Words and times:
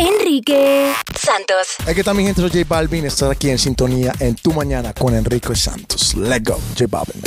Enrique 0.00 0.94
Santos. 1.14 1.76
Es 1.86 1.94
que 1.94 2.02
también 2.02 2.28
gente, 2.28 2.40
soy 2.40 2.48
J 2.48 2.64
Balvin, 2.66 3.04
estar 3.04 3.30
aquí 3.30 3.50
en 3.50 3.58
sintonía 3.58 4.14
en 4.18 4.34
Tu 4.34 4.50
Mañana 4.50 4.94
con 4.94 5.14
Enrique 5.14 5.54
Santos. 5.54 6.14
Let's 6.14 6.42
go, 6.42 6.58
J 6.78 6.86
Balvin. 6.88 7.22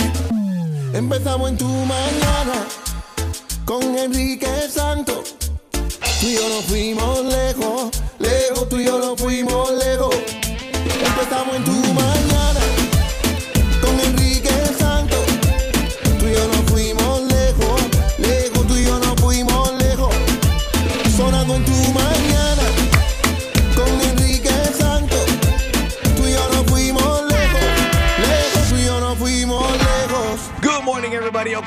Empezamos 0.92 1.52
en 1.52 1.58
Tu 1.58 1.68
Mañana 1.68 2.66
con 3.64 3.96
Enrique 3.96 4.48
Santos. 4.74 5.36
Tú 6.20 6.28
y 6.28 6.34
yo 6.34 6.50
nos 6.50 6.66
fuimos 6.66 7.26
lejos, 7.26 7.92
lejos, 8.18 8.70
tú 8.70 8.80
y 8.80 8.86
yo 8.86 8.98
nos 8.98 9.22
fuimos 9.22 9.72
lejos. 9.74 10.16
Empezamos 11.06 11.56
en 11.56 11.64
Tu 11.66 11.94
Mañana 11.94 12.23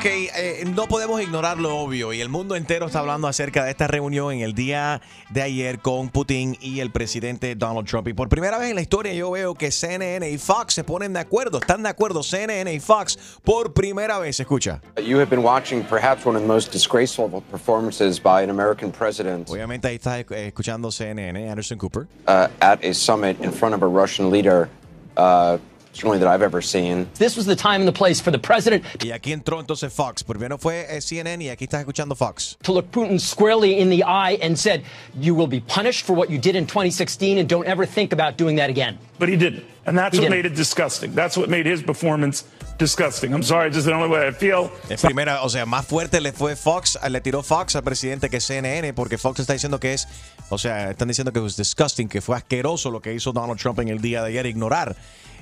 eh, 0.07 0.63
no 0.73 0.87
podemos 0.87 1.21
ignorar 1.21 1.59
lo 1.59 1.77
obvio 1.77 2.13
y 2.13 2.21
el 2.21 2.29
mundo 2.29 2.55
entero 2.55 2.85
está 2.85 2.99
hablando 2.99 3.27
acerca 3.27 3.65
de 3.65 3.71
esta 3.71 3.87
reunión 3.87 4.31
en 4.31 4.41
el 4.41 4.53
día 4.53 5.01
de 5.29 5.41
ayer 5.41 5.79
con 5.79 6.09
Putin 6.09 6.57
y 6.61 6.79
el 6.79 6.91
presidente 6.91 7.55
Donald 7.55 7.87
Trump. 7.87 8.07
Y 8.07 8.13
por 8.13 8.29
primera 8.29 8.57
vez 8.57 8.69
en 8.69 8.75
la 8.75 8.81
historia 8.81 9.13
yo 9.13 9.31
veo 9.31 9.53
que 9.55 9.71
CNN 9.71 10.29
y 10.29 10.37
Fox 10.37 10.73
se 10.73 10.83
ponen 10.83 11.13
de 11.13 11.19
acuerdo. 11.19 11.59
Están 11.59 11.83
de 11.83 11.89
acuerdo 11.89 12.23
CNN 12.23 12.73
y 12.73 12.79
Fox 12.79 13.17
por 13.43 13.73
primera 13.73 14.19
vez. 14.19 14.39
Escucha. 14.39 14.81
You 15.03 15.17
have 15.17 15.29
been 15.29 15.43
watching 15.43 15.83
perhaps 15.83 16.25
one 16.25 16.35
of 16.37 16.41
the 16.41 16.47
most 16.47 16.71
disgraceful 16.71 17.29
performances 17.51 18.21
by 18.21 18.43
an 18.43 18.49
American 18.49 18.91
president 18.91 19.49
Obviamente 19.49 19.87
ahí 19.87 19.95
está 19.95 20.19
eh, 20.19 20.47
escuchando 20.47 20.91
CNN, 20.91 21.49
Anderson 21.49 21.77
Cooper. 21.77 22.07
uh, 22.27 22.47
at 22.61 22.83
a 22.83 22.93
summit 22.93 23.39
in 23.41 23.51
front 23.51 23.73
of 23.75 23.81
a 23.83 23.87
Russian 23.87 24.29
leader, 24.29 24.69
uh, 25.17 25.57
that 26.01 26.27
I've 26.27 26.41
ever 26.43 26.61
seen. 26.61 27.07
This 27.17 27.35
was 27.35 27.45
the 27.45 27.55
time 27.55 27.81
and 27.81 27.87
the 27.87 27.91
place 27.91 28.21
for 28.21 28.31
the 28.31 28.39
president 28.39 28.83
Y 29.03 29.11
aquí 29.11 29.31
entró 29.33 29.59
entonces 29.59 29.91
Fox. 29.91 30.23
Primero 30.23 30.57
fue 30.57 30.85
eh, 30.89 31.01
CNN 31.01 31.41
y 31.43 31.49
aquí 31.49 31.65
estás 31.65 31.81
escuchando 31.81 32.15
Fox. 32.15 32.57
to 32.63 32.71
look 32.73 32.91
Putin 32.91 33.19
squarely 33.19 33.79
in 33.79 33.89
the 33.89 34.03
eye 34.03 34.37
and 34.41 34.57
said, 34.57 34.83
"You 35.19 35.35
will 35.35 35.47
be 35.47 35.59
punished 35.61 36.05
for 36.05 36.15
what 36.15 36.29
you 36.29 36.37
did 36.37 36.55
in 36.55 36.65
2016, 36.65 37.37
and 37.39 37.47
don't 37.49 37.67
ever 37.67 37.85
think 37.85 38.13
about 38.13 38.37
doing 38.37 38.55
that 38.57 38.69
again." 38.69 38.97
But 39.19 39.29
he 39.29 39.35
didn't. 39.37 39.63
And 39.85 39.97
that's 39.97 40.13
He 40.17 40.19
what 40.19 40.29
didn't. 40.29 40.43
made 40.43 40.45
it 40.45 40.55
disgusting. 40.55 41.15
That's 41.15 41.37
what 41.37 41.47
made 41.49 41.65
his 41.65 41.81
performance 41.81 42.43
disgusting. 42.77 43.33
I'm 43.33 43.41
sorry, 43.41 43.71
just 43.71 43.85
the 43.85 43.93
only 43.93 44.09
way 44.09 44.27
I 44.27 44.31
feel. 44.33 44.69
Es 44.89 45.01
primera, 45.01 45.41
o 45.43 45.49
sea, 45.49 45.65
más 45.65 45.85
fuerte 45.85 46.19
le 46.19 46.33
fue 46.33 46.55
Fox, 46.57 46.99
le 47.09 47.21
tiró 47.21 47.41
Fox 47.41 47.75
al 47.77 47.83
presidente 47.83 48.29
que 48.29 48.39
CNN, 48.41 48.93
porque 48.93 49.17
Fox 49.17 49.39
está 49.39 49.53
diciendo 49.53 49.79
que 49.79 49.93
es, 49.93 50.07
o 50.49 50.57
sea, 50.57 50.91
están 50.91 51.07
diciendo 51.07 51.31
que 51.31 51.43
es 51.43 51.55
disgusting, 51.55 52.09
que 52.09 52.19
fue 52.21 52.35
asqueroso 52.35 52.91
lo 52.91 53.01
que 53.01 53.13
hizo 53.13 53.31
Donald 53.31 53.59
Trump 53.59 53.79
en 53.79 53.87
el 53.87 54.01
día 54.01 54.21
de 54.21 54.27
ayer, 54.29 54.45
ignorar 54.45 54.95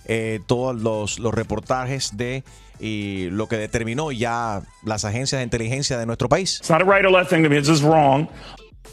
eh, 0.05 0.39
todos 0.45 0.75
los, 0.75 1.19
los 1.19 1.33
reportajes 1.33 2.15
de 2.17 2.43
y 2.79 3.29
lo 3.31 3.47
que 3.47 3.57
determinó 3.57 4.11
ya 4.11 4.61
las 4.83 5.05
agencias 5.05 5.39
de 5.39 5.43
inteligencia 5.43 5.97
de 5.97 6.05
nuestro 6.05 6.29
país. 6.29 6.61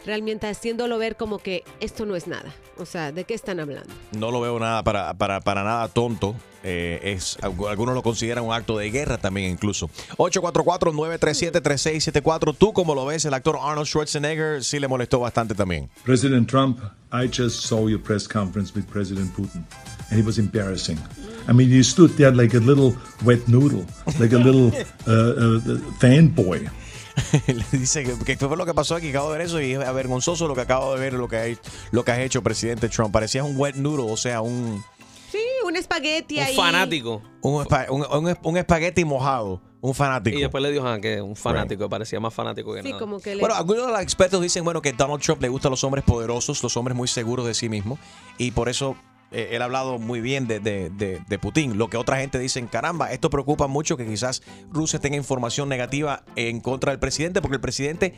Realmente 0.05 0.45
haciéndolo 0.45 0.99
ver 0.99 1.15
como 1.15 1.39
que 1.39 1.63
esto 1.79 2.05
no 2.05 2.15
es 2.15 2.27
nada. 2.27 2.53
O 2.77 2.85
sea, 2.85 3.11
¿de 3.11 3.23
qué 3.23 3.33
están 3.33 3.59
hablando? 3.59 3.89
No 4.11 4.29
lo 4.29 4.39
veo 4.39 4.59
nada 4.59 4.83
para, 4.83 5.15
para, 5.15 5.41
para 5.41 5.63
nada 5.63 5.87
tonto. 5.87 6.35
Eh, 6.63 7.13
es, 7.15 7.37
algunos 7.41 7.95
lo 7.95 8.03
consideran 8.03 8.43
un 8.43 8.53
acto 8.53 8.77
de 8.77 8.91
guerra 8.91 9.17
también 9.17 9.49
incluso. 9.51 9.89
844-937-3674. 10.17 12.55
Tú 12.55 12.73
como 12.73 12.93
lo 12.93 13.05
ves, 13.05 13.25
el 13.25 13.33
actor 13.33 13.57
Arnold 13.59 13.87
Schwarzenegger 13.87 14.63
sí 14.63 14.79
le 14.79 14.87
molestó 14.87 15.19
bastante 15.19 15.55
también. 15.55 15.89
President 16.03 16.47
Trump, 16.47 16.77
I 17.11 17.27
just 17.27 17.65
saw 17.65 17.87
your 17.87 18.01
press 18.01 18.27
conference 18.27 18.73
with 18.75 18.85
President 18.85 19.35
Putin, 19.35 19.65
and 20.11 20.19
it 20.19 20.25
was 20.25 20.37
embarrassing. 20.37 20.99
I 21.47 21.53
mean, 21.53 21.69
you 21.69 21.83
stood 21.83 22.11
there 22.17 22.31
like 22.33 22.55
a 22.55 22.59
little 22.59 22.95
wet 23.23 23.47
noodle, 23.47 23.85
like 24.19 24.33
a 24.35 24.39
little 24.39 24.71
uh, 25.07 25.11
uh, 25.11 25.79
fanboy. 25.99 26.69
le 27.47 27.65
dice 27.79 28.03
que, 28.03 28.35
que 28.35 28.37
fue 28.47 28.57
lo 28.57 28.65
que 28.65 28.73
pasó 28.73 28.95
aquí, 28.95 29.09
acabo 29.09 29.31
de 29.31 29.37
ver 29.37 29.47
eso 29.47 29.61
y 29.61 29.71
es 29.73 29.93
vergonzoso 29.93 30.47
lo 30.47 30.55
que 30.55 30.61
acabo 30.61 30.93
de 30.93 30.99
ver, 30.99 31.13
lo 31.13 31.27
que, 31.29 31.37
hay, 31.37 31.57
lo 31.91 32.03
que 32.03 32.11
has 32.11 32.19
hecho, 32.19 32.41
presidente 32.43 32.89
Trump. 32.89 33.13
Parecías 33.13 33.45
un 33.45 33.55
wet 33.57 33.75
noodle, 33.75 34.11
o 34.11 34.17
sea, 34.17 34.41
un, 34.41 34.83
Sí, 35.31 35.39
un 35.65 35.75
espagueti 35.75 36.39
ahí. 36.39 36.55
fanático. 36.55 37.21
un, 37.41 37.63
espa- 37.63 37.89
un- 37.89 38.05
un- 38.27 38.37
un 38.43 38.57
espagueti 38.57 39.05
mojado, 39.05 39.61
un 39.81 39.93
fanático. 39.93 40.37
Y 40.37 40.41
después 40.41 40.61
le 40.61 40.71
dijo 40.71 40.85
ah, 40.87 40.99
que 40.99 41.21
un 41.21 41.35
fanático, 41.37 41.87
parecía 41.89 42.19
más 42.19 42.33
fanático 42.33 42.73
que 42.73 42.81
Sí, 42.81 42.89
nada. 42.89 42.99
como 42.99 43.19
que 43.21 43.35
le... 43.35 43.39
Bueno, 43.39 43.55
algunos 43.55 43.85
de 43.85 43.91
los 43.93 44.01
expertos 44.01 44.41
dicen 44.41 44.63
bueno 44.65 44.81
que 44.81 44.91
Donald 44.93 45.21
Trump 45.21 45.41
le 45.41 45.47
gustan 45.49 45.71
los 45.71 45.83
hombres 45.85 46.03
poderosos, 46.03 46.61
los 46.63 46.75
hombres 46.75 46.97
muy 46.97 47.07
seguros 47.07 47.45
de 47.45 47.53
sí 47.53 47.69
mismos, 47.69 47.97
y 48.37 48.51
por 48.51 48.67
eso 48.67 48.95
eh, 49.35 49.49
él 49.51 49.61
ha 49.61 49.65
hablado 49.65 49.99
muy 49.99 50.21
bien 50.21 50.47
de, 50.47 50.59
de- 50.59 50.89
de- 50.89 51.39
Putin. 51.39 51.77
Lo 51.77 51.89
que 51.89 51.97
otra 51.97 52.17
gente 52.17 52.39
dice, 52.39 52.65
caramba, 52.67 53.11
esto 53.11 53.29
preocupa 53.29 53.67
mucho 53.67 53.97
que 53.97 54.05
quizás 54.05 54.41
Rusia 54.71 54.99
tenga 54.99 55.17
información 55.17 55.67
negativa 55.69 56.23
en 56.35 56.61
contra 56.61 56.91
del 56.91 56.99
presidente, 56.99 57.41
porque 57.41 57.55
el 57.55 57.61
presidente, 57.61 58.13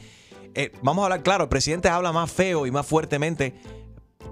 eh, 0.54 0.72
vamos 0.84 1.02
a 1.02 1.06
hablar 1.06 1.24
claro, 1.24 1.44
el 1.46 1.50
presidente 1.50 1.90
habla 1.90 2.12
más 2.14 2.32
feo 2.32 2.66
y 2.68 2.72
más 2.72 2.86
fuertemente 2.86 3.56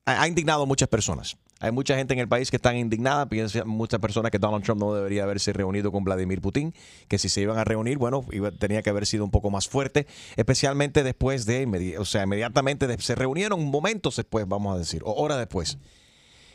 ha, 0.06 0.26
indignado 0.26 0.62
a 0.62 0.66
muchas 0.66 0.88
personas. 0.88 1.36
Hay 1.60 1.70
mucha 1.70 1.96
gente 1.96 2.14
en 2.14 2.20
el 2.20 2.26
país 2.26 2.48
que 2.50 2.56
están 2.56 2.78
indignada. 2.78 3.28
Piensan 3.28 3.68
muchas 3.68 4.00
personas 4.00 4.30
que 4.30 4.38
Donald 4.38 4.64
Trump 4.64 4.80
no 4.80 4.94
debería 4.94 5.24
haberse 5.24 5.52
reunido 5.52 5.92
con 5.92 6.02
Vladimir 6.02 6.40
Putin. 6.40 6.72
Que 7.08 7.18
si 7.18 7.28
se 7.28 7.42
iban 7.42 7.58
a 7.58 7.64
reunir, 7.64 7.98
bueno, 7.98 8.24
tenía 8.58 8.80
que 8.80 8.88
haber 8.88 9.04
sido 9.04 9.22
un 9.22 9.30
poco 9.30 9.50
más 9.50 9.68
fuerte. 9.68 10.06
Especialmente 10.36 11.02
después 11.02 11.44
de, 11.44 11.96
o 11.98 12.06
sea, 12.06 12.22
inmediatamente 12.22 12.86
de- 12.86 12.96
se 12.96 13.16
reunieron 13.16 13.62
momentos 13.66 14.16
después, 14.16 14.48
vamos 14.48 14.74
a 14.74 14.78
decir, 14.78 15.02
o 15.04 15.12
horas 15.12 15.36
después. 15.36 15.76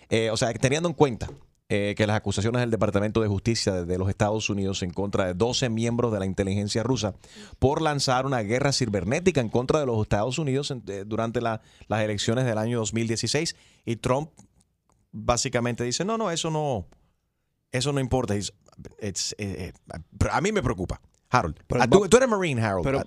Eh, 0.10 0.32
o 0.32 0.38
sea, 0.38 0.52
teniendo 0.54 0.90
en 0.90 0.96
cuenta 0.96 1.30
eh, 1.74 1.96
que 1.96 2.06
las 2.06 2.18
acusaciones 2.18 2.60
del 2.60 2.70
Departamento 2.70 3.22
de 3.22 3.30
Justicia 3.30 3.86
de, 3.86 3.98
los 3.98 4.10
Estados 4.10 4.50
Unidos 4.50 4.84
en 4.84 4.92
contra 4.92 5.26
de 5.28 5.34
12 5.36 5.70
miembros 5.70 6.12
de 6.12 6.20
la 6.20 6.26
inteligencia 6.26 6.84
rusa 6.84 7.14
por 7.60 7.82
lanzar 7.82 8.26
una 8.26 8.40
guerra 8.42 8.74
cibernética 8.74 9.40
en 9.40 9.48
contra 9.48 9.80
de 9.80 9.86
los 9.86 10.02
Estados 10.02 10.38
Unidos 10.38 10.70
en- 10.72 10.84
eh, 10.88 11.04
durante 11.08 11.40
la- 11.40 11.62
las 11.88 12.02
elecciones 12.04 12.44
del 12.46 12.58
año 12.58 12.78
2016 12.80 13.56
y 13.86 13.96
Trump 13.96 14.32
básicamente 15.12 15.84
dice, 15.84 16.06
no, 16.06 16.18
no, 16.18 16.32
eso 16.32 16.50
no, 16.50 16.88
eso 17.72 17.92
no 17.94 18.00
importa. 18.00 18.36
It's- 18.36 18.54
it's, 19.02 19.34
eh, 19.38 19.72
eh, 19.94 20.00
a 20.32 20.42
mí 20.42 20.52
me 20.52 20.62
preocupa. 20.64 21.02
Harold, 21.30 21.56
Pero 21.68 21.82
ah, 21.82 21.88
tú, 21.88 22.18
eres 22.18 22.28
Marine, 22.30 22.62
Harold. 22.62 22.84
pero- 22.84 23.00
Ah, 23.00 23.06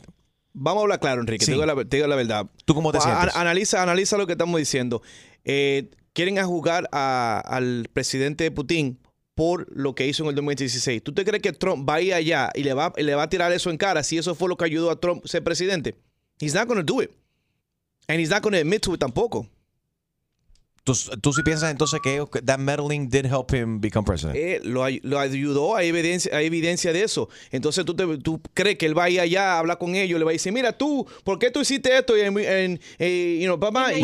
Vamos 0.57 0.83
a 0.83 0.85
hablar 0.85 1.01
claro, 1.01 1.21
Enrique. 1.21 1.45
Te, 1.45 1.51
digo 1.51 1.67
la, 1.67 1.75
te 1.85 1.97
digo 1.97 2.07
la 2.07 2.15
verdad. 2.15 2.47
¿Tú 2.65 2.75
cómo 2.77 2.93
te 2.93 2.99
A- 2.99 3.01
sientes? 3.01 3.35
analiza, 3.35 3.83
analiza 3.83 4.17
lo 4.17 4.25
que 4.25 4.33
estamos 4.35 4.57
diciendo. 4.57 5.03
Eh, 5.45 5.91
quieren 6.15 6.39
a 6.39 6.45
juzgar 6.45 6.89
a- 6.93 7.43
al 7.45 7.89
presidente 7.93 8.51
Putin 8.51 8.99
por 9.35 9.67
lo 9.77 9.95
que 9.95 10.07
hizo 10.07 10.23
en 10.23 10.31
el 10.31 10.35
2016. 10.37 11.03
¿Tú 11.03 11.13
te 11.13 11.25
crees 11.25 11.43
que 11.43 11.53
Trump 11.53 11.89
va 11.89 11.95
a 11.97 12.01
ir 12.01 12.15
allá 12.15 12.51
y 12.55 12.63
le 12.63 12.73
va, 12.73 12.93
y 12.97 13.03
le 13.03 13.15
va 13.15 13.25
a 13.25 13.29
tirar 13.29 13.53
eso 13.53 13.69
en 13.71 13.77
cara 13.77 14.03
si 14.03 14.17
eso 14.17 14.35
fue 14.35 14.49
lo 14.49 14.57
que 14.57 14.65
ayudó 14.65 14.91
a 14.91 15.01
Trump 15.01 15.27
ser 15.27 15.43
presidente? 15.45 15.97
He's 16.41 16.55
not 16.55 16.67
going 16.67 16.79
to 16.79 16.85
do 16.85 17.03
it. 17.03 17.11
And 18.09 18.21
he's 18.21 18.31
not 18.31 18.43
going 18.43 18.53
to 18.55 18.61
admit 18.61 18.83
to 18.83 18.95
it 18.95 19.01
tampoco. 19.01 19.49
¿Tú, 20.85 20.93
tú 21.23 21.33
sí 21.33 21.43
piensas 21.43 21.71
entonces 21.71 21.99
que 22.05 22.23
that 22.45 22.59
meddling 22.59 23.09
did 23.09 23.25
help 23.25 23.51
him 23.55 23.81
become 23.81 24.05
president? 24.05 24.37
Eh, 24.37 24.61
lo, 24.63 24.85
lo 25.03 25.19
ayudó, 25.19 25.75
hay 25.77 25.89
evidencia, 25.89 26.37
hay 26.37 26.45
evidencia 26.47 26.93
de 26.93 27.03
eso. 27.03 27.31
Entonces 27.51 27.87
tú, 27.87 27.97
te- 27.97 28.19
tú 28.19 28.39
crees 28.53 28.77
que 28.77 28.85
él 28.85 28.97
va 28.97 29.05
a 29.05 29.11
ir 29.11 29.19
allá 29.19 29.55
a 29.55 29.59
hablar 29.61 29.79
con 29.79 29.95
ellos, 29.95 30.19
le 30.19 30.27
va 30.27 30.31
a 30.31 30.35
decir, 30.35 30.53
mira 30.53 30.77
tú, 30.77 31.07
¿por 31.25 31.39
qué 31.39 31.51
tú 31.51 31.63
hiciste 31.63 31.97
esto? 31.97 32.17
Y, 32.19 32.21
en- 32.21 32.39
en- 32.39 32.81
eh, 32.99 33.39
you 33.41 33.47
know. 33.47 33.59
Y 33.97 34.01
Y 34.01 34.03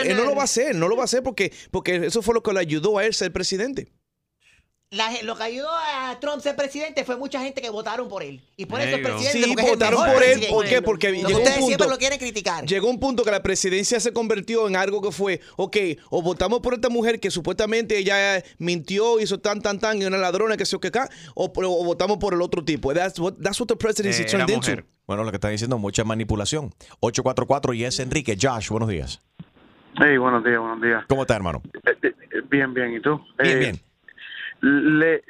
a 0.00 0.02
él 0.02 0.16
no 0.18 0.24
lo 0.24 0.34
va 0.36 0.42
a 0.42 0.44
hacer, 0.44 0.74
no 0.74 0.86
lo 0.88 0.96
va 0.96 1.02
a 1.02 1.04
hacer 1.06 1.22
porque, 1.22 1.50
porque 1.70 1.96
eso 1.96 2.20
fue 2.20 2.34
lo 2.34 2.42
que 2.42 2.52
le 2.52 2.60
ayudó 2.60 2.98
a 2.98 3.06
él 3.06 3.14
ser 3.14 3.32
presidente. 3.32 3.88
La 4.90 5.10
lo 5.22 5.36
que 5.36 5.42
ayudó 5.42 5.68
a 5.70 6.18
Trump 6.18 6.40
ser 6.40 6.56
presidente 6.56 7.04
fue 7.04 7.18
mucha 7.18 7.40
gente 7.42 7.60
que 7.60 7.68
votaron 7.68 8.08
por 8.08 8.22
él. 8.22 8.40
Y 8.56 8.64
por 8.64 8.80
eso 8.80 8.96
es 8.96 9.02
go. 9.02 9.08
presidente. 9.10 9.38
Sí, 9.46 9.50
el 9.60 9.70
votaron 9.70 9.98
por 9.98 10.08
él, 10.08 10.16
presidente. 10.16 10.48
¿por 10.48 10.64
qué? 10.64 10.80
Porque 10.80 11.12
llegó 11.12 11.28
un 11.28 11.34
siempre 11.44 11.60
punto- 11.76 11.88
lo 11.90 11.98
quieren 11.98 12.18
criticar. 12.18 12.64
Llegó 12.64 12.88
un 12.88 12.98
punto 12.98 13.22
que 13.22 13.30
la 13.30 13.42
presidencia 13.42 14.00
se 14.00 14.14
convirtió 14.14 14.66
en 14.66 14.76
algo 14.76 15.02
que 15.02 15.12
fue, 15.12 15.42
ok, 15.56 15.76
o 16.08 16.22
votamos 16.22 16.60
por 16.60 16.72
esta 16.72 16.88
mujer 16.88 17.20
que 17.20 17.30
supuestamente 17.30 17.98
ella 17.98 18.42
mintió, 18.56 19.20
hizo 19.20 19.38
tan, 19.38 19.60
tan, 19.60 19.78
tan, 19.78 20.00
y 20.00 20.06
una 20.06 20.16
ladrona 20.16 20.56
que 20.56 20.64
se 20.64 20.74
o 20.76 20.80
que 20.80 20.88
acá, 20.88 21.10
o, 21.34 21.52
o 21.54 21.84
votamos 21.84 22.16
por 22.16 22.32
el 22.32 22.40
otro 22.40 22.64
tipo. 22.64 22.94
That's 22.94 23.18
what, 23.18 23.34
that's 23.42 23.60
what 23.60 23.66
the 23.66 23.76
presidency 23.76 24.22
Eh, 24.22 24.26
turned 24.26 24.48
into. 24.48 24.82
Bueno, 25.06 25.22
lo 25.22 25.30
que 25.30 25.36
está 25.36 25.50
diciendo, 25.50 25.76
mucha 25.76 26.02
manipulación. 26.04 26.72
844 27.00 27.74
y 27.74 27.84
es 27.84 27.98
Enrique. 28.00 28.38
Josh, 28.40 28.70
buenos 28.70 28.88
días. 28.88 29.20
Hey, 30.00 30.16
buenos 30.16 30.42
días, 30.44 30.58
buenos 30.60 30.80
días. 30.80 31.04
¿Cómo 31.08 31.22
está, 31.22 31.36
hermano? 31.36 31.60
Eh, 31.74 31.92
eh, 32.02 32.12
Bien, 32.48 32.72
bien, 32.72 32.94
¿y 32.94 33.00
tú? 33.02 33.20
Bien, 33.38 33.56
Eh, 33.56 33.58
bien. 33.60 33.80
Le, 34.60 34.80
le- 34.82 35.22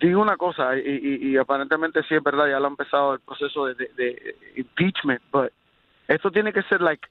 digo 0.00 0.20
una 0.20 0.36
cosa, 0.36 0.76
y, 0.76 1.36
aparentemente 1.36 2.02
sí 2.08 2.14
es 2.14 2.22
verdad, 2.22 2.48
ya 2.48 2.58
lo 2.60 2.66
ha 2.66 2.70
empezado 2.70 3.14
el 3.14 3.20
proceso 3.20 3.66
de, 3.66 3.74
de- 3.96 4.36
impeachment, 4.56 5.22
but 5.32 5.50
esto 6.08 6.30
tiene 6.30 6.52
que 6.52 6.62
ser 6.64 6.80
like 6.82 7.06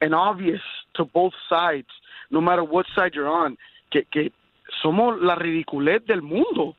an 0.00 0.14
obvious 0.14 0.62
to 0.92 1.04
both 1.12 1.34
sides, 1.48 1.88
no 2.30 2.40
matter 2.40 2.62
what 2.62 2.86
side 2.94 3.12
you're 3.14 3.28
on, 3.28 3.58
que 3.90 4.32
somos 4.82 5.20
la 5.20 5.34
ridiculez 5.34 6.04
del 6.06 6.22
mundo. 6.22 6.74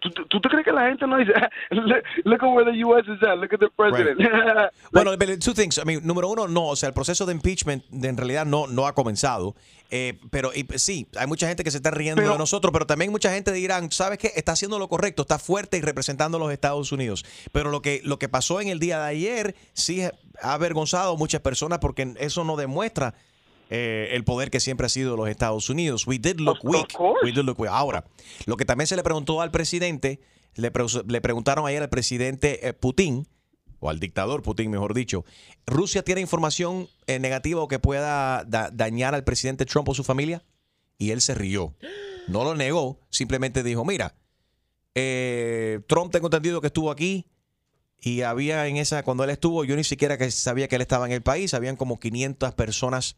¿Tú, 0.00 0.10
tú- 0.10 0.40
crees 0.48 0.64
que 0.64 0.72
la 0.72 0.88
gente 0.88 1.06
no 1.06 1.16
dice, 1.18 1.32
look, 1.70 2.02
look 2.24 2.42
at 2.44 2.48
where 2.54 2.70
the 2.70 2.84
U.S. 2.84 3.10
is 3.10 3.20
at, 3.22 3.36
look 3.38 3.52
at 3.52 3.58
the 3.58 3.68
president? 3.76 4.20
Bueno, 4.92 5.16
but 5.16 5.40
two 5.40 5.52
things. 5.54 5.76
I 5.78 5.84
mean, 5.84 6.06
número 6.06 6.28
uno, 6.28 6.46
no, 6.46 6.68
o 6.68 6.76
sea, 6.76 6.88
el 6.88 6.94
proceso 6.94 7.26
de 7.26 7.32
impeachment 7.32 7.84
de- 7.90 8.08
en 8.08 8.16
realidad 8.16 8.46
no, 8.46 8.66
no 8.66 8.86
ha 8.86 8.94
comenzado. 8.94 9.54
Eh, 9.90 10.18
pero 10.30 10.52
y, 10.54 10.66
sí, 10.78 11.06
hay 11.16 11.26
mucha 11.26 11.48
gente 11.48 11.64
que 11.64 11.70
se 11.70 11.78
está 11.78 11.90
riendo 11.90 12.22
de 12.22 12.38
nosotros, 12.38 12.72
pero 12.72 12.86
también 12.86 13.10
mucha 13.10 13.32
gente 13.32 13.52
dirán, 13.52 13.90
¿sabes 13.90 14.18
qué? 14.18 14.32
Está 14.36 14.52
haciendo 14.52 14.78
lo 14.78 14.88
correcto, 14.88 15.22
está 15.22 15.38
fuerte 15.38 15.78
y 15.78 15.80
representando 15.80 16.36
a 16.36 16.40
los 16.40 16.52
Estados 16.52 16.92
Unidos. 16.92 17.24
Pero 17.52 17.70
lo 17.70 17.80
que, 17.82 18.00
lo 18.04 18.18
que 18.18 18.28
pasó 18.28 18.60
en 18.60 18.68
el 18.68 18.78
día 18.80 19.00
de 19.00 19.06
ayer 19.06 19.54
sí 19.72 20.02
ha 20.02 20.12
avergonzado 20.42 21.14
a 21.14 21.16
muchas 21.16 21.40
personas 21.40 21.78
porque 21.78 22.14
eso 22.18 22.44
no 22.44 22.56
demuestra 22.56 23.14
eh, 23.70 24.08
el 24.12 24.24
poder 24.24 24.50
que 24.50 24.60
siempre 24.60 24.86
ha 24.86 24.88
sido 24.88 25.16
los 25.16 25.28
Estados 25.28 25.68
Unidos. 25.70 26.06
We 26.06 26.18
did 26.18 26.38
look 26.40 26.58
weak. 26.62 26.98
We 27.22 27.32
did 27.32 27.44
look 27.44 27.60
weak. 27.60 27.70
Ahora, 27.72 28.04
lo 28.46 28.56
que 28.56 28.64
también 28.64 28.86
se 28.86 28.96
le 28.96 29.02
preguntó 29.02 29.40
al 29.42 29.50
presidente, 29.50 30.20
le, 30.54 30.70
pre- 30.70 30.84
le 31.06 31.20
preguntaron 31.20 31.66
ayer 31.66 31.82
al 31.82 31.88
presidente 31.88 32.66
eh, 32.68 32.72
Putin, 32.72 33.26
o 33.80 33.90
al 33.90 34.00
dictador 34.00 34.42
Putin, 34.42 34.70
mejor 34.70 34.92
dicho, 34.94 35.24
¿Rusia 35.66 36.02
tiene 36.02 36.20
información 36.20 36.88
eh, 37.06 37.18
negativa 37.20 37.60
o 37.60 37.68
que 37.68 37.78
pueda 37.78 38.44
da- 38.44 38.70
dañar 38.72 39.14
al 39.14 39.22
presidente 39.24 39.66
Trump 39.66 39.88
o 39.88 39.94
su 39.94 40.02
familia? 40.04 40.42
Y 40.96 41.10
él 41.12 41.20
se 41.20 41.34
rió. 41.34 41.76
No 42.26 42.42
lo 42.44 42.54
negó, 42.56 42.98
simplemente 43.10 43.62
dijo, 43.62 43.84
mira, 43.84 44.16
eh, 44.94 45.80
Trump 45.86 46.10
tengo 46.12 46.26
entendido 46.26 46.60
que 46.60 46.66
estuvo 46.68 46.90
aquí 46.90 47.26
y 48.00 48.22
había 48.22 48.66
en 48.66 48.76
esa, 48.76 49.02
cuando 49.02 49.24
él 49.24 49.30
estuvo, 49.30 49.64
yo 49.64 49.76
ni 49.76 49.84
siquiera 49.84 50.18
que 50.18 50.30
sabía 50.30 50.68
que 50.68 50.76
él 50.76 50.82
estaba 50.82 51.06
en 51.06 51.12
el 51.12 51.22
país, 51.22 51.54
habían 51.54 51.76
como 51.76 51.98
500 52.00 52.54
personas 52.54 53.16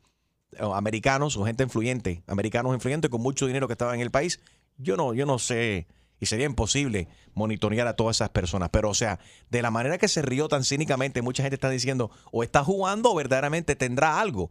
americanos 0.58 1.36
o 1.36 1.44
gente 1.44 1.62
influyente, 1.62 2.22
americanos 2.26 2.74
influyentes 2.74 3.10
con 3.10 3.20
mucho 3.20 3.46
dinero 3.46 3.66
que 3.66 3.74
estaban 3.74 3.96
en 3.96 4.00
el 4.00 4.10
país. 4.10 4.40
Yo 4.78 4.96
no, 4.96 5.14
yo 5.14 5.26
no 5.26 5.38
sé, 5.38 5.86
y 6.18 6.26
sería 6.26 6.46
imposible 6.46 7.08
monitorear 7.34 7.86
a 7.86 7.96
todas 7.96 8.16
esas 8.16 8.30
personas. 8.30 8.70
Pero, 8.70 8.90
o 8.90 8.94
sea, 8.94 9.18
de 9.48 9.62
la 9.62 9.70
manera 9.70 9.98
que 9.98 10.08
se 10.08 10.22
rió 10.22 10.48
tan 10.48 10.64
cínicamente, 10.64 11.22
mucha 11.22 11.42
gente 11.42 11.54
está 11.54 11.70
diciendo, 11.70 12.10
o 12.32 12.42
está 12.42 12.64
jugando 12.64 13.10
o 13.10 13.14
verdaderamente 13.14 13.76
tendrá 13.76 14.20
algo. 14.20 14.50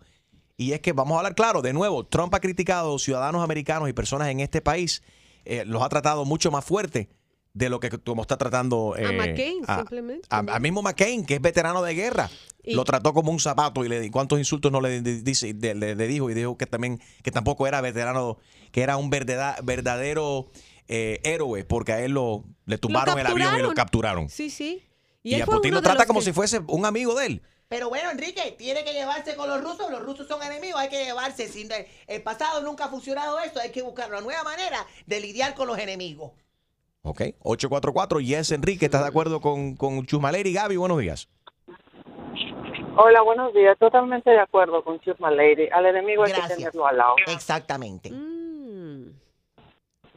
Y 0.57 0.73
es 0.73 0.81
que 0.81 0.93
vamos 0.93 1.15
a 1.15 1.19
hablar 1.19 1.35
claro, 1.35 1.61
de 1.61 1.73
nuevo, 1.73 2.05
Trump 2.05 2.33
ha 2.33 2.39
criticado 2.39 2.99
ciudadanos 2.99 3.43
americanos 3.43 3.87
y 3.89 3.93
personas 3.93 4.27
en 4.29 4.39
este 4.39 4.61
país, 4.61 5.03
eh, 5.45 5.63
los 5.65 5.81
ha 5.81 5.89
tratado 5.89 6.25
mucho 6.25 6.51
más 6.51 6.65
fuerte 6.65 7.09
de 7.53 7.69
lo 7.69 7.79
que 7.79 7.89
como 7.89 8.21
está 8.21 8.37
tratando 8.37 8.93
A 8.95 8.99
eh, 9.01 9.11
McCain, 9.11 9.63
a- 9.67 9.77
simplemente. 9.77 10.27
a, 10.29 10.37
a 10.39 10.59
mismo 10.59 10.81
McCain, 10.81 11.25
que 11.25 11.35
es 11.35 11.41
veterano 11.41 11.81
de 11.81 11.93
guerra, 11.95 12.29
Y- 12.63 12.75
lo 12.75 12.83
trató 12.83 13.13
como 13.13 13.31
un 13.31 13.39
zapato 13.39 13.83
y 13.83 13.89
le 13.89 13.99
di 13.99 14.09
cuántos 14.09 14.37
insultos 14.39 14.71
no 14.71 14.81
le, 14.81 15.01
di- 15.01 15.21
dice, 15.21 15.53
de- 15.53 15.73
le- 15.75 15.95
le 15.95 16.07
dijo 16.07 16.29
y 16.29 16.33
dijo 16.33 16.57
que 16.57 16.65
también 16.67 17.01
que 17.23 17.31
tampoco 17.31 17.65
era 17.67 17.81
veterano, 17.81 18.37
que 18.71 18.81
era 18.81 18.97
un 18.97 19.09
verdadero 19.09 20.51
eh, 20.87 21.19
héroe 21.23 21.63
porque 21.65 21.93
a 21.93 22.01
él 22.01 22.11
lo 22.13 22.43
le 22.65 22.77
tumbaron 22.77 23.17
el 23.19 23.25
avión 23.27 23.57
y 23.57 23.61
lo 23.61 23.73
capturaron. 23.73 24.29
Sí, 24.29 24.49
sí. 24.49 24.83
Y, 25.23 25.39
a 25.41 25.45
Putin 25.45 25.73
lo 25.73 25.81
trata 25.81 26.05
como 26.05 26.19
que- 26.19 26.25
si 26.25 26.31
fuese 26.33 26.61
un 26.67 26.85
amigo 26.85 27.13
de 27.15 27.25
él. 27.25 27.41
Pero 27.67 27.89
bueno, 27.89 28.09
Enrique, 28.09 28.55
tiene 28.57 28.83
que 28.83 28.93
llevarse 28.93 29.35
con 29.35 29.47
los 29.47 29.61
rusos. 29.61 29.91
Los 29.91 30.01
rusos 30.01 30.27
son 30.27 30.41
enemigos, 30.41 30.79
hay 30.81 30.89
que 30.89 31.03
llevarse. 31.05 31.47
Sin 31.47 31.69
el 32.07 32.23
pasado 32.23 32.63
nunca 32.63 32.85
ha 32.85 32.89
funcionado 32.89 33.39
esto. 33.41 33.59
Hay 33.59 33.69
que 33.71 33.83
buscar 33.83 34.09
una 34.09 34.21
nueva 34.21 34.43
manera 34.43 34.83
de 35.05 35.19
lidiar 35.19 35.53
con 35.53 35.67
los 35.67 35.77
enemigos. 35.77 36.31
Ok, 37.09 37.21
844, 37.41 38.19
Yes 38.19 38.51
Enrique, 38.51 38.85
¿estás 38.85 39.01
de 39.01 39.07
acuerdo 39.07 39.41
con, 39.41 39.75
con 39.75 40.05
Chusmaleri? 40.05 40.53
Gaby, 40.53 40.77
buenos 40.77 40.99
días. 40.99 41.27
Hola, 42.97 43.23
buenos 43.23 43.51
días. 43.51 43.75
Totalmente 43.79 44.29
de 44.29 44.39
acuerdo 44.39 44.83
con 44.83 44.99
Chusma 44.99 45.31
Lady. 45.31 45.69
Al 45.71 45.87
enemigo 45.87 46.23
hay 46.23 46.33
que 46.33 46.55
tenerlo 46.55 46.85
al 46.85 46.97
lado. 46.97 47.15
Exactamente. 47.25 48.11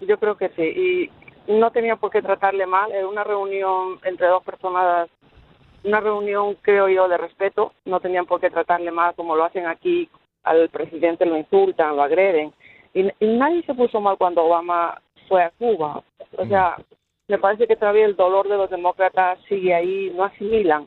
Yo 0.01 0.19
creo 0.19 0.37
que 0.37 0.51
sí. 0.51 1.09
Y 1.49 1.51
no 1.51 1.71
tenía 1.71 1.97
por 1.97 2.11
qué 2.11 2.21
tratarle 2.21 2.67
mal. 2.67 2.93
Era 2.93 3.09
una 3.09 3.25
reunión 3.25 3.99
entre 4.05 4.27
dos 4.27 4.45
personas, 4.45 5.09
una 5.85 6.01
reunión, 6.01 6.59
creo 6.61 6.91
yo, 6.91 7.09
de 7.09 7.17
respeto. 7.17 7.73
No 7.87 8.01
tenían 8.01 8.27
por 8.27 8.39
qué 8.39 8.51
tratarle 8.51 8.91
mal 8.91 9.15
como 9.15 9.35
lo 9.35 9.45
hacen 9.45 9.67
aquí. 9.67 10.11
Al 10.43 10.69
presidente 10.69 11.25
lo 11.25 11.39
insultan, 11.39 11.97
lo 11.97 12.03
agreden. 12.03 12.53
Y, 12.93 13.07
y 13.19 13.27
nadie 13.39 13.63
se 13.63 13.73
puso 13.73 13.99
mal 13.99 14.19
cuando 14.19 14.45
Obama 14.45 15.01
fue 15.33 15.43
a 15.45 15.51
Cuba. 15.53 16.05
O 16.37 16.47
sea, 16.47 16.77
me 17.27 17.39
parece 17.39 17.67
que 17.67 17.75
todavía 17.75 18.05
el 18.05 18.17
dolor 18.17 18.47
de 18.51 18.59
los 18.59 18.69
demócratas 18.69 19.39
sigue 19.49 19.75
ahí, 19.75 20.13
no 20.15 20.25
asimilan. 20.25 20.87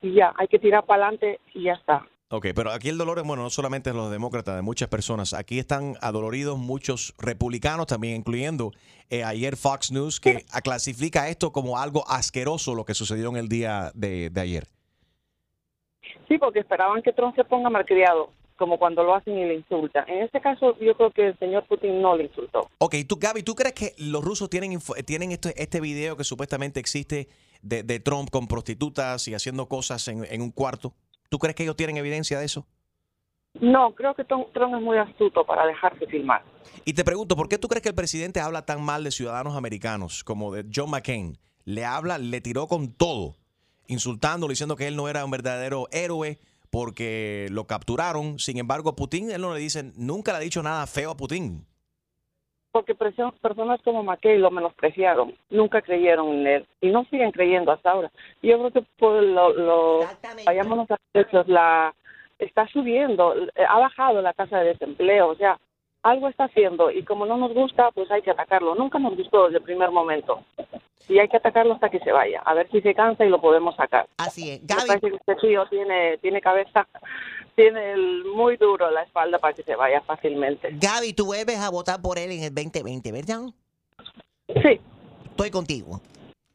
Y 0.00 0.14
ya, 0.14 0.32
hay 0.38 0.48
que 0.48 0.58
tirar 0.58 0.86
para 0.86 1.04
adelante 1.04 1.38
y 1.52 1.64
ya 1.64 1.74
está. 1.74 2.06
Ok, 2.30 2.46
pero 2.54 2.70
aquí 2.70 2.88
el 2.88 2.96
dolor 2.96 3.18
es, 3.18 3.24
bueno, 3.26 3.42
no 3.42 3.50
solamente 3.50 3.90
de 3.90 3.96
los 3.96 4.10
demócratas, 4.10 4.56
de 4.56 4.62
muchas 4.62 4.88
personas. 4.88 5.34
Aquí 5.34 5.58
están 5.58 5.96
adoloridos 6.00 6.56
muchos 6.56 7.12
republicanos 7.18 7.86
también, 7.86 8.16
incluyendo 8.16 8.70
eh, 9.10 9.22
ayer 9.24 9.56
Fox 9.58 9.92
News, 9.92 10.18
que 10.20 10.46
a- 10.50 10.62
clasifica 10.62 11.28
esto 11.28 11.52
como 11.52 11.78
algo 11.78 12.02
asqueroso 12.08 12.74
lo 12.74 12.86
que 12.86 12.94
sucedió 12.94 13.28
en 13.28 13.36
el 13.36 13.48
día 13.50 13.90
de, 13.94 14.30
de 14.30 14.40
ayer. 14.40 14.64
Sí, 16.28 16.38
porque 16.38 16.60
esperaban 16.60 17.02
que 17.02 17.12
Trump 17.12 17.34
se 17.36 17.44
ponga 17.44 17.68
malcriado, 17.68 18.30
como 18.62 18.78
cuando 18.78 19.02
lo 19.02 19.12
hacen 19.16 19.36
y 19.36 19.44
le 19.44 19.54
insultan. 19.56 20.08
En 20.08 20.22
este 20.22 20.40
caso, 20.40 20.78
yo 20.78 20.96
creo 20.96 21.10
que 21.10 21.26
el 21.28 21.38
señor 21.40 21.66
Putin 21.66 22.00
no 22.00 22.16
le 22.16 22.26
insultó. 22.26 22.70
Ok, 22.78 22.94
tú, 23.08 23.16
Gaby, 23.18 23.42
¿tú 23.42 23.56
crees 23.56 23.74
que 23.74 23.92
los 23.98 24.22
rusos 24.24 24.48
tienen, 24.48 24.70
info- 24.70 24.94
tienen 25.04 25.32
este, 25.32 25.60
este 25.60 25.80
video 25.80 26.16
que 26.16 26.22
supuestamente 26.22 26.78
existe 26.78 27.26
de, 27.60 27.82
de 27.82 27.98
Trump 27.98 28.30
con 28.30 28.46
prostitutas 28.46 29.26
y 29.26 29.34
haciendo 29.34 29.66
cosas 29.66 30.06
en, 30.06 30.24
en 30.30 30.42
un 30.42 30.52
cuarto? 30.52 30.94
¿Tú 31.28 31.40
crees 31.40 31.56
que 31.56 31.64
ellos 31.64 31.74
tienen 31.74 31.96
evidencia 31.96 32.38
de 32.38 32.44
eso? 32.44 32.64
No, 33.60 33.92
creo 33.96 34.14
que 34.14 34.22
Tom- 34.22 34.46
Trump 34.54 34.76
es 34.76 34.80
muy 34.80 34.96
astuto 34.96 35.44
para 35.44 35.66
dejarse 35.66 36.06
filmar. 36.06 36.44
Y 36.84 36.92
te 36.92 37.02
pregunto, 37.02 37.34
¿por 37.34 37.48
qué 37.48 37.58
tú 37.58 37.66
crees 37.66 37.82
que 37.82 37.88
el 37.88 37.96
presidente 37.96 38.38
habla 38.38 38.64
tan 38.64 38.80
mal 38.80 39.02
de 39.02 39.10
ciudadanos 39.10 39.56
americanos 39.56 40.22
como 40.22 40.52
de 40.54 40.64
John 40.72 40.90
McCain? 40.90 41.36
Le 41.64 41.84
habla, 41.84 42.16
le 42.18 42.40
tiró 42.40 42.68
con 42.68 42.92
todo, 42.92 43.34
insultándolo, 43.88 44.50
diciendo 44.52 44.76
que 44.76 44.86
él 44.86 44.94
no 44.94 45.08
era 45.08 45.24
un 45.24 45.32
verdadero 45.32 45.88
héroe 45.90 46.38
porque 46.72 47.48
lo 47.50 47.66
capturaron. 47.66 48.38
Sin 48.38 48.56
embargo, 48.56 48.96
Putin, 48.96 49.30
él 49.30 49.42
no 49.42 49.52
le 49.52 49.60
dice, 49.60 49.92
nunca 49.94 50.32
le 50.32 50.38
ha 50.38 50.40
dicho 50.40 50.62
nada 50.62 50.86
feo 50.86 51.10
a 51.10 51.16
Putin. 51.16 51.66
Porque 52.72 52.94
personas 52.94 53.82
como 53.84 54.02
McKay 54.02 54.38
lo 54.38 54.50
menospreciaron, 54.50 55.36
nunca 55.50 55.82
creyeron 55.82 56.28
en 56.28 56.46
él 56.46 56.66
y 56.80 56.88
no 56.88 57.04
siguen 57.04 57.30
creyendo 57.30 57.70
hasta 57.70 57.90
ahora. 57.90 58.10
Yo 58.42 58.58
creo 58.58 58.70
que 58.70 58.82
por 58.98 59.22
lo, 59.22 59.52
lo 59.52 60.00
vayámonos 60.46 60.90
a 60.90 60.96
hechos, 61.12 61.46
la 61.46 61.94
está 62.38 62.66
subiendo, 62.68 63.36
eh, 63.36 63.50
ha 63.68 63.78
bajado 63.78 64.22
la 64.22 64.32
tasa 64.32 64.60
de 64.60 64.68
desempleo, 64.68 65.28
o 65.28 65.36
sea, 65.36 65.60
algo 66.02 66.28
está 66.28 66.44
haciendo 66.44 66.90
y 66.90 67.04
como 67.04 67.26
no 67.26 67.36
nos 67.36 67.54
gusta, 67.54 67.90
pues 67.92 68.10
hay 68.10 68.22
que 68.22 68.30
atacarlo. 68.30 68.74
Nunca 68.74 68.98
nos 68.98 69.16
gustó 69.16 69.44
desde 69.44 69.58
el 69.58 69.64
primer 69.64 69.90
momento. 69.90 70.42
y 71.08 71.18
hay 71.18 71.28
que 71.28 71.36
atacarlo 71.36 71.74
hasta 71.74 71.90
que 71.90 71.98
se 71.98 72.12
vaya, 72.12 72.40
a 72.44 72.54
ver 72.54 72.70
si 72.70 72.80
se 72.80 72.94
cansa 72.94 73.24
y 73.24 73.28
lo 73.28 73.40
podemos 73.40 73.74
sacar. 73.76 74.06
Así 74.18 74.50
es. 74.50 74.60
Me 74.60 74.66
Gaby, 74.68 74.86
parece 74.86 75.10
que 75.10 75.16
este 75.16 75.34
tío 75.36 75.66
tiene, 75.68 76.18
tiene 76.18 76.40
cabeza, 76.40 76.86
tiene 77.54 77.92
el 77.92 78.24
muy 78.24 78.56
duro 78.56 78.90
la 78.90 79.02
espalda 79.02 79.38
para 79.38 79.52
que 79.52 79.62
se 79.62 79.74
vaya 79.74 80.00
fácilmente. 80.02 80.70
Gaby, 80.80 81.12
tú 81.12 81.26
vuelves 81.26 81.58
a 81.58 81.70
votar 81.70 82.00
por 82.00 82.18
él 82.18 82.30
en 82.30 82.44
el 82.44 82.54
2020, 82.54 83.12
¿verdad? 83.12 83.40
Sí. 84.62 84.80
Estoy 85.30 85.50
contigo. 85.50 86.00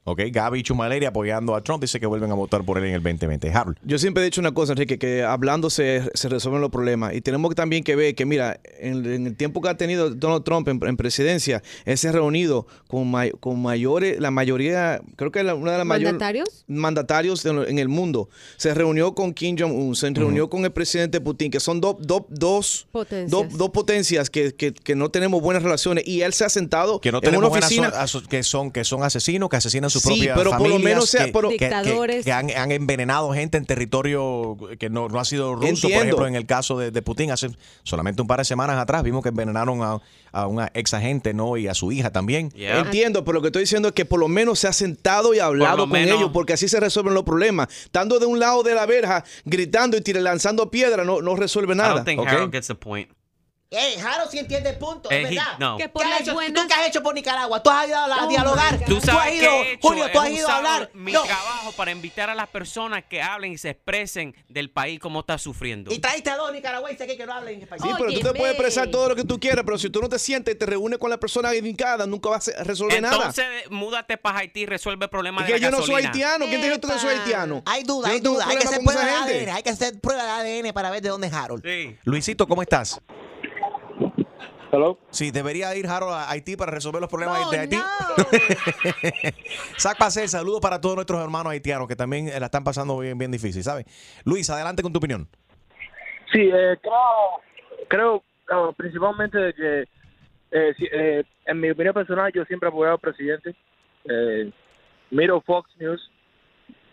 Ok, 0.10 0.22
Gaby 0.32 0.64
Chumaleri 0.64 1.06
apoyando 1.06 1.54
a 1.54 1.62
Trump 1.62 1.82
dice 1.82 2.00
que 2.00 2.06
vuelven 2.06 2.32
a 2.32 2.34
votar 2.34 2.64
por 2.64 2.78
él 2.78 2.86
en 2.86 2.94
el 2.94 3.04
2020. 3.04 3.52
Harold. 3.52 3.78
Yo 3.84 3.98
siempre 4.00 4.24
he 4.24 4.26
dicho 4.26 4.40
una 4.40 4.54
cosa, 4.54 4.72
Enrique, 4.72 4.98
que 4.98 5.22
hablando 5.24 5.70
se, 5.70 6.10
se 6.14 6.30
resuelven 6.30 6.62
los 6.62 6.70
problemas. 6.72 7.14
Y 7.14 7.20
tenemos 7.20 7.50
que 7.50 7.56
también 7.56 7.84
que 7.84 7.98
ver 7.98 8.16
que, 8.16 8.26
mira, 8.26 8.58
en, 8.80 9.06
en 9.06 9.28
el 9.28 9.36
tiempo 9.36 9.62
que 9.62 9.68
ha 9.68 9.76
tenido 9.76 10.10
Donald 10.10 10.46
Trump 10.46 10.68
en, 10.70 10.80
en 10.88 10.96
presidencia, 10.96 11.62
él 11.84 11.98
se 11.98 12.08
ha 12.08 12.14
reunido 12.14 12.68
con, 12.88 13.12
may- 13.12 13.32
con 13.40 13.62
mayores, 13.62 14.18
la 14.22 14.32
mayoría, 14.32 15.02
creo 15.18 15.30
que 15.32 15.44
la- 15.44 15.56
una 15.56 15.74
de 15.74 15.78
las 15.80 15.86
mayores 15.88 16.14
¿Mandatarios? 16.14 16.64
mandatarios 16.68 17.46
en, 17.46 17.58
en 17.68 17.78
el 17.80 17.90
mundo. 17.90 18.30
Se 18.56 18.74
reunió 18.74 19.14
con 19.14 19.34
Kim 19.34 19.58
Jong-un, 19.60 19.94
se 19.96 20.10
reunió 20.12 20.50
con 20.50 20.64
el 20.64 20.72
presidente 20.72 21.20
Putin, 21.20 21.52
que 21.52 21.60
son 21.60 21.82
dos 21.82 21.98
dos 22.00 22.22
dos 22.30 22.88
Potencias. 22.94 23.30
dos- 23.30 23.58
dos 23.58 23.70
potencias 23.72 24.30
que, 24.30 24.54
que- 24.54 24.74
que 24.74 24.96
no 24.96 25.10
tenemos 25.10 25.42
buenas 25.42 25.64
relaciones. 25.64 26.08
Y 26.08 26.22
él 26.22 26.32
se 26.32 26.46
ha 26.46 26.50
sentado 26.50 27.02
Que 27.02 27.12
no 27.12 27.18
en 27.18 27.24
tenemos 27.24 27.40
una 27.42 27.50
buenas 27.50 27.66
oficina. 27.68 27.88
aso- 27.90 28.22
que 28.26 28.42
son 28.44 28.72
que 28.72 28.86
son 28.86 29.04
asesinos, 29.04 29.50
que 29.50 29.58
asesinan 29.58 29.90
su 30.00 30.10
Sí, 30.10 30.27
pero 30.36 30.51
por 30.58 30.68
lo 30.70 30.80
menos 30.80 31.10
sea- 31.10 31.25
que, 31.25 31.32
pero- 31.32 31.50
que- 31.50 31.58
que- 31.58 31.66
Dictadores. 31.66 32.25
que 32.25 32.32
han, 32.32 32.50
han 32.51 32.72
envenenado 32.72 33.32
gente 33.34 33.58
en 33.58 33.66
territorio 33.66 34.58
que 34.80 34.89
no, 34.89 35.08
no 35.10 35.20
ha 35.20 35.25
sido 35.25 35.56
ruso. 35.56 35.88
Por 35.88 35.92
ejemplo, 35.92 36.27
en 36.27 36.36
el 36.36 36.46
caso 36.46 36.77
de, 36.77 36.92
de 36.92 37.01
Putin, 37.01 37.32
hace 37.32 37.50
solamente 37.84 38.22
un 38.22 38.27
par 38.27 38.39
de 38.39 38.46
semanas 38.46 38.77
atrás 38.77 39.04
vimos 39.04 39.24
que 39.24 39.30
envenenaron 39.30 39.82
a, 39.82 40.00
a 40.32 40.48
una 40.48 40.70
ex 40.74 40.94
agente 40.94 41.34
¿no? 41.34 41.58
y 41.58 41.68
a 41.68 41.74
su 41.74 41.92
hija 41.92 42.12
también. 42.12 42.51
Entiendo, 42.56 43.24
pero 43.24 43.36
lo 43.36 43.42
que 43.42 43.48
estoy 43.48 43.63
diciendo 43.63 43.88
es 43.89 43.94
que 43.94 44.06
por 44.06 44.20
lo 44.20 44.27
menos 44.27 44.60
se 44.60 44.68
ha 44.68 44.74
sentado 44.74 45.34
y 45.34 45.39
hablado 45.39 45.80
con 45.80 45.92
menos. 45.92 46.18
ellos, 46.18 46.30
porque 46.34 46.54
así 46.54 46.68
se 46.68 46.80
resuelven 46.80 47.13
los 47.13 47.24
problemas. 47.24 47.68
Estando 47.86 48.20
de 48.20 48.25
un 48.25 48.39
lado 48.39 48.63
de 48.63 48.75
la 48.75 48.86
verja, 48.86 49.24
gritando 49.46 49.98
y 49.98 50.01
tira- 50.01 50.22
lanzando 50.22 50.70
piedra, 50.72 51.04
no, 51.04 51.22
no 51.22 51.36
resuelve 51.36 51.74
I 51.74 51.77
nada. 51.77 51.94
don't 51.96 52.06
think 52.08 52.20
¿ok? 52.22 52.27
Harold 52.27 52.51
gets 52.54 52.68
the 52.68 52.75
point. 52.75 53.10
Ey, 53.70 53.98
Jaro 54.00 54.30
sí 54.32 54.40
entiende 54.40 54.70
el 54.70 54.78
punto, 54.78 55.12
Eh, 55.12 55.24
es 55.24 55.32
he- 55.32 55.36
verdad. 55.36 55.58
no. 55.60 55.76
¿Qué, 55.78 55.84
has 55.84 56.22
hecho, 56.22 56.32
¿Tú 56.34 56.68
qué 56.70 56.74
has 56.74 56.88
hecho 56.88 57.04
por 57.04 57.14
Nicaragua? 57.14 57.62
¿Tú 57.62 57.70
has 57.70 57.86
ido 57.86 57.98
a, 57.98 58.06
a 58.06 58.24
Oh 58.26 58.30
dialogar? 58.30 58.80
Tú 58.86 58.96
has 58.98 59.04
ido, 59.06 59.14
qué 59.52 59.62
he 59.70 59.72
hecho, 59.74 59.88
Julio, 59.88 60.10
tú 60.10 60.20
has 60.22 60.30
ido 60.30 60.48
a 60.48 60.58
hablar. 60.58 60.90
mi 60.94 61.12
No. 61.12 61.24
trabajo 61.24 61.74
para 61.74 61.92
invitar 61.92 62.30
a 62.30 62.36
las 62.36 62.48
personas 62.48 63.04
que 63.10 63.22
hablen 63.22 63.52
y 63.52 63.58
se 63.58 63.72
expresen 63.72 64.34
del 64.48 64.70
país 64.72 65.02
como 65.02 65.20
está 65.20 65.38
sufriendo. 65.38 65.92
Y 65.92 66.00
traíste 66.00 66.30
a 66.30 66.38
dos 66.38 66.54
nicaragüenses 66.54 67.02
aquí 67.02 67.18
que 67.18 67.26
no 67.26 67.34
hablen 67.34 67.62
español. 67.62 67.90
Sí, 67.90 67.96
pero 67.98 68.14
tú 68.14 68.20
te 68.22 68.34
puedes 68.40 68.54
expresar 68.56 68.88
todo 68.90 69.10
lo 69.10 69.16
que 69.18 69.26
tú 69.26 69.38
quieras, 69.38 69.66
pero 69.66 69.78
si 69.78 69.90
tú 69.90 70.00
no 70.02 70.08
te 70.08 70.18
sientes 70.18 70.56
y 70.56 70.58
te 70.58 70.66
reúnes 70.66 70.98
con 70.98 71.10
la 71.10 71.18
persona 71.20 71.54
indicada, 71.54 72.08
nunca 72.08 72.30
vas 72.30 72.48
a 72.48 72.64
resolver 72.64 73.02
nada. 73.02 73.16
Entonces, 73.18 73.46
múdate 73.70 74.16
para 74.18 74.40
Haití 74.40 74.62
y 74.62 74.66
resuelve 74.66 75.06
el 75.06 75.10
problema 75.10 75.42
Es 75.42 75.48
de 75.48 75.54
que 75.56 75.60
la 75.60 75.70
yo 75.70 75.78
no 75.78 75.84
soy 75.86 76.06
haitiano. 76.06 76.46
¿Quién 76.46 76.62
te 76.62 76.68
dijo 76.68 76.80
tú 76.80 76.88
que 76.88 77.00
soy 77.00 77.16
haitiano? 77.16 77.64
Hay 77.66 77.84
duda, 77.84 78.08
hay 78.08 78.22
no 78.22 78.30
duda. 78.32 78.46
Hay 78.48 78.56
que 78.56 78.64
hacer 78.66 78.80
prueba 78.82 79.26
de. 79.26 79.42
ADN. 79.42 79.50
Hay 79.50 79.64
que 79.64 79.70
hacer 79.72 80.00
prueba 80.00 80.24
de 80.42 80.60
ADN 80.62 80.72
para 80.74 80.90
ver 80.90 81.02
de 81.02 81.10
dónde 81.10 81.28
es 81.28 81.34
Harold. 81.34 81.66
Luisito, 82.06 82.48
¿cómo 82.48 82.62
estás? 82.62 83.02
Hello. 84.72 84.98
Sí, 85.12 85.32
debería 85.32 85.74
ir 85.76 85.88
Harold 85.88 86.14
a 86.14 86.30
Haití 86.30 86.58
para 86.58 86.72
resolver 86.72 87.00
los 87.00 87.10
problemas 87.10 87.42
No, 87.42 87.52
de 87.52 87.60
Haití. 87.60 87.78
Sac 89.78 89.98
Pase, 90.00 90.28
saludos 90.28 90.60
para 90.62 90.82
todos 90.82 90.96
nuestros 90.96 91.24
hermanos 91.24 91.52
haitianos 91.52 91.88
que 91.88 91.96
también 91.96 92.28
eh, 92.28 92.40
la 92.40 92.48
están 92.48 92.64
pasando 92.64 93.00
bien, 93.00 93.18
bien 93.18 93.32
difícil, 93.32 93.64
¿sabes? 93.64 93.86
Luis, 94.26 94.50
adelante 94.50 94.84
con 94.84 94.92
tu 94.92 95.00
opinión. 95.00 95.28
Sí, 96.32 96.42
eh, 96.54 96.78
creo, 96.82 97.42
creo 97.88 98.24
ah, 98.52 98.72
principalmente 98.76 99.38
de 99.38 99.54
que, 99.54 99.82
eh, 100.52 100.74
sí, 100.78 100.88
eh, 100.92 101.24
en 101.46 101.60
mi 101.60 101.70
opinión 101.70 101.94
personal, 101.94 102.32
yo 102.34 102.44
siempre 102.46 102.68
he 102.68 102.72
apoyado 102.72 102.96
al 102.96 103.02
presidente. 103.02 103.56
Eh, 104.04 104.52
miro 105.12 105.42
Fox 105.42 105.70
News 105.80 106.12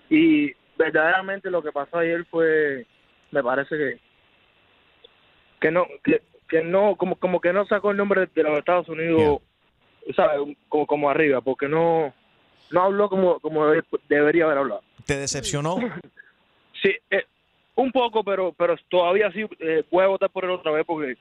y 0.08 0.52
verdaderamente 0.78 1.50
lo 1.50 1.62
que 1.62 1.72
pasó 1.72 1.98
ayer 1.98 2.24
fue, 2.26 2.86
me 3.32 3.42
parece 3.42 3.76
que, 3.76 4.00
que 5.60 5.70
no, 5.72 5.86
que, 6.04 6.22
que 6.48 6.62
no, 6.62 6.96
como, 6.96 7.16
como 7.16 7.40
que 7.40 7.52
no 7.52 7.66
sacó 7.66 7.90
el 7.90 7.96
nombre 7.96 8.28
de 8.34 8.42
los 8.42 8.58
Estados 8.58 8.88
Unidos, 8.88 9.40
¿sabes? 10.14 10.56
Como, 10.68 10.86
como 10.86 11.10
arriba, 11.10 11.40
porque 11.40 11.68
no, 11.68 12.12
no 12.70 12.82
habló 12.82 13.08
como, 13.08 13.40
como 13.40 13.66
debe- 13.66 13.84
debería 14.08 14.44
haber 14.44 14.58
hablado. 14.58 14.82
¿Te 15.06 15.16
decepcionó? 15.16 15.76
Sí, 16.82 16.90
eh, 17.10 17.24
un 17.76 17.90
poco, 17.92 18.22
pero 18.22 18.52
pero 18.52 18.76
todavía 18.90 19.32
sí 19.32 19.46
eh, 19.60 19.84
voy 19.90 20.04
a 20.04 20.08
votar 20.08 20.28
por 20.28 20.44
él 20.44 20.50
otra 20.50 20.70
vez 20.70 20.84
porque 20.84 21.14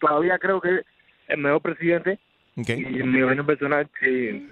todavía 0.00 0.38
creo 0.38 0.58
que 0.58 0.76
es 0.76 0.84
el 1.28 1.36
mejor 1.38 1.60
presidente. 1.60 2.18
Ok. 2.56 2.68
Y 2.70 3.00
en 3.00 3.12
mi 3.12 3.20
opinión 3.22 3.44
personal, 3.44 3.86
sí. 4.00 4.48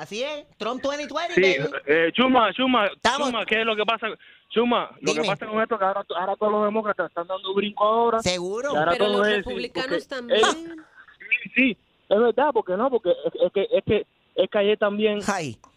Así 0.00 0.22
es, 0.22 0.46
Trump 0.56 0.80
2020, 0.82 1.34
Sí, 1.34 1.58
baby. 1.58 1.70
eh, 1.86 2.10
Chuma, 2.14 2.52
Chuma, 2.54 2.88
Chuma, 3.18 3.44
¿qué 3.44 3.60
es 3.60 3.66
lo 3.66 3.76
que 3.76 3.84
pasa? 3.84 4.06
Chuma, 4.48 4.90
lo 5.02 5.12
Dime. 5.12 5.22
que 5.22 5.28
pasa 5.28 5.46
con 5.46 5.60
esto 5.62 5.74
es 5.74 5.78
que 5.78 5.84
ahora, 5.84 6.04
ahora 6.18 6.36
todos 6.36 6.52
los 6.52 6.64
demócratas 6.64 7.08
están 7.10 7.26
dando 7.26 7.52
brinco 7.54 7.84
ahora. 7.84 8.20
Seguro. 8.20 8.70
Pero 8.90 9.08
los 9.08 9.28
es, 9.28 9.36
republicanos 9.44 10.08
también. 10.08 10.38
ellos- 10.40 10.56
sí, 11.44 11.50
sí, 11.54 11.76
es 12.08 12.18
verdad, 12.18 12.50
porque 12.52 12.72
no, 12.76 12.88
porque 12.90 13.10
es, 13.10 13.34
es 13.44 13.52
que 13.52 13.68
es 13.70 13.84
que 13.84 14.06
es 14.36 14.48
que 14.48 14.58
ayer 14.58 14.78
también 14.78 15.18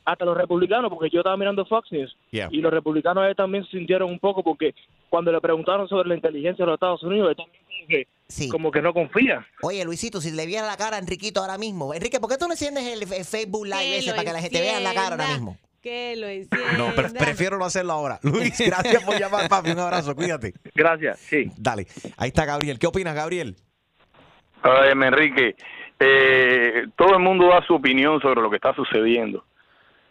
hasta 0.05 0.25
los 0.25 0.37
republicanos, 0.37 0.89
porque 0.89 1.09
yo 1.09 1.19
estaba 1.19 1.35
mirando 1.35 1.65
Fox 1.65 1.91
News 1.91 2.15
Yeah. 2.31 2.47
y 2.51 2.61
los 2.61 2.71
republicanos 2.71 3.23
ayer 3.23 3.35
también 3.35 3.65
se 3.65 3.71
sintieron 3.71 4.09
un 4.09 4.19
poco 4.19 4.41
porque 4.41 4.73
cuando 5.09 5.31
le 5.31 5.41
preguntaron 5.41 5.87
sobre 5.89 6.07
la 6.09 6.15
inteligencia 6.15 6.63
de 6.63 6.67
los 6.71 6.75
Estados 6.77 7.03
Unidos, 7.03 7.31
él 7.31 7.35
también 7.35 7.63
como 7.65 7.87
que, 7.87 8.07
como 8.49 8.71
que 8.71 8.81
no 8.81 8.93
confía. 8.93 9.45
Oye, 9.61 9.83
Luisito, 9.85 10.21
si 10.21 10.31
le 10.31 10.45
viera 10.45 10.65
la 10.67 10.77
cara 10.77 10.97
a 10.97 10.99
Enriquito 10.99 11.41
ahora 11.41 11.57
mismo. 11.57 11.93
Enrique, 11.93 12.19
¿por 12.19 12.29
qué 12.29 12.37
tú 12.37 12.45
no 12.47 12.53
enciendes 12.53 12.83
el, 12.85 13.01
el 13.13 13.25
Facebook 13.25 13.65
Live 13.65 13.77
Que 13.79 13.97
ese 13.97 14.11
para 14.11 14.23
que 14.25 14.33
la 14.33 14.41
gente 14.41 14.61
vea 14.61 14.79
la 14.79 14.93
cara 14.93 15.09
ahora 15.15 15.27
mismo? 15.27 15.57
Que 15.81 16.15
lo 16.15 16.27
encienda. 16.27 16.77
No, 16.77 16.95
pre- 16.95 17.09
prefiero 17.09 17.57
no 17.57 17.65
hacerlo 17.65 17.91
ahora. 17.93 18.19
Luis, 18.23 18.57
gracias 18.59 19.03
por 19.03 19.19
llamar, 19.19 19.49
papi. 19.49 19.71
Un 19.71 19.79
abrazo, 19.79 20.15
cuídate. 20.15 20.53
Gracias, 20.73 21.19
sí. 21.19 21.51
Dale. 21.57 21.87
Ahí 22.17 22.29
está 22.29 22.45
Gabriel. 22.45 22.79
¿Qué 22.79 22.87
opinas, 22.87 23.13
Gabriel? 23.15 23.55
Enrique, 24.91 25.55
eh, 25.99 26.85
todo 26.95 27.13
el 27.15 27.19
mundo 27.19 27.47
da 27.49 27.65
su 27.65 27.75
opinión 27.75 28.21
sobre 28.21 28.41
lo 28.41 28.49
que 28.49 28.55
está 28.55 28.73
sucediendo, 28.73 29.45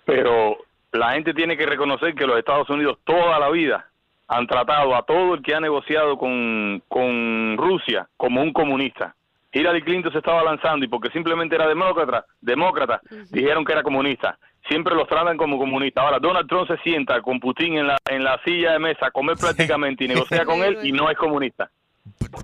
pero 0.04 0.58
la 0.92 1.12
gente 1.12 1.32
tiene 1.32 1.56
que 1.56 1.64
reconocer 1.64 2.14
que 2.14 2.26
los 2.26 2.38
Estados 2.38 2.68
Unidos 2.68 2.98
toda 3.04 3.38
la 3.38 3.50
vida 3.50 3.90
han 4.32 4.46
tratado 4.46 4.94
a 4.96 5.02
todo 5.02 5.34
el 5.34 5.42
que 5.42 5.54
ha 5.54 5.60
negociado 5.60 6.16
con, 6.16 6.82
con 6.88 7.56
Rusia 7.58 8.08
como 8.16 8.40
un 8.40 8.52
comunista. 8.52 9.14
Hillary 9.52 9.82
Clinton 9.82 10.10
se 10.12 10.18
estaba 10.18 10.42
lanzando 10.42 10.86
y 10.86 10.88
porque 10.88 11.10
simplemente 11.10 11.54
era 11.54 11.68
demócrata, 11.68 12.24
demócrata, 12.40 13.02
dijeron 13.30 13.64
que 13.64 13.72
era 13.72 13.82
comunista. 13.82 14.38
Siempre 14.68 14.94
los 14.94 15.06
tratan 15.06 15.36
como 15.36 15.58
comunistas. 15.58 16.02
Ahora 16.02 16.18
Donald 16.18 16.48
Trump 16.48 16.66
se 16.68 16.78
sienta 16.78 17.20
con 17.20 17.38
Putin 17.40 17.76
en 17.76 17.86
la, 17.88 17.98
en 18.08 18.24
la 18.24 18.40
silla 18.44 18.72
de 18.72 18.78
mesa 18.78 19.06
a 19.06 19.10
comer 19.10 19.36
prácticamente 19.36 20.04
y 20.04 20.08
negocia 20.08 20.44
con 20.46 20.62
él 20.62 20.78
y 20.82 20.92
no 20.92 21.10
es 21.10 21.18
comunista. 21.18 21.70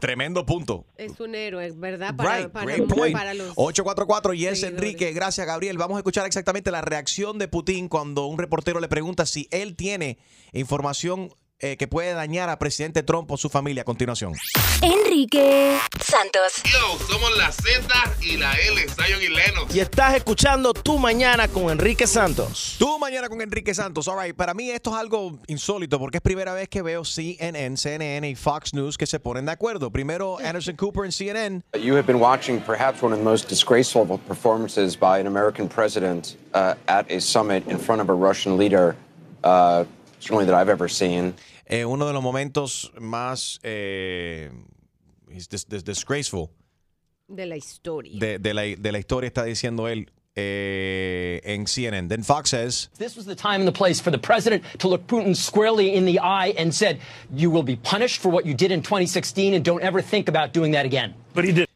Tremendo 0.01 0.45
punto. 0.45 0.85
Es 0.97 1.19
un 1.19 1.35
héroe, 1.35 1.73
¿verdad? 1.75 2.15
Para, 2.15 2.37
Right, 2.37 2.49
para, 2.51 2.67
great 2.67 2.87
point. 2.87 3.17
para 3.17 3.33
los 3.33 3.53
844 3.57 4.35
y 4.35 4.47
es 4.47 4.61
seguidores. 4.61 4.85
Enrique. 4.85 5.13
Gracias, 5.13 5.47
Gabriel. 5.47 5.79
Vamos 5.79 5.97
a 5.97 6.01
escuchar 6.01 6.27
exactamente 6.27 6.71
la 6.71 6.83
reacción 6.83 7.39
de 7.39 7.49
Putin 7.49 7.89
cuando 7.89 8.27
un 8.27 8.39
reportero 8.39 8.81
le 8.81 8.89
pregunta 8.89 9.25
si 9.25 9.49
él 9.51 9.75
tiene 9.77 10.19
información 10.53 11.31
eh, 11.61 11.77
que 11.77 11.89
puede 11.89 12.13
dañar 12.13 12.49
a 12.49 12.59
presidente 12.59 13.03
Trump 13.03 13.31
o 13.31 13.37
su 13.37 13.49
familia 13.49 13.83
a 13.83 13.85
continuación. 13.85 14.35
Enrique 14.83 15.79
Santos. 16.01 16.63
Yo, 16.65 16.99
somos 17.07 17.37
la 17.37 17.51
Z 17.51 17.89
y 18.23 18.37
la 18.37 18.53
L, 18.55 18.81
Zion 18.89 19.23
y 19.23 19.29
Lennox. 19.29 19.75
Y 19.75 19.81
estás 19.81 20.15
escuchando 20.15 20.73
Tu 20.73 20.99
Mañana 20.99 21.49
con 21.49 21.71
Enrique 21.71 22.07
Santos. 22.07 22.77
Tú 22.79 22.99
mañana 22.99 23.29
con 23.29 23.41
Enrique 23.41 23.75
Santos. 23.75 24.07
All 24.09 24.19
right. 24.19 24.37
Para 24.37 24.55
mí 24.55 24.71
esto 24.71 24.91
es 24.91 24.97
algo 24.97 25.39
insólito 25.47 25.99
porque 25.99 26.19
es 26.19 26.23
primera 26.23 26.53
vez 26.53 26.69
que 26.69 26.83
veo 26.83 27.05
CNN, 27.05 27.77
CNN 27.77 28.29
y 28.29 28.35
Fox 28.35 28.75
News 28.75 28.97
que 28.97 29.07
se 29.07 29.19
ponen 29.19 29.47
de 29.47 29.53
acuerdo. 29.53 29.91
Primero 29.91 30.39
Anderson 30.39 30.77
Cooper 30.77 31.05
en 31.05 31.13
CNN. 31.13 31.63
You 31.81 31.95
have 31.95 32.07
been 32.07 32.21
watching 32.21 32.61
perhaps 32.61 33.03
one 33.03 33.13
of 33.13 33.19
the 33.19 33.25
most 33.25 33.49
disgraceful 33.49 34.07
performances 34.27 34.97
by 34.97 35.19
an 35.19 35.27
American 35.27 35.69
president 35.69 36.37
uh, 36.55 36.75
at 36.87 37.11
a 37.11 37.21
summit 37.21 37.67
in 37.69 37.79
front 37.79 38.01
of 38.01 38.09
a 38.09 38.15
Russian 38.15 38.57
leader, 38.57 38.97
uh, 39.45 39.85
certainly 40.21 40.45
that 40.47 40.55
I've 40.55 40.69
ever 40.71 40.89
seen. 40.89 41.35
Eh, 41.67 41.85
uno 41.85 42.07
de 42.07 42.13
los 42.13 42.23
momentos 42.23 42.91
más 42.99 43.59
eh, 43.63 44.51
dis- 45.29 45.67
dis- 45.69 45.85
disgraceful 45.85 46.51
de 47.29 47.45
la 47.47 47.57
historia. 47.57 48.19
de, 48.19 48.39
de 48.39 48.55
la, 48.55 48.63
de 48.63 48.93
la 48.93 48.99
historia 48.99 49.29
está 49.29 49.45
diciendo 49.45 49.87
él 49.89 50.09
eh, 50.35 51.41
en 51.45 51.67
CNN. 51.67 52.09
Then 52.09 52.23
Fox 52.23 52.51
says, 52.51 52.89
This 52.97 53.17
was 53.17 53.27
the 53.27 53.35
time 53.35 53.61
and 53.61 53.67
the 53.69 53.73
place 53.73 54.01
for 54.01 54.11
the 54.11 54.19
president 54.19 54.63
to 54.79 54.89
look 54.89 55.07
Putin 55.07 55.35
squarely 55.37 55.95
in 55.95 56.05
the 56.07 56.21
eye 56.21 56.55
and 56.57 56.73
said, 56.73 57.01
"You 57.35 57.51
will 57.51 57.65
be 57.65 57.77
punished 57.77 58.21
for 58.23 58.31
what 58.31 58.47
you 58.47 58.55
did 58.55 58.71
in 58.71 58.81
2016, 58.83 59.53
and 59.55 59.65
don't 59.65 59.83
ever 59.83 60.01
think 60.01 60.29
about 60.29 60.53
doing 60.55 60.73
that 60.73 60.87
again." 60.87 61.15
But 61.35 61.45
he 61.45 61.53
did. 61.53 61.69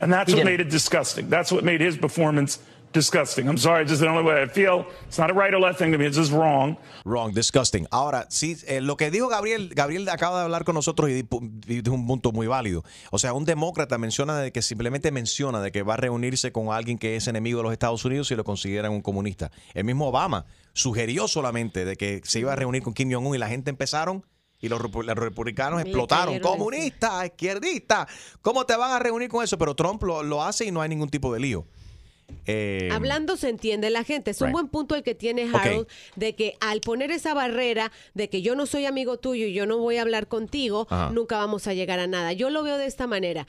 And 0.00 0.12
that's 0.12 0.28
He 0.30 0.34
what 0.34 0.44
didn't. 0.44 0.46
made 0.46 0.60
it 0.60 0.70
disgusting. 0.70 1.30
That's 1.30 1.50
what 1.52 1.64
made 1.64 1.80
his 1.80 1.96
performance 1.96 2.58
disgusting. 2.94 3.46
I'm 3.48 3.58
sorry, 3.58 3.82
it's 3.82 3.90
just 3.90 4.00
the 4.00 4.08
only 4.08 4.22
way 4.24 4.42
I 4.42 4.48
feel. 4.48 4.86
It's 5.06 5.18
not 5.18 5.30
a 5.30 5.34
right 5.34 5.52
or 5.52 5.60
left 5.60 5.78
thing 5.78 5.92
to 5.92 5.98
me. 5.98 6.06
It's 6.06 6.16
just 6.16 6.32
wrong. 6.32 6.78
Wrong, 7.04 7.34
disgusting. 7.34 7.86
Ahora, 7.90 8.26
sí, 8.30 8.56
eh, 8.66 8.80
lo 8.80 8.96
que 8.96 9.10
dijo 9.10 9.28
Gabriel, 9.28 9.70
Gabriel 9.74 10.08
acaba 10.08 10.38
de 10.38 10.44
hablar 10.44 10.64
con 10.64 10.74
nosotros 10.74 11.10
y 11.10 11.26
y 11.66 11.82
dijo 11.82 11.94
un 11.94 12.06
punto 12.06 12.32
muy 12.32 12.46
válido. 12.46 12.84
O 13.10 13.18
sea, 13.18 13.32
un 13.34 13.44
demócrata 13.44 13.98
menciona 13.98 14.38
de 14.38 14.52
que 14.52 14.62
simplemente 14.62 15.10
menciona 15.10 15.60
de 15.60 15.72
que 15.72 15.82
va 15.82 15.94
a 15.94 15.96
reunirse 15.98 16.52
con 16.52 16.72
alguien 16.72 16.96
que 16.96 17.16
es 17.16 17.26
enemigo 17.28 17.58
de 17.58 17.64
los 17.64 17.72
Estados 17.72 18.04
Unidos 18.04 18.30
y 18.30 18.36
lo 18.36 18.44
consideran 18.44 18.92
un 18.92 19.02
comunista. 19.02 19.50
El 19.74 19.84
mismo 19.84 20.08
Obama 20.08 20.46
sugirió 20.72 21.28
solamente 21.28 21.84
de 21.84 21.96
que 21.96 22.20
se 22.24 22.40
iba 22.40 22.52
a 22.52 22.56
reunir 22.56 22.82
con 22.82 22.94
Kim 22.94 23.12
Jong-un 23.12 23.34
y 23.34 23.38
la 23.38 23.48
gente 23.48 23.70
empezaron 23.70 24.24
y 24.60 24.68
los, 24.68 24.80
repu- 24.80 25.04
los 25.04 25.16
republicanos 25.16 25.82
explotaron. 25.82 26.34
cayeron 26.34 26.52
Comunista, 26.52 27.26
izquierdista. 27.26 28.08
¿Cómo 28.40 28.64
te 28.64 28.74
van 28.76 28.92
a 28.92 28.98
reunir 28.98 29.28
con 29.28 29.44
eso? 29.44 29.58
Pero 29.58 29.74
Trump 29.74 30.02
lo, 30.04 30.22
lo 30.22 30.42
hace 30.42 30.64
y 30.64 30.70
no 30.70 30.80
hay 30.80 30.88
ningún 30.88 31.10
tipo 31.10 31.32
de 31.34 31.40
lío. 31.40 31.66
Eh, 32.46 32.88
Hablando 32.92 33.36
se 33.36 33.48
entiende 33.48 33.88
la 33.90 34.04
gente. 34.04 34.30
Es 34.32 34.40
un 34.40 34.48
Right. 34.48 34.52
buen 34.52 34.68
punto 34.68 34.94
el 34.94 35.02
que 35.02 35.14
tiene 35.14 35.48
Harold 35.52 35.86
de 36.16 36.34
que 36.34 36.56
al 36.60 36.80
poner 36.80 37.10
esa 37.10 37.32
barrera 37.34 37.90
de 38.14 38.28
que 38.28 38.42
yo 38.42 38.54
no 38.54 38.66
soy 38.66 38.86
amigo 38.86 39.18
tuyo 39.18 39.46
y 39.46 39.52
yo 39.54 39.66
no 39.66 39.78
voy 39.78 39.96
a 39.96 40.02
hablar 40.02 40.26
contigo, 40.28 40.86
nunca 41.12 41.38
vamos 41.38 41.66
a 41.66 41.74
llegar 41.74 41.98
a 42.00 42.06
nada. 42.06 42.32
Yo 42.32 42.50
lo 42.50 42.62
veo 42.62 42.76
de 42.78 42.86
esta 42.86 43.06
manera. 43.06 43.46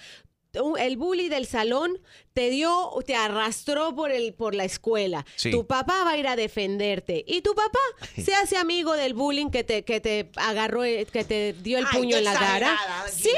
El 0.80 0.96
bully 0.96 1.28
del 1.28 1.46
salón 1.48 2.00
te 2.34 2.50
dio, 2.50 2.90
te 3.06 3.14
arrastró 3.14 3.94
por 3.94 4.12
el 4.12 4.34
por 4.34 4.56
la 4.56 4.64
escuela. 4.64 5.26
Sí. 5.36 5.52
Tu 5.52 5.68
papá 5.68 6.06
va 6.06 6.12
a 6.12 6.18
ir 6.18 6.28
a 6.30 6.38
defenderte 6.38 7.26
y 7.28 7.42
tu 7.42 7.54
papá 7.56 7.80
se 8.24 8.34
hace 8.36 8.56
amigo 8.56 8.94
del 8.94 9.14
bullying 9.14 9.50
que 9.50 9.66
te 9.66 9.84
que 9.84 10.00
te 10.00 10.32
agarró, 10.38 10.86
eh, 10.86 11.06
que 11.12 11.26
te 11.26 11.52
dio 11.62 11.78
el 11.78 11.86
Ay, 11.92 11.98
puño 12.00 12.12
qué 12.12 12.18
en 12.20 12.24
la 12.24 12.34
cara. 12.36 12.72
exagerada, 13.06 13.08
Sí. 13.10 13.30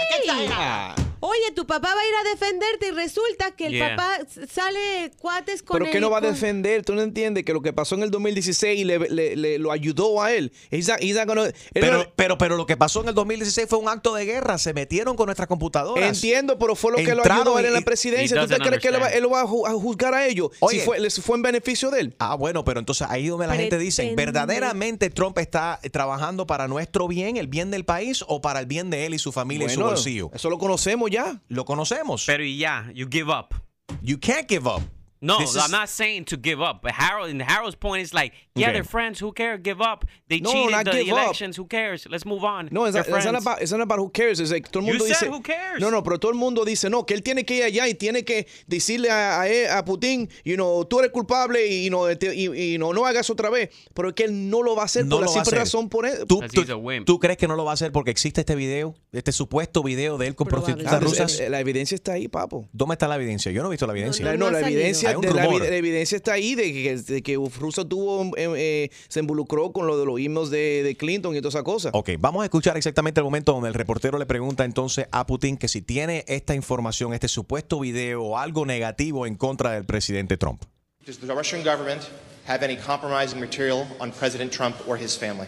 Qué. 1.20 1.26
Oye, 1.26 1.52
tu 1.56 1.66
papá 1.66 1.94
va 1.96 2.02
a 2.02 2.06
ir 2.06 2.14
a 2.28 2.30
defenderte 2.30 2.88
y 2.88 2.92
resulta 2.92 3.52
que 3.56 3.68
el 3.68 3.74
Yeah. 3.74 3.96
papá 3.96 4.20
sale 4.52 5.12
cuates 5.20 5.62
con 5.64 5.78
Pero 5.80 5.92
que 5.92 5.98
él 5.98 6.02
no 6.02 6.10
va 6.10 6.20
a 6.20 6.22
defender, 6.22 6.84
tú 6.84 6.94
no 6.96 7.02
entiendes 7.02 7.44
que 7.46 7.54
lo 7.54 7.62
que 7.62 7.74
pasó 7.74 7.96
en 7.96 8.04
el 8.04 8.12
2016 8.12 8.86
le, 8.86 9.00
le- 9.10 9.36
le- 9.36 9.60
lo 9.60 9.72
ayudó 9.72 10.22
a 10.22 10.34
él. 10.34 10.52
He's 10.72 10.88
not- 10.88 11.02
he's 11.02 11.16
not 11.16 11.26
gonna- 11.28 11.46
él 11.48 11.54
Pero, 11.74 11.98
no- 12.00 12.06
pero, 12.16 12.38
pero 12.38 12.58
lo 12.58 12.66
que 12.66 12.78
pasó 12.78 13.02
en 13.02 13.10
el 13.10 13.16
2016 13.16 13.68
fue 13.70 13.80
un 13.80 13.90
acto 13.90 14.14
de 14.16 14.26
guerra. 14.26 14.58
Se 14.58 14.74
metieron 14.74 15.16
con 15.16 15.26
nuestras 15.28 15.48
computadoras. 15.48 16.04
Entiendo, 16.16 16.58
pero 16.58 16.76
fue 16.76 16.92
lo 16.92 16.98
que 16.98 17.14
lo 17.16 17.24
ayudó 17.24 17.58
a 17.58 17.60
él 17.60 17.66
en 17.68 17.74
la 17.74 17.80
y- 17.80 17.84
presidencia. 17.84 18.40
¿Tú 18.42 18.48
te 18.48 18.58
crees 18.60 18.82
que 18.82 18.88
él, 18.90 19.02
va- 19.02 19.10
él 19.10 19.24
lo 19.24 19.30
va 19.32 19.42
a 19.42 19.46
ju- 19.46 19.68
a 19.68 19.72
juzgar 19.74 20.14
a 20.14 20.26
ellos 20.28 20.50
Oye. 20.60 20.80
si 20.80 20.86
fue, 20.86 21.00
les 21.00 21.20
fue 21.22 21.36
en 21.38 21.42
beneficio 21.42 21.90
de 21.92 22.02
él? 22.02 22.16
Ah, 22.20 22.36
bueno, 22.36 22.64
pero 22.64 22.80
entonces 22.80 23.08
ahí 23.10 23.28
donde 23.28 23.48
la 23.48 23.56
gente 23.56 23.78
dice. 23.78 24.14
¿verdaderamente 24.16 25.10
Trump 25.10 25.38
está 25.40 25.80
trabajando 25.92 26.46
para 26.48 26.68
nuestro 26.68 27.08
bien, 27.08 27.38
el 27.38 27.48
bien 27.48 27.72
del 27.72 27.86
país, 27.86 28.24
o 28.28 28.42
para 28.42 28.60
el 28.60 28.66
bien 28.66 28.90
de 28.90 29.06
él 29.06 29.14
y 29.14 29.20
su 29.20 29.32
familia 29.32 29.68
y 29.68 29.70
su 29.70 29.76
Bueno, 29.80 29.92
bolsillo? 29.92 30.30
Eso 30.34 30.50
lo 30.50 30.58
conocemos 30.58 31.07
ya. 31.08 31.42
Lo 31.48 31.66
conocemos. 31.66 32.26
Pero 32.26 32.44
y 32.44 32.58
ya, 32.58 32.92
you 32.94 33.08
give 33.10 33.32
up. 33.32 33.54
You 34.02 34.18
can't 34.20 34.48
give 34.48 34.68
up. 34.68 34.82
No, 35.20 35.40
This 35.40 35.56
I'm 35.56 35.66
is- 35.66 35.72
not 35.72 35.90
saying 35.90 36.26
to 36.26 36.38
give 36.38 36.62
up. 36.62 36.82
But 36.84 36.92
Harold 36.94 37.30
and 37.30 37.42
Harold's 37.42 37.76
point 37.76 38.04
is 38.04 38.14
like, 38.14 38.34
yeah, 38.56 38.68
Okay. 38.68 38.74
they're 38.74 38.84
friends. 38.84 39.20
Who 39.20 39.34
cares? 39.34 39.60
Give 39.64 39.82
up. 39.82 40.06
They 40.30 40.40
No, 40.42 40.52
cheated 40.52 40.86
the 40.86 41.04
give 41.04 41.14
up. 41.14 41.24
elections. 41.24 41.58
Who 41.58 41.66
cares? 41.68 42.06
Let's 42.10 42.26
move 42.26 42.44
on. 42.44 42.70
No, 42.72 42.86
it's 42.86 42.96
not, 42.96 43.08
it's 43.08 43.26
not 43.26 43.36
about, 43.36 43.62
it's 43.62 43.72
not 43.72 43.82
about 43.82 44.00
who 44.00 44.12
cares. 44.12 44.40
It's 44.40 44.52
like, 44.52 44.70
todo 44.70 44.86
el 44.86 44.94
You 44.94 45.00
said 45.16 45.30
who 45.30 45.42
cares. 45.42 45.80
No, 45.80 45.90
no, 45.90 46.04
pero 46.04 46.20
todo 46.20 46.32
el 46.32 46.38
mundo 46.38 46.64
dice, 46.66 46.90
no, 46.90 47.04
que 47.06 47.16
él 47.16 47.24
tiene 47.24 47.46
que 47.46 47.56
ir 47.58 47.64
allá 47.64 47.88
y 47.88 47.96
tiene 47.96 48.24
que 48.24 48.46
decirle 48.68 49.10
a, 49.10 49.42
a 49.78 49.86
Putin, 49.86 50.30
you 50.46 50.56
know, 50.56 50.86
tú 50.86 51.00
eres 51.00 51.12
culpable 51.12 51.66
y, 51.66 51.90
no, 51.90 52.16
te- 52.16 52.36
y, 52.36 52.74
y 52.74 52.78
no, 52.78 52.94
no 52.94 53.06
hagas 53.08 53.30
otra 53.32 53.50
vez. 53.50 53.70
Pero 53.96 54.10
es 54.10 54.14
que 54.16 54.24
él 54.26 54.50
no 54.50 54.62
lo 54.62 54.76
va 54.76 54.84
a 54.84 54.86
hacer 54.86 55.06
No 55.06 55.16
por 55.16 55.22
la 55.22 55.26
lo 55.28 55.34
va 55.36 55.42
a 55.42 55.46
simple 55.46 55.60
razón 55.60 55.90
por 55.90 56.06
él. 56.06 56.26
¿Tú, 56.28 56.42
tú- 56.54 56.64
tú 57.06 57.20
crees 57.20 57.38
que 57.38 57.48
no 57.48 57.56
lo 57.56 57.66
va 57.66 57.72
a 57.72 57.74
hacer 57.74 57.92
porque 57.92 58.12
existe 58.12 58.42
este 58.42 58.56
video, 58.56 58.94
este 59.12 59.32
supuesto 59.32 59.82
video 59.82 60.18
de 60.20 60.28
él 60.28 60.36
con 60.36 60.48
prostitutas 60.48 61.02
rusas? 61.02 61.40
eh, 61.40 61.50
La 61.50 61.60
evidencia 61.60 61.96
está 61.96 62.14
ahí, 62.14 62.28
papo. 62.28 62.68
¿Dónde 62.72 62.94
está 62.94 63.08
la 63.08 63.16
evidencia? 63.16 63.52
Yo 63.52 63.62
no 63.64 63.70
he 63.70 63.72
visto 63.72 63.88
la 63.88 63.94
evidencia. 63.94 64.36
No, 64.38 64.52
la 64.52 64.60
evidencia, 64.60 65.07
De 65.16 65.34
la, 65.34 65.76
evidencia 65.76 66.16
está 66.16 66.34
ahí 66.34 66.56
de 66.56 66.74
que, 66.74 66.98
de 66.98 67.22
que 67.22 67.36
Rusia 67.60 67.86
tuvo, 67.86 68.36
eh, 68.38 68.54
eh, 68.56 68.90
se 69.08 69.20
involucró 69.20 69.72
con 69.72 69.88
lo 69.88 69.98
de 69.98 70.06
los 70.06 70.20
emails 70.20 70.50
de, 70.50 70.84
de 70.84 70.96
Clinton 70.96 71.36
y 71.36 71.40
toda 71.40 71.50
esa 71.50 71.64
cosa. 71.64 71.90
Ok, 71.94 72.12
vamos 72.20 72.42
a 72.42 72.46
escuchar 72.46 72.78
exactamente 72.78 73.20
el 73.20 73.26
momento 73.26 73.54
donde 73.54 73.70
el 73.70 73.74
reportero 73.74 74.18
le 74.18 74.26
pregunta 74.26 74.66
entonces 74.66 75.08
a 75.12 75.26
Putin 75.26 75.58
que 75.58 75.68
si 75.68 75.82
tiene 75.82 76.26
esta 76.28 76.56
información, 76.56 77.14
este 77.14 77.28
supuesto 77.28 77.80
video 77.80 78.24
o 78.24 78.38
algo 78.38 78.66
negativo 78.66 79.26
en 79.26 79.36
contra 79.36 79.72
del 79.72 79.86
presidente 79.86 80.38
Trump. 80.38 80.64
Does 81.06 81.20
the 81.20 81.34
Russian 81.34 81.64
government 81.64 82.02
have 82.48 82.64
any 82.64 82.76
compromising 82.76 83.40
material 83.40 83.88
on 84.00 84.12
President 84.12 84.52
Trump 84.52 84.76
or 84.88 84.98
his 84.98 85.18
family? 85.18 85.48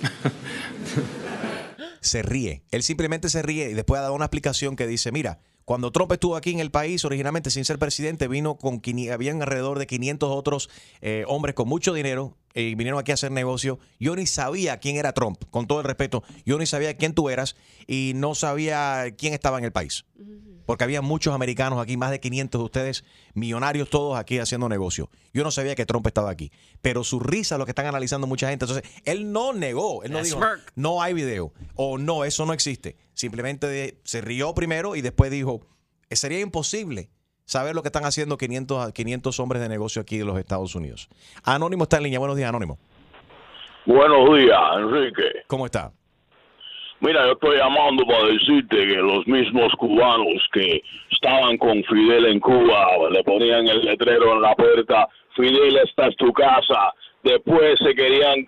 Se 2.00 2.22
ríe. 2.22 2.62
Él 2.70 2.82
simplemente 2.82 3.30
se 3.30 3.42
ríe 3.42 3.70
y 3.70 3.74
después 3.74 4.02
da 4.02 4.12
una 4.12 4.26
explicación 4.26 4.76
que 4.76 4.86
dice, 4.86 5.10
mira, 5.10 5.40
cuando 5.64 5.90
Trump 5.90 6.12
estuvo 6.12 6.36
aquí 6.36 6.50
en 6.52 6.60
el 6.60 6.70
país, 6.70 7.04
originalmente 7.04 7.50
sin 7.50 7.64
ser 7.64 7.78
presidente, 7.78 8.28
vino 8.28 8.56
con, 8.56 8.82
quini- 8.82 9.10
habían 9.10 9.40
alrededor 9.40 9.78
de 9.78 9.86
500 9.86 10.30
otros 10.30 10.68
eh, 11.00 11.24
hombres 11.26 11.54
con 11.54 11.68
mucho 11.68 11.94
dinero 11.94 12.36
y 12.54 12.74
vinieron 12.74 13.00
aquí 13.00 13.10
a 13.12 13.14
hacer 13.14 13.32
negocio. 13.32 13.78
Yo 13.98 14.14
ni 14.14 14.26
sabía 14.26 14.78
quién 14.78 14.96
era 14.96 15.12
Trump, 15.12 15.42
con 15.50 15.66
todo 15.66 15.80
el 15.80 15.84
respeto. 15.86 16.22
Yo 16.44 16.58
ni 16.58 16.66
sabía 16.66 16.96
quién 16.96 17.14
tú 17.14 17.30
eras 17.30 17.56
y 17.86 18.12
no 18.14 18.34
sabía 18.34 19.06
quién 19.16 19.32
estaba 19.32 19.58
en 19.58 19.64
el 19.64 19.72
país. 19.72 20.04
Porque 20.66 20.82
había 20.84 21.02
muchos 21.02 21.34
americanos 21.34 21.78
aquí, 21.78 21.98
más 21.98 22.10
de 22.10 22.20
500 22.20 22.58
de 22.58 22.64
ustedes, 22.64 23.04
millonarios 23.34 23.90
todos 23.90 24.16
aquí 24.18 24.38
haciendo 24.38 24.66
negocio. 24.70 25.10
Yo 25.34 25.44
no 25.44 25.50
sabía 25.50 25.74
que 25.74 25.84
Trump 25.84 26.06
estaba 26.06 26.30
aquí. 26.30 26.52
Pero 26.80 27.04
su 27.04 27.20
risa 27.20 27.56
es 27.56 27.58
lo 27.58 27.66
que 27.66 27.72
están 27.72 27.84
analizando 27.84 28.26
mucha 28.26 28.48
gente. 28.48 28.64
Entonces, 28.64 28.90
él 29.04 29.30
no 29.30 29.52
negó, 29.52 30.02
él 30.04 30.12
no 30.12 30.22
dijo, 30.22 30.38
smirk. 30.38 30.72
no 30.74 31.02
hay 31.02 31.12
video 31.12 31.52
o 31.74 31.98
no, 31.98 32.24
eso 32.24 32.46
no 32.46 32.54
existe. 32.54 32.96
Simplemente 33.24 33.94
se 34.04 34.20
rió 34.20 34.54
primero 34.54 34.96
y 34.96 35.00
después 35.00 35.30
dijo, 35.30 35.62
"Eh, 36.10 36.16
sería 36.16 36.40
imposible 36.40 37.08
saber 37.46 37.74
lo 37.74 37.80
que 37.80 37.88
están 37.88 38.04
haciendo 38.04 38.36
500, 38.36 38.86
a- 38.86 38.92
500 38.92 39.40
hombres 39.40 39.62
de 39.62 39.70
negocio 39.70 40.02
aquí 40.02 40.18
de 40.18 40.26
los 40.26 40.38
Estados 40.38 40.74
Unidos. 40.74 41.08
Anónimo 41.42 41.84
está 41.84 41.96
en 41.96 42.02
línea. 42.02 42.18
Buenos 42.18 42.36
días, 42.36 42.50
Anónimo. 42.50 42.76
Buenos 43.86 44.36
días, 44.38 44.60
Enrique. 44.78 45.22
¿Cómo 45.46 45.64
está? 45.64 45.90
Mira, 47.00 47.24
yo 47.26 47.32
estoy 47.32 47.56
llamando 47.56 48.04
para 48.06 48.26
decirte 48.28 48.76
que 48.76 48.96
los 48.96 49.26
mismos 49.26 49.72
cubanos 49.78 50.42
que 50.52 50.82
estaban 51.10 51.56
con 51.56 51.82
Fidel 51.84 52.26
en 52.26 52.40
Cuba 52.40 52.86
le 53.10 53.22
ponían 53.24 53.66
el 53.68 53.84
letrero 53.86 54.34
en 54.34 54.42
la 54.42 54.54
puerta, 54.54 55.08
Fidel, 55.34 55.76
esta 55.82 56.08
es 56.08 56.16
tu 56.16 56.30
casa. 56.32 56.92
Después 57.22 57.78
se 57.78 57.94
querían... 57.94 58.46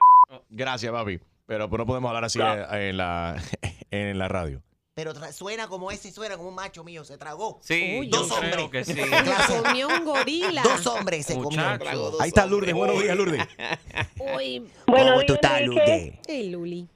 Gracias, 0.50 0.92
papi. 0.92 1.18
Pero 1.46 1.68
no 1.68 1.86
podemos 1.86 2.08
hablar 2.08 2.24
así 2.24 2.40
en 2.40 2.96
la, 2.96 3.36
en 3.90 4.18
la 4.18 4.28
radio. 4.28 4.62
Pero 4.96 5.12
tra- 5.12 5.30
suena 5.30 5.68
como 5.68 5.90
ese, 5.90 6.10
suena 6.10 6.38
como 6.38 6.48
un 6.48 6.54
macho 6.54 6.82
mío, 6.82 7.04
se 7.04 7.18
tragó. 7.18 7.58
Sí, 7.60 7.98
Uy, 8.00 8.08
yo 8.08 8.20
dos 8.20 8.32
creo 8.38 8.64
hombres. 8.64 8.86
que 8.86 8.94
sí. 8.94 8.98
Se 8.98 9.62
comió 9.62 9.88
un 9.88 10.04
gorila. 10.06 10.62
Dos 10.62 10.86
hombres 10.86 11.26
se 11.26 11.34
comió. 11.34 11.50
Muchacho. 11.50 12.12
Ahí 12.18 12.28
está 12.28 12.46
Lourdes. 12.46 12.72
Buenos 12.72 13.02
días, 13.02 13.14
Lourdes. 13.14 13.46
Uy. 14.38 14.66
Bueno, 14.86 15.12
¿Cómo 15.12 15.26
tú 15.26 15.34
estás, 15.34 15.60
Enrique. 15.60 15.84
Lourdes? 15.84 16.18
Hey, 16.26 16.48
Luli. 16.48 16.88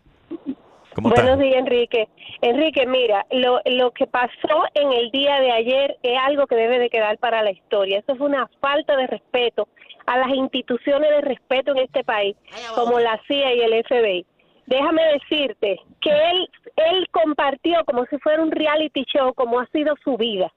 ¿Cómo 0.94 1.10
Buenos 1.10 1.38
días, 1.40 1.56
Enrique. 1.56 2.08
Enrique, 2.40 2.86
mira, 2.86 3.26
lo, 3.32 3.60
lo 3.66 3.90
que 3.90 4.06
pasó 4.06 4.64
en 4.72 4.92
el 4.92 5.10
día 5.10 5.38
de 5.38 5.52
ayer 5.52 5.98
es 6.02 6.18
algo 6.22 6.46
que 6.46 6.54
debe 6.54 6.78
de 6.78 6.88
quedar 6.88 7.18
para 7.18 7.42
la 7.42 7.50
historia. 7.50 7.98
Eso 7.98 8.16
fue 8.16 8.28
una 8.28 8.48
falta 8.62 8.96
de 8.96 9.08
respeto 9.08 9.68
a 10.06 10.16
las 10.16 10.30
instituciones 10.30 11.10
de 11.10 11.20
respeto 11.20 11.72
en 11.72 11.80
este 11.80 12.02
país, 12.02 12.34
como 12.74 12.98
la 12.98 13.20
CIA 13.28 13.54
y 13.56 13.60
el 13.60 13.84
FBI. 13.84 14.26
Déjame 14.70 15.02
decirte 15.14 15.80
que 16.00 16.10
él, 16.10 16.48
él 16.76 17.08
compartió 17.10 17.84
como 17.86 18.06
si 18.06 18.16
fuera 18.18 18.40
un 18.40 18.52
reality 18.52 19.04
show, 19.04 19.34
como 19.34 19.58
ha 19.58 19.66
sido 19.66 19.96
su 20.04 20.16
vida. 20.16 20.52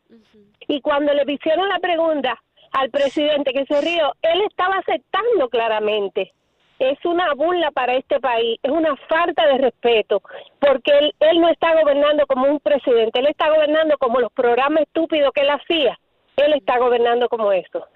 Y 0.67 0.81
cuando 0.81 1.11
le 1.15 1.23
hicieron 1.33 1.67
la 1.67 1.79
pregunta 1.79 2.39
al 2.73 2.91
presidente 2.91 3.51
que 3.51 3.65
se 3.65 3.81
rió, 3.81 4.13
él 4.21 4.41
estaba 4.41 4.77
aceptando 4.77 5.49
claramente. 5.49 6.31
Es 6.77 7.03
una 7.05 7.33
burla 7.33 7.71
para 7.71 7.95
este 7.95 8.19
país, 8.19 8.59
es 8.61 8.71
una 8.71 8.95
falta 9.09 9.47
de 9.47 9.57
respeto, 9.57 10.21
porque 10.59 10.91
él, 10.95 11.15
él 11.19 11.41
no 11.41 11.49
está 11.49 11.73
gobernando 11.81 12.27
como 12.27 12.47
un 12.47 12.59
presidente, 12.59 13.17
él 13.19 13.27
está 13.27 13.49
gobernando 13.49 13.97
como 13.97 14.19
los 14.19 14.31
programas 14.31 14.83
estúpidos 14.83 15.31
que 15.33 15.41
él 15.41 15.49
hacía, 15.49 15.99
él 16.35 16.53
está 16.53 16.77
gobernando 16.77 17.27
como 17.29 17.51
eso. 17.51 17.87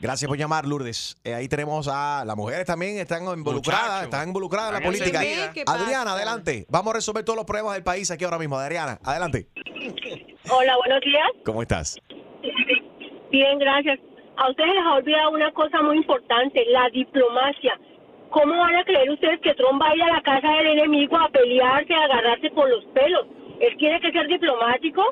Gracias 0.00 0.26
por 0.28 0.38
llamar, 0.38 0.66
Lourdes. 0.66 1.16
Eh, 1.24 1.34
ahí 1.34 1.46
tenemos 1.46 1.86
a 1.86 2.24
las 2.24 2.34
mujeres 2.34 2.64
también 2.64 2.98
están 2.98 3.22
involucradas, 3.24 4.04
están 4.04 4.28
involucradas 4.28 4.70
en 4.70 4.74
la 4.74 4.80
política. 4.80 5.20
amigas. 5.20 5.50
¿Qué 5.52 5.62
Adriana, 5.66 6.12
adelante. 6.12 6.64
Vamos 6.70 6.92
a 6.92 6.96
resolver 6.96 7.22
todos 7.22 7.36
los 7.36 7.44
problemas 7.44 7.74
del 7.74 7.82
país 7.82 8.10
aquí 8.10 8.24
ahora 8.24 8.38
mismo. 8.38 8.56
Adriana, 8.56 8.98
adelante. 9.04 9.48
Hola, 10.50 10.76
buenos 10.78 11.00
días. 11.02 11.28
¿Cómo 11.44 11.60
estás? 11.60 11.98
Bien, 13.30 13.58
gracias. 13.58 13.98
A 14.38 14.48
ustedes 14.48 14.74
les 14.74 14.84
ha 14.84 14.94
olvidado 14.94 15.30
una 15.32 15.52
cosa 15.52 15.82
muy 15.82 15.98
importante, 15.98 16.64
la 16.70 16.88
diplomacia. 16.88 17.78
¿Cómo 18.30 18.56
van 18.56 18.76
a 18.76 18.84
creer 18.84 19.10
ustedes 19.10 19.40
que 19.40 19.54
Trump 19.54 19.82
va 19.82 19.90
a 19.90 19.96
ir 19.96 20.02
a 20.02 20.14
la 20.14 20.22
casa 20.22 20.48
del 20.48 20.78
enemigo 20.78 21.18
a 21.18 21.28
pelearse, 21.28 21.92
a 21.92 22.04
agarrarse 22.04 22.48
por 22.50 22.70
los 22.70 22.84
pelos? 22.94 23.26
Él 23.60 23.76
tiene 23.76 24.00
que 24.00 24.12
ser 24.12 24.26
diplomático. 24.28 25.02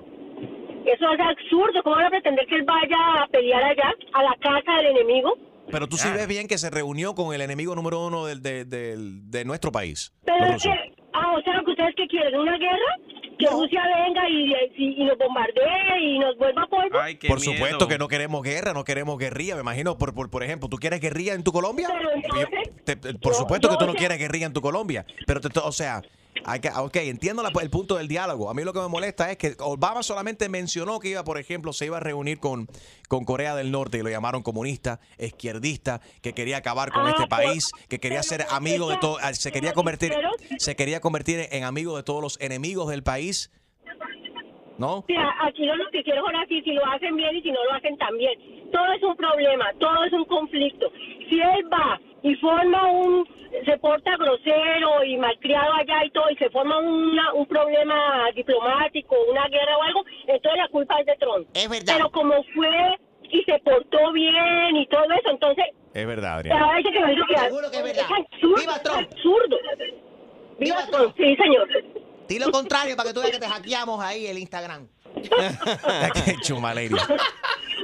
Eso 0.94 1.12
es 1.12 1.20
absurdo. 1.20 1.82
¿Cómo 1.82 1.96
van 1.96 2.06
a 2.06 2.10
pretender 2.10 2.46
que 2.46 2.56
él 2.56 2.64
vaya 2.64 3.22
a 3.22 3.26
pelear 3.28 3.62
allá, 3.64 3.92
a 4.14 4.22
la 4.22 4.34
casa 4.40 4.76
del 4.78 4.96
enemigo? 4.96 5.36
Pero 5.70 5.86
tú 5.86 5.96
sí 5.98 6.08
ves 6.10 6.26
bien 6.26 6.48
que 6.48 6.56
se 6.56 6.70
reunió 6.70 7.14
con 7.14 7.34
el 7.34 7.40
enemigo 7.42 7.74
número 7.74 8.06
uno 8.06 8.24
del- 8.24 8.40
de, 8.42 8.64
del- 8.64 9.30
de 9.30 9.44
nuestro 9.44 9.70
país. 9.70 10.14
Pero 10.24 10.46
es 10.46 10.62
que, 10.62 10.70
ah, 11.12 11.34
o 11.36 11.42
sea, 11.42 11.60
que 11.64 11.70
ustedes 11.72 11.94
qué 11.94 12.06
quieren, 12.06 12.34
una 12.40 12.56
guerra. 12.56 12.96
que 13.38 13.46
Rusia 13.46 13.80
venga 14.04 14.28
y, 14.28 14.52
y- 14.76 15.00
y 15.00 15.04
nos 15.04 15.16
bombardee 15.16 16.00
y 16.00 16.18
nos 16.18 16.36
vuelva 16.38 16.66
polvo. 16.66 16.98
por 17.28 17.38
supuesto 17.38 17.86
que 17.86 17.96
no 17.96 18.08
queremos 18.08 18.42
guerra, 18.42 18.72
no 18.72 18.82
queremos 18.82 19.16
guerrilla. 19.16 19.54
Me 19.54 19.60
imagino, 19.60 19.96
por, 19.96 20.12
por, 20.12 20.28
por 20.28 20.42
ejemplo, 20.42 20.68
¿tú 20.68 20.76
quieres 20.78 21.00
guerrilla 21.00 21.34
en 21.34 21.44
tu 21.44 21.52
Colombia? 21.52 21.88
Pero 21.96 22.10
entonces- 22.14 22.48
Te- 22.84 22.96
te- 22.96 23.14
por 23.14 23.34
supuesto 23.34 23.68
que 23.68 23.76
tú 23.76 23.86
no 23.86 23.92
sea- 23.92 23.98
quieres 23.98 24.18
guerrilla 24.18 24.46
en 24.46 24.52
tu 24.54 24.60
Colombia. 24.60 25.06
Pero, 25.26 25.40
te- 25.40 25.56
o 25.60 25.70
sea, 25.70 26.02
hay 26.44 26.60
que, 26.60 26.68
ok, 26.70 26.96
entiendo 26.96 27.42
la- 27.42 27.50
el 27.60 27.70
punto 27.70 27.96
del 27.96 28.08
diálogo. 28.08 28.50
A 28.50 28.54
mí 28.54 28.62
lo 28.64 28.72
que 28.72 28.80
me 28.80 28.88
molesta 28.88 29.30
es 29.30 29.36
que 29.36 29.54
Obama 29.60 30.02
solamente 30.02 30.48
mencionó 30.48 30.98
que 31.00 31.08
iba, 31.10 31.24
por 31.24 31.38
ejemplo, 31.38 31.72
se 31.72 31.86
iba 31.86 31.96
a 31.96 32.00
reunir 32.00 32.38
con, 32.38 32.68
con 33.08 33.24
Corea 33.24 33.54
del 33.54 33.70
Norte 33.70 33.98
y 33.98 34.02
lo 34.02 34.10
llamaron 34.10 34.42
comunista, 34.42 35.00
izquierdista, 35.18 36.00
que 36.22 36.32
quería 36.32 36.58
acabar 36.58 36.90
con 36.92 37.06
Ah, 37.06 37.10
este 37.10 37.24
pero- 37.28 37.48
país, 37.48 37.70
que 37.88 37.98
quería 38.00 38.22
ser 38.22 38.46
amigo 38.50 38.88
de 38.90 38.96
todo, 38.98 39.18
se 39.32 39.52
quería 39.52 39.72
convertir, 39.72 40.12
se 40.58 40.76
quería 40.76 41.00
convertir 41.00 41.48
en 41.50 41.64
amigo 41.64 41.96
de 41.96 42.02
todos 42.02 42.22
los 42.22 42.40
enemigos 42.40 42.88
del 42.88 43.02
país. 43.02 43.50
¿No? 44.78 44.98
O 44.98 45.04
sea, 45.08 45.34
aquí 45.42 45.64
los 45.66 45.76
noticieros 45.76 46.24
son 46.24 46.36
así, 46.36 46.62
si 46.62 46.70
lo 46.70 46.86
hacen 46.86 47.16
bien 47.16 47.34
y 47.34 47.42
si 47.42 47.50
no 47.50 47.58
lo 47.64 47.72
hacen 47.72 47.98
también. 47.98 48.30
Todo 48.70 48.92
es 48.92 49.02
un 49.02 49.16
problema, 49.16 49.64
todo 49.80 50.04
es 50.04 50.12
un 50.12 50.24
conflicto. 50.26 50.86
Si 51.28 51.34
él 51.40 51.66
va 51.72 51.98
y 52.22 52.34
forma 52.36 52.86
un, 52.90 53.26
se 53.64 53.78
porta 53.78 54.16
grosero 54.16 55.04
y 55.04 55.16
malcriado 55.16 55.72
allá 55.74 56.04
y 56.04 56.10
todo, 56.10 56.30
y 56.30 56.36
se 56.36 56.50
forma 56.50 56.78
una- 56.78 57.32
un 57.34 57.46
problema 57.46 58.26
diplomático, 58.34 59.16
una 59.30 59.46
guerra 59.48 59.76
o 59.78 59.82
algo, 59.82 60.04
entonces 60.26 60.58
la 60.58 60.68
culpa 60.68 60.98
es 61.00 61.06
de 61.06 61.16
Trump. 61.16 61.48
Es 61.54 61.68
verdad. 61.68 61.94
Pero 61.96 62.10
como 62.10 62.34
fue 62.54 62.96
y 63.30 63.42
se 63.44 63.58
portó 63.60 64.12
bien 64.12 64.76
y 64.76 64.86
todo 64.88 65.04
eso, 65.04 65.30
entonces, 65.30 65.64
Es 65.94 66.06
verdad, 66.06 66.42
vez 66.74 66.84
que 66.84 66.92
que 66.92 67.38
Seguro 67.38 67.70
que 67.70 67.76
es 67.78 67.82
verdad. 67.82 68.06
absurdo, 68.32 68.56
¡Viva 68.60 68.82
Trump! 68.82 69.00
es 69.00 69.06
absurdo. 69.14 69.56
¡Viva 70.58 70.86
Trump! 70.90 71.14
Sí, 71.16 71.36
señor. 71.36 71.68
Di 72.28 72.38
lo 72.38 72.50
contrario 72.50 72.94
para 72.96 73.08
que 73.08 73.14
tú 73.14 73.20
veas 73.20 73.32
que 73.32 73.38
te 73.40 73.46
hackeamos 73.48 74.00
ahí 74.04 74.26
el 74.26 74.38
Instagram. 74.38 74.86
Qué 76.24 76.36
chumalería. 76.42 77.06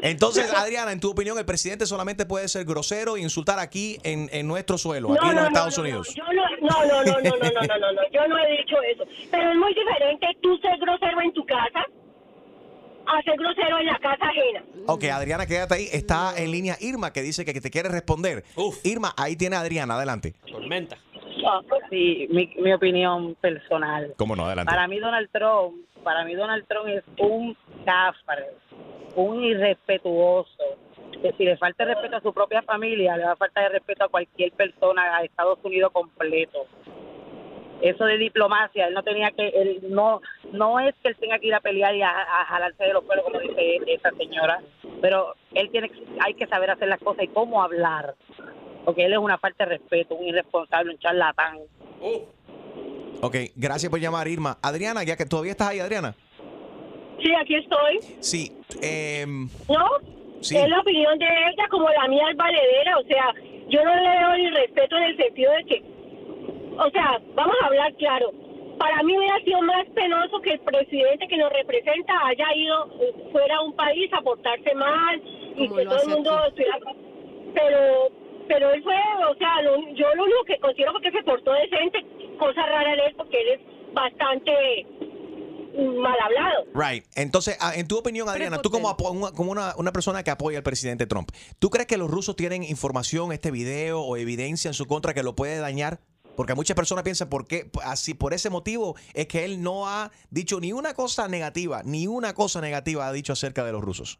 Entonces, 0.02 0.52
Adriana, 0.52 0.92
en 0.92 1.00
tu 1.00 1.10
opinión, 1.10 1.38
el 1.38 1.44
presidente 1.44 1.86
solamente 1.86 2.26
puede 2.26 2.48
ser 2.48 2.64
grosero 2.64 3.16
e 3.16 3.20
insultar 3.20 3.58
aquí 3.58 3.98
en, 4.02 4.28
en 4.32 4.46
nuestro 4.46 4.76
suelo, 4.76 5.12
aquí 5.14 5.28
en 5.28 5.36
los 5.36 5.46
Estados 5.46 5.78
Unidos. 5.78 6.14
Yo 6.14 6.24
no, 6.24 6.44
no, 6.60 6.84
no, 6.84 7.04
no, 7.04 7.20
no, 7.20 7.20
no, 7.20 7.30
no, 7.30 7.50
no, 7.50 7.78
no, 7.78 7.92
no, 7.92 8.02
yo 8.12 8.28
no 8.28 8.38
he 8.38 8.58
dicho 8.58 8.76
eso. 8.92 9.04
Pero 9.30 9.50
es 9.50 9.56
muy 9.56 9.72
diferente 9.74 10.26
tú 10.42 10.58
ser 10.58 10.78
grosero 10.78 11.20
en 11.22 11.32
tu 11.32 11.44
casa 11.46 11.86
a 13.06 13.22
ser 13.22 13.36
grosero 13.36 13.78
en 13.78 13.86
la 13.86 13.98
casa 13.98 14.24
ajena. 14.26 14.64
Ok, 14.86 15.04
Adriana, 15.04 15.46
quédate 15.46 15.74
ahí. 15.74 15.88
Está 15.92 16.34
en 16.36 16.50
línea 16.50 16.76
Irma, 16.80 17.12
que 17.12 17.22
dice 17.22 17.44
que 17.44 17.60
te 17.60 17.70
quiere 17.70 17.88
responder. 17.88 18.44
Irma, 18.82 19.14
ahí 19.16 19.36
tiene 19.36 19.56
a 19.56 19.60
Adriana, 19.60 19.94
adelante. 19.94 20.34
Tormenta. 20.46 20.98
Sí, 21.90 22.26
mi, 22.30 22.52
mi 22.58 22.72
opinión 22.72 23.34
personal. 23.36 24.14
¿Cómo 24.16 24.36
no? 24.36 24.46
Adelante. 24.46 24.70
Para 24.70 24.88
mí 24.88 24.98
Donald 24.98 25.28
Trump, 25.30 25.84
para 26.02 26.24
mí 26.24 26.34
Donald 26.34 26.66
Trump 26.66 26.88
es 26.88 27.04
un 27.18 27.56
cafre, 27.84 28.50
un 29.16 29.42
irrespetuoso. 29.42 30.62
Que 31.22 31.32
si 31.32 31.44
le 31.44 31.56
falta 31.56 31.84
respeto 31.84 32.16
a 32.16 32.20
su 32.20 32.34
propia 32.34 32.62
familia, 32.62 33.16
le 33.16 33.24
va 33.24 33.32
a 33.32 33.36
faltar 33.36 33.70
respeto 33.70 34.04
a 34.04 34.08
cualquier 34.08 34.52
persona, 34.52 35.16
a 35.16 35.24
Estados 35.24 35.58
Unidos 35.62 35.92
completo. 35.92 36.66
Eso 37.80 38.04
de 38.04 38.18
diplomacia, 38.18 38.86
él 38.86 38.94
no 38.94 39.02
tenía 39.02 39.30
que, 39.30 39.48
él 39.48 39.80
no, 39.90 40.20
no 40.52 40.80
es 40.80 40.94
que 41.02 41.08
él 41.08 41.16
tenga 41.16 41.38
que 41.38 41.48
ir 41.48 41.54
a 41.54 41.60
pelear 41.60 41.94
y 41.94 42.02
a, 42.02 42.10
a 42.10 42.44
jalarse 42.46 42.84
de 42.84 42.92
los 42.92 43.04
pelos 43.04 43.24
como 43.24 43.40
dice 43.40 43.78
esa 43.86 44.10
señora, 44.12 44.60
pero 45.00 45.34
él 45.54 45.70
tiene, 45.70 45.90
hay 46.24 46.34
que 46.34 46.46
saber 46.46 46.70
hacer 46.70 46.88
las 46.88 47.00
cosas 47.00 47.24
y 47.24 47.28
cómo 47.28 47.62
hablar, 47.62 48.14
porque 48.84 49.04
él 49.06 49.12
es 49.12 49.18
una 49.18 49.38
falta 49.38 49.64
de 49.64 49.78
respeto, 49.78 50.14
un 50.14 50.26
irresponsable, 50.26 50.92
un 50.92 50.98
charlatán. 50.98 51.58
Ok, 53.22 53.36
gracias 53.56 53.90
por 53.90 54.00
llamar, 54.00 54.28
Irma. 54.28 54.58
Adriana, 54.62 55.02
ya 55.02 55.16
que 55.16 55.24
todavía 55.24 55.52
estás 55.52 55.68
ahí, 55.68 55.80
Adriana. 55.80 56.14
Sí, 57.22 57.32
aquí 57.40 57.54
estoy. 57.54 58.00
Sí. 58.20 58.52
em, 58.82 59.48
¿No? 59.68 59.86
Sí. 60.40 60.56
Es 60.56 60.68
la 60.68 60.80
opinión 60.80 61.18
de 61.18 61.24
ella 61.24 61.66
como 61.70 61.88
la 61.88 62.06
mía 62.08 62.24
es 62.30 62.36
valedera. 62.36 62.98
O 62.98 63.04
sea, 63.04 63.32
yo 63.68 63.82
no 63.82 63.94
le 63.94 64.08
veo 64.08 64.36
ni 64.36 64.50
respeto 64.50 64.96
en 64.96 65.02
el 65.04 65.16
sentido 65.16 65.52
de 65.52 65.64
que, 65.64 65.82
o 66.76 66.90
sea, 66.90 67.18
vamos 67.34 67.56
a 67.62 67.66
hablar 67.66 67.94
claro. 67.94 68.30
Para 68.78 69.02
mí 69.04 69.16
hubiera 69.16 69.38
sido 69.40 69.62
más 69.62 69.86
penoso 69.94 70.40
que 70.42 70.52
el 70.52 70.60
presidente 70.60 71.28
que 71.28 71.36
nos 71.36 71.50
representa 71.52 72.12
haya 72.26 72.54
ido 72.56 72.86
eh, 73.00 73.28
fuera 73.32 73.56
a 73.56 73.62
un 73.62 73.74
país 73.74 74.12
a 74.12 74.20
portarse 74.20 74.74
mal 74.74 75.22
y 75.56 75.68
que 75.68 75.84
todo 75.84 76.02
el 76.02 76.08
mundo 76.08 76.44
estuviera... 76.48 76.78
Pero, 77.54 78.10
pero 78.48 78.72
él 78.72 78.82
fue, 78.82 78.94
o 79.30 79.34
sea, 79.36 79.62
lo- 79.62 79.94
yo 79.94 80.06
lo 80.14 80.24
único 80.24 80.44
que 80.46 80.58
considero 80.60 80.92
fue 80.92 81.02
que 81.02 81.10
se 81.12 81.22
portó 81.24 81.52
decente, 81.52 81.98
cosa 82.38 82.66
rara 82.66 82.92
en 82.94 83.00
él 83.00 83.14
porque 83.16 83.40
él 83.40 83.48
es 83.60 83.94
bastante 83.94 84.52
mal 86.00 86.14
hablado. 86.22 86.64
Right. 86.74 87.04
Entonces, 87.16 87.56
ah, 87.60 87.72
en 87.74 87.88
tu 87.88 87.98
opinión, 87.98 88.28
Adriana, 88.28 88.58
tú 88.62 88.70
como, 88.70 88.88
apo- 88.88 89.10
una, 89.10 89.32
como 89.32 89.50
una, 89.50 89.74
una 89.76 89.92
persona 89.92 90.22
que 90.22 90.30
apoya 90.30 90.58
al 90.58 90.62
presidente 90.64 91.06
Trump, 91.06 91.30
¿tú 91.58 91.70
crees 91.70 91.86
que 91.86 91.96
los 91.96 92.10
rusos 92.10 92.36
tienen 92.36 92.62
información, 92.62 93.32
este 93.32 93.50
video 93.50 94.00
o 94.00 94.16
evidencia 94.16 94.68
en 94.68 94.74
su 94.74 94.86
contra 94.86 95.14
que 95.14 95.22
lo 95.22 95.34
puede 95.34 95.58
dañar? 95.58 95.98
Porque 96.36 96.54
muchas 96.54 96.74
personas 96.76 97.04
piensan 97.04 97.28
por 97.28 97.46
qué, 97.46 97.70
así 97.84 98.12
por 98.14 98.34
ese 98.34 98.50
motivo 98.50 98.96
es 99.14 99.26
que 99.26 99.44
él 99.44 99.62
no 99.62 99.86
ha 99.88 100.10
dicho 100.30 100.58
ni 100.60 100.72
una 100.72 100.92
cosa 100.94 101.28
negativa, 101.28 101.82
ni 101.84 102.06
una 102.08 102.34
cosa 102.34 102.60
negativa 102.60 103.06
ha 103.06 103.12
dicho 103.12 103.32
acerca 103.32 103.64
de 103.64 103.70
los 103.72 103.82
rusos 103.82 104.18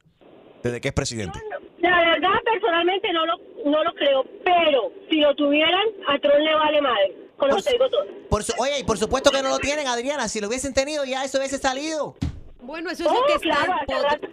desde 0.62 0.80
que 0.80 0.88
es 0.88 0.94
presidente. 0.94 1.38
La 1.85 1.99
verdad, 2.01 2.31
personalmente 2.51 3.12
no 3.12 3.27
lo, 3.27 3.35
no 3.66 3.85
lo 3.85 3.92
creo, 3.94 4.25
pero 4.42 4.90
si 5.11 5.16
lo 5.16 5.35
tuvieran, 5.35 5.85
a 6.09 6.18
Trump 6.18 6.37
le 6.38 6.55
vale 6.55 6.81
madre. 6.81 7.14
Con 7.37 7.51
lo 7.51 7.57
que 7.57 7.62
te 7.62 7.73
digo 7.73 7.90
todo. 7.90 8.07
Por 8.31 8.42
su- 8.42 8.55
oye, 8.59 8.79
y 8.79 8.85
por 8.85 8.97
supuesto 8.97 9.31
que 9.31 9.42
no 9.42 9.51
lo 9.51 9.59
tienen, 9.59 9.87
Adriana. 9.87 10.29
Si 10.29 10.40
lo 10.40 10.49
hubiesen 10.49 10.73
tenido, 10.73 11.05
ya 11.05 11.25
eso 11.25 11.37
hubiese 11.38 11.59
salido. 11.59 12.16
Bueno, 12.64 12.90
eso 12.90 13.05
es 13.05 13.11
Oh, 13.11 13.14
lo 13.14 13.27
que 13.27 13.40
claro, 13.40 13.72
pod- 13.87 14.31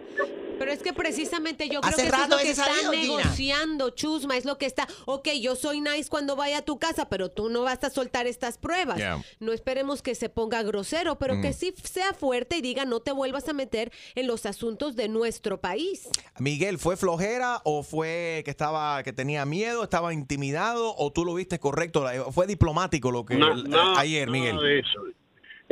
Pero 0.58 0.70
es 0.70 0.82
que 0.82 0.92
precisamente 0.92 1.68
yo 1.68 1.80
creo 1.80 1.96
que 1.96 2.02
eso 2.06 2.14
es 2.22 2.28
lo 2.28 2.36
que 2.38 2.50
están 2.50 2.66
salido, 2.66 2.92
Gina. 2.92 3.16
negociando, 3.16 3.90
Chusma, 3.90 4.36
es 4.36 4.44
lo 4.44 4.58
que 4.58 4.66
está, 4.66 4.86
ok, 5.06 5.28
yo 5.40 5.56
soy 5.56 5.80
nice 5.80 6.08
cuando 6.08 6.36
vaya 6.36 6.58
a 6.58 6.62
tu 6.62 6.78
casa, 6.78 7.08
pero 7.08 7.30
tú 7.30 7.48
no 7.48 7.62
vas 7.62 7.82
a 7.82 7.90
soltar 7.90 8.28
estas 8.28 8.58
pruebas. 8.58 8.96
Yeah. 8.96 9.20
No 9.40 9.52
esperemos 9.52 10.02
que 10.02 10.14
se 10.14 10.28
ponga 10.28 10.62
grosero, 10.62 11.18
pero 11.18 11.40
que 11.40 11.50
Mm. 11.50 11.54
sí 11.54 11.74
sea 11.82 12.12
fuerte 12.14 12.58
y 12.58 12.60
diga, 12.60 12.84
no 12.84 13.00
te 13.00 13.10
vuelvas 13.10 13.48
a 13.48 13.54
meter 13.54 13.90
en 14.14 14.28
los 14.28 14.46
asuntos 14.46 14.94
de 14.94 15.08
nuestro 15.08 15.60
país. 15.60 16.08
Miguel, 16.38 16.78
¿fue 16.78 16.96
flojera 16.96 17.60
o 17.64 17.82
fue 17.82 18.42
que 18.44 18.50
estaba 18.52 19.02
que 19.02 19.12
tenía 19.12 19.44
miedo, 19.44 19.82
estaba 19.82 20.14
intimidado 20.14 20.94
o 20.96 21.10
tú 21.12 21.24
lo 21.24 21.34
viste 21.34 21.58
correcto? 21.58 22.06
¿Fue 22.30 22.46
diplomático 22.46 23.10
lo 23.10 23.24
que 23.24 23.34
el- 23.34 23.68
nada- 23.68 23.98
ayer, 23.98 24.30
Miguel? 24.30 24.58
de 24.60 24.78
eso. 24.78 25.00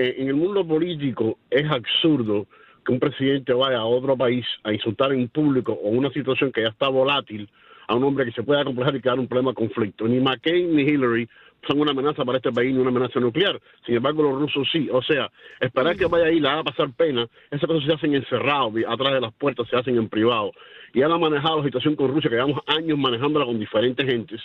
Eh, 0.01 0.17
en 0.17 0.29
el 0.29 0.35
mundo 0.35 0.67
político 0.67 1.37
es 1.51 1.71
absurdo 1.71 2.47
que 2.87 2.91
un 2.91 2.99
presidente 2.99 3.53
vaya 3.53 3.81
a 3.81 3.85
otro 3.85 4.17
país 4.17 4.47
a 4.65 4.73
insultar 4.73 5.13
en 5.13 5.29
público 5.29 5.73
o 5.73 5.91
una 5.91 6.11
situación 6.11 6.51
que 6.53 6.63
ya 6.63 6.69
está 6.69 6.89
volátil 6.89 7.47
a 7.87 7.97
un 7.97 8.05
hombre 8.05 8.25
que 8.25 8.33
se 8.33 8.43
pueda 8.43 8.65
complejar 8.65 8.97
y 8.97 9.03
crear 9.03 9.19
un 9.19 9.29
problema 9.29 9.51
de 9.51 9.57
conflicto. 9.57 10.09
Ni 10.09 10.19
McCain 10.19 10.75
ni 10.75 10.85
Hillary 10.85 11.29
son 11.69 11.81
una 11.81 11.91
amenaza 11.91 12.25
para 12.25 12.39
este 12.39 12.51
país 12.51 12.73
ni 12.73 12.81
una 12.81 12.89
amenaza 12.89 13.21
nuclear. 13.21 13.61
Sin 13.85 13.97
embargo, 13.97 14.23
los 14.23 14.41
rusos 14.41 14.67
sí. 14.73 14.89
O 14.91 15.03
sea, 15.03 15.31
esperar 15.61 15.95
que 15.99 16.07
vaya 16.07 16.29
ahí 16.29 16.41
le 16.41 16.49
haga 16.49 16.65
pasar 16.65 16.91
pena, 16.97 17.27
esas 17.51 17.67
cosas 17.67 17.85
se 17.85 17.93
hacen 17.93 18.15
encerrados, 18.15 18.73
atrás 18.89 19.13
de 19.13 19.21
las 19.21 19.35
puertas, 19.35 19.69
se 19.69 19.77
hacen 19.77 19.99
en 19.99 20.09
privado. 20.09 20.53
Y 20.95 21.03
él 21.03 21.13
ha 21.13 21.19
manejado 21.19 21.59
la 21.59 21.65
situación 21.65 21.95
con 21.95 22.09
Rusia, 22.09 22.31
que 22.31 22.37
llevamos 22.37 22.61
años 22.69 22.97
manejándola 22.97 23.45
con 23.45 23.59
diferentes 23.59 24.07
gentes 24.07 24.41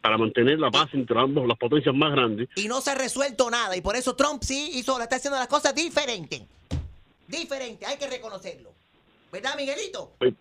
para 0.00 0.16
mantener 0.16 0.58
la 0.58 0.70
paz 0.70 0.88
entre 0.92 1.18
ambos, 1.18 1.46
las 1.46 1.58
potencias 1.58 1.94
más 1.94 2.12
grandes. 2.12 2.48
Y 2.56 2.68
no 2.68 2.80
se 2.80 2.90
ha 2.90 2.94
resuelto 2.94 3.50
nada. 3.50 3.76
Y 3.76 3.80
por 3.80 3.96
eso 3.96 4.16
Trump 4.16 4.42
sí 4.42 4.70
hizo, 4.74 5.00
está 5.00 5.16
haciendo 5.16 5.38
las 5.38 5.48
cosas 5.48 5.74
diferentes. 5.74 6.42
Diferente, 7.28 7.86
hay 7.86 7.96
que 7.96 8.08
reconocerlo. 8.08 8.72
¿Verdad, 9.30 9.54
Miguelito? 9.56 10.10
Estoy, 10.14 10.36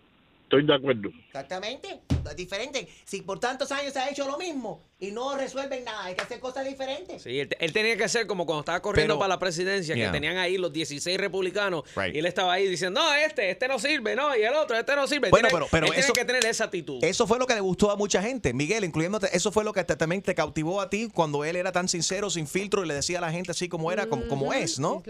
estoy 0.50 0.66
de 0.66 0.74
acuerdo. 0.74 1.10
Exactamente. 1.28 2.02
Es 2.30 2.36
diferente. 2.36 2.88
Si 3.06 3.22
por 3.22 3.40
tantos 3.40 3.72
años 3.72 3.94
se 3.94 4.00
ha 4.00 4.10
hecho 4.10 4.26
lo 4.28 4.38
mismo 4.38 4.82
y 5.00 5.12
no 5.12 5.36
resuelven 5.38 5.84
nada, 5.86 6.06
hay 6.06 6.16
que 6.16 6.22
hacer 6.22 6.40
cosas 6.40 6.68
diferentes. 6.68 7.22
Sí, 7.24 7.40
él, 7.40 7.50
él 7.60 7.74
tenía 7.74 7.96
que 7.98 8.08
ser 8.10 8.28
como 8.28 8.46
cuando 8.46 8.60
estaba 8.62 8.82
corriendo 8.82 9.14
Pero- 9.14 9.20
para 9.20 9.30
la 9.36 9.40
presidencia, 9.40 9.96
Yeah. 9.96 10.08
que 10.08 10.12
tenían 10.12 10.38
ahí 10.38 10.58
los 10.58 10.72
16 10.74 11.18
republicanos, 11.18 11.84
Right. 11.96 12.16
y 12.16 12.20
él 12.20 12.26
estaba 12.26 12.54
ahí 12.54 12.68
diciendo, 12.68 13.00
no, 13.02 13.14
este, 13.14 13.50
este 13.52 13.68
no 13.68 13.80
sirve, 13.80 14.16
no, 14.16 14.36
y 14.36 14.42
el 14.44 14.54
otro, 14.54 14.78
este 14.78 14.96
no 14.96 15.08
sirve. 15.08 15.30
Bueno, 15.30 15.48
Tiene- 15.48 15.60
pero- 15.60 15.68
pero 15.72 15.86
él 15.88 15.92
tiene 15.94 16.06
eso- 16.06 16.14
que 16.14 16.26
tener 16.26 16.46
esa 16.46 16.66
actitud. 16.66 17.04
Eso 17.04 17.26
fue 17.26 17.40
lo 17.40 17.48
que 17.48 17.54
le 17.56 17.62
gustó 17.62 17.90
a 17.92 17.96
mucha 17.96 18.22
gente, 18.22 18.54
Miguel, 18.54 18.84
incluyéndote. 18.84 19.28
Eso 19.36 19.52
fue 19.52 19.64
lo 19.64 19.72
que 19.74 19.84
te- 19.84 19.96
también 19.96 20.22
te 20.22 20.36
cautivó 20.36 20.82
a 20.82 20.90
ti 20.90 21.10
cuando 21.14 21.46
él 21.46 21.56
era 21.56 21.72
tan 21.72 21.88
sincero, 21.88 22.30
sin 22.30 22.48
filtro 22.48 22.84
y 22.84 22.88
le 22.88 22.94
decía 22.96 23.20
a 23.20 23.22
la 23.22 23.32
gente 23.32 23.52
así 23.52 23.70
como 23.70 23.92
era, 23.92 24.08
como, 24.08 24.28
como 24.28 24.54
es, 24.54 24.78
¿no? 24.80 25.02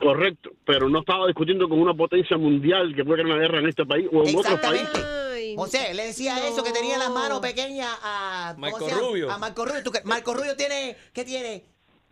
Correcto, 0.00 0.50
pero 0.66 0.88
no 0.88 1.00
estaba 1.00 1.26
discutiendo 1.26 1.68
con 1.68 1.78
una 1.78 1.94
potencia 1.94 2.36
mundial 2.36 2.94
que 2.94 3.04
puede 3.04 3.22
crear 3.22 3.36
una 3.36 3.40
guerra 3.42 3.58
en 3.60 3.68
este 3.68 3.86
país 3.86 4.06
o 4.12 4.24
en 4.26 4.36
otros 4.36 4.60
países. 4.60 4.77
José, 5.56 5.94
le 5.94 6.06
decía 6.06 6.46
eso 6.46 6.62
que 6.62 6.72
tenía 6.72 6.98
las 6.98 7.10
manos 7.10 7.40
pequeñas 7.40 7.90
a 8.02 8.52
¿cómo 8.54 8.60
Marco? 8.60 8.88
Rubio. 8.88 9.30
A 9.30 9.38
Marco 9.38 9.64
Rubio. 9.64 9.82
¿Tú 9.82 9.90
qué- 9.90 10.02
Marco 10.04 10.34
Rubio 10.34 10.56
tiene, 10.56 10.96
¿qué 11.12 11.24
tiene? 11.24 11.64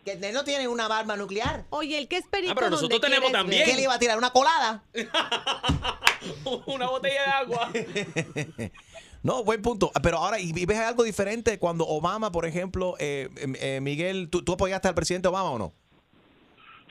Que 0.05 0.13
él 0.13 0.33
no 0.35 0.45
tiene 0.45 0.69
una 0.69 0.87
arma 0.87 1.17
nuclear. 1.17 1.65
Oye, 1.71 1.99
el 1.99 2.07
que 2.07 2.17
es 2.19 2.27
perico 2.29 2.53
Ah, 2.53 2.55
pero 2.55 2.71
nosotros 2.71 3.01
tenemos 3.01 3.27
quieres 3.31 3.41
también. 3.43 3.65
¿Qué 3.65 3.75
le 3.75 3.83
iba 3.83 3.95
a 3.95 3.99
tirar? 3.99 4.17
¿Una 4.19 4.31
colada? 4.31 4.85
Una 6.67 6.89
botella 6.89 7.23
de 7.23 7.31
agua. 7.31 7.71
No, 9.23 9.43
buen 9.43 9.61
punto. 9.61 9.91
Pero 10.05 10.19
ahora, 10.19 10.39
¿y 10.39 10.53
ves 10.53 10.79
algo 10.79 11.03
diferente 11.03 11.59
cuando 11.59 11.85
Obama, 11.85 12.31
por 12.31 12.47
ejemplo, 12.47 12.95
eh, 13.01 13.29
eh, 13.59 13.81
Miguel, 13.83 14.29
¿tú, 14.31 14.45
tú 14.45 14.53
apoyaste 14.53 14.87
al 14.87 14.95
presidente 14.95 15.27
Obama 15.27 15.51
o 15.51 15.59
no? 15.59 15.73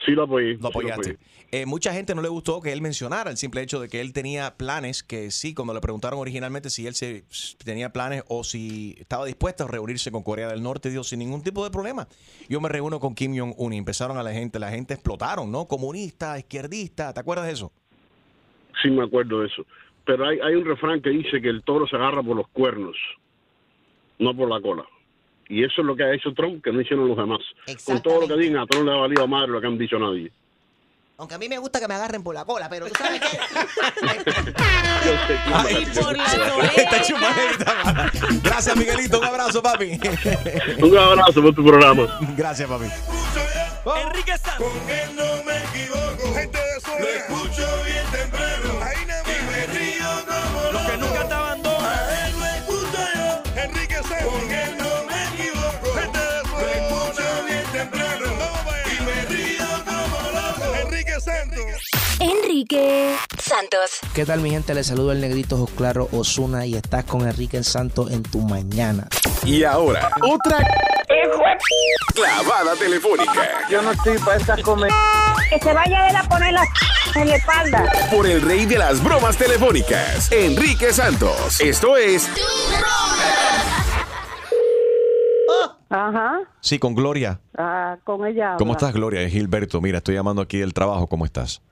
Sí, 0.06 0.12
lo 0.12 0.22
apoyé. 0.22 0.56
Lo 0.58 0.68
apoyaste. 0.68 1.18
Eh, 1.50 1.66
mucha 1.66 1.92
gente 1.92 2.14
no 2.14 2.22
le 2.22 2.28
gustó 2.28 2.60
que 2.60 2.72
él 2.72 2.80
mencionara 2.80 3.28
el 3.28 3.36
simple 3.36 3.60
hecho 3.60 3.80
de 3.80 3.88
que 3.88 4.00
él 4.00 4.12
tenía 4.12 4.56
planes, 4.56 5.02
que 5.02 5.32
sí, 5.32 5.52
cuando 5.52 5.74
le 5.74 5.80
preguntaron 5.80 6.20
originalmente 6.20 6.70
si 6.70 6.86
él 6.86 6.94
se, 6.94 7.24
tenía 7.64 7.92
planes 7.92 8.22
o 8.28 8.44
si 8.44 8.94
estaba 8.98 9.24
dispuesto 9.24 9.64
a 9.64 9.68
reunirse 9.68 10.12
con 10.12 10.22
Corea 10.22 10.48
del 10.48 10.62
Norte, 10.62 10.90
dijo 10.90 11.02
sin 11.02 11.18
ningún 11.18 11.42
tipo 11.42 11.64
de 11.64 11.72
problema. 11.72 12.06
Yo 12.48 12.60
me 12.60 12.68
reúno 12.68 13.00
con 13.00 13.16
Kim 13.16 13.36
Jong-un 13.36 13.72
y 13.72 13.78
empezaron 13.78 14.16
a 14.16 14.22
la 14.22 14.32
gente, 14.32 14.60
la 14.60 14.70
gente 14.70 14.94
explotaron, 14.94 15.50
¿no? 15.50 15.66
Comunista, 15.66 16.38
izquierdista, 16.38 17.12
¿te 17.12 17.18
acuerdas 17.18 17.46
de 17.46 17.52
eso? 17.52 17.72
Sí, 18.80 18.90
me 18.90 19.02
acuerdo 19.02 19.40
de 19.40 19.48
eso. 19.48 19.66
Pero 20.04 20.28
hay, 20.28 20.38
hay 20.38 20.54
un 20.54 20.64
refrán 20.64 21.02
que 21.02 21.10
dice 21.10 21.42
que 21.42 21.48
el 21.48 21.64
toro 21.64 21.88
se 21.88 21.96
agarra 21.96 22.22
por 22.22 22.36
los 22.36 22.46
cuernos, 22.48 22.96
no 24.20 24.36
por 24.36 24.48
la 24.48 24.60
cola. 24.60 24.84
Y 25.48 25.64
eso 25.64 25.80
es 25.80 25.86
lo 25.86 25.94
que 25.94 26.02
ha 26.02 26.12
hecho 26.12 26.32
Trump, 26.34 26.62
que 26.62 26.72
no 26.72 26.80
hicieron 26.80 27.08
los 27.08 27.16
demás. 27.16 27.40
Con 27.84 28.02
todo 28.02 28.22
lo 28.22 28.28
que 28.28 28.36
digan, 28.36 28.62
a 28.62 28.66
Trump 28.66 28.86
le 28.86 28.92
ha 28.92 28.96
valido 28.96 29.28
madre 29.28 29.48
lo 29.48 29.60
que 29.60 29.66
han 29.66 29.78
dicho 29.78 29.98
nadie. 29.98 30.32
Aunque 31.18 31.34
a 31.34 31.38
mí 31.38 31.48
me 31.48 31.56
gusta 31.56 31.80
que 31.80 31.88
me 31.88 31.94
agarren 31.94 32.22
por 32.22 32.34
la 32.34 32.44
cola, 32.44 32.68
pero 32.68 32.88
tú 32.88 32.92
sabes 32.98 33.20
qué. 33.20 33.38
Esta 36.76 37.02
chupadita. 37.02 38.10
Gracias, 38.42 38.76
Miguelito. 38.76 39.20
Un 39.20 39.24
abrazo, 39.24 39.62
papi. 39.62 39.98
Un 40.82 40.98
abrazo 40.98 41.40
por 41.40 41.54
tu 41.54 41.64
programa. 41.64 42.06
Gracias, 42.36 42.68
papi. 42.68 42.84
Enrique 44.04 44.36
Santos. 44.36 44.66
Enrique 62.76 63.16
Santos. 63.38 63.90
¿Qué 64.14 64.26
tal 64.26 64.40
mi 64.40 64.50
gente? 64.50 64.74
Les 64.74 64.86
saludo 64.86 65.12
el 65.12 65.20
negrito 65.20 65.56
Jos 65.56 65.70
Claro 65.70 66.08
Osuna 66.12 66.66
y 66.66 66.74
estás 66.74 67.04
con 67.04 67.26
Enrique 67.26 67.62
Santos 67.62 68.10
en 68.10 68.22
tu 68.22 68.40
mañana. 68.42 69.08
Y 69.44 69.64
ahora, 69.64 70.10
otra 70.22 70.58
clavada 72.14 72.74
telefónica. 72.76 73.32
Yo 73.70 73.80
no 73.80 73.92
estoy 73.92 74.18
para 74.18 74.36
esas 74.36 74.60
comer. 74.60 74.90
Que 75.48 75.58
se 75.58 75.72
vaya 75.72 76.02
a 76.02 76.10
él 76.10 76.16
a 76.16 76.22
poner 76.24 76.52
la 76.52 76.64
en 77.14 77.28
la 77.28 77.36
espalda. 77.36 77.84
Por 78.10 78.26
el 78.26 78.42
rey 78.42 78.66
de 78.66 78.78
las 78.78 79.02
bromas 79.02 79.36
telefónicas, 79.38 80.30
Enrique 80.30 80.92
Santos. 80.92 81.60
Esto 81.60 81.96
es 81.96 82.28
Ajá. 85.88 86.40
Sí, 86.60 86.78
con 86.78 86.94
Gloria. 86.94 87.40
Ah, 87.56 87.96
con 88.04 88.26
ella. 88.26 88.56
¿Cómo 88.58 88.72
estás, 88.72 88.92
Gloria? 88.92 89.22
Es 89.22 89.32
Gilberto. 89.32 89.80
Mira, 89.80 89.98
estoy 89.98 90.16
llamando 90.16 90.42
aquí 90.42 90.58
del 90.58 90.74
trabajo. 90.74 91.06
¿Cómo 91.06 91.24
estás? 91.24 91.62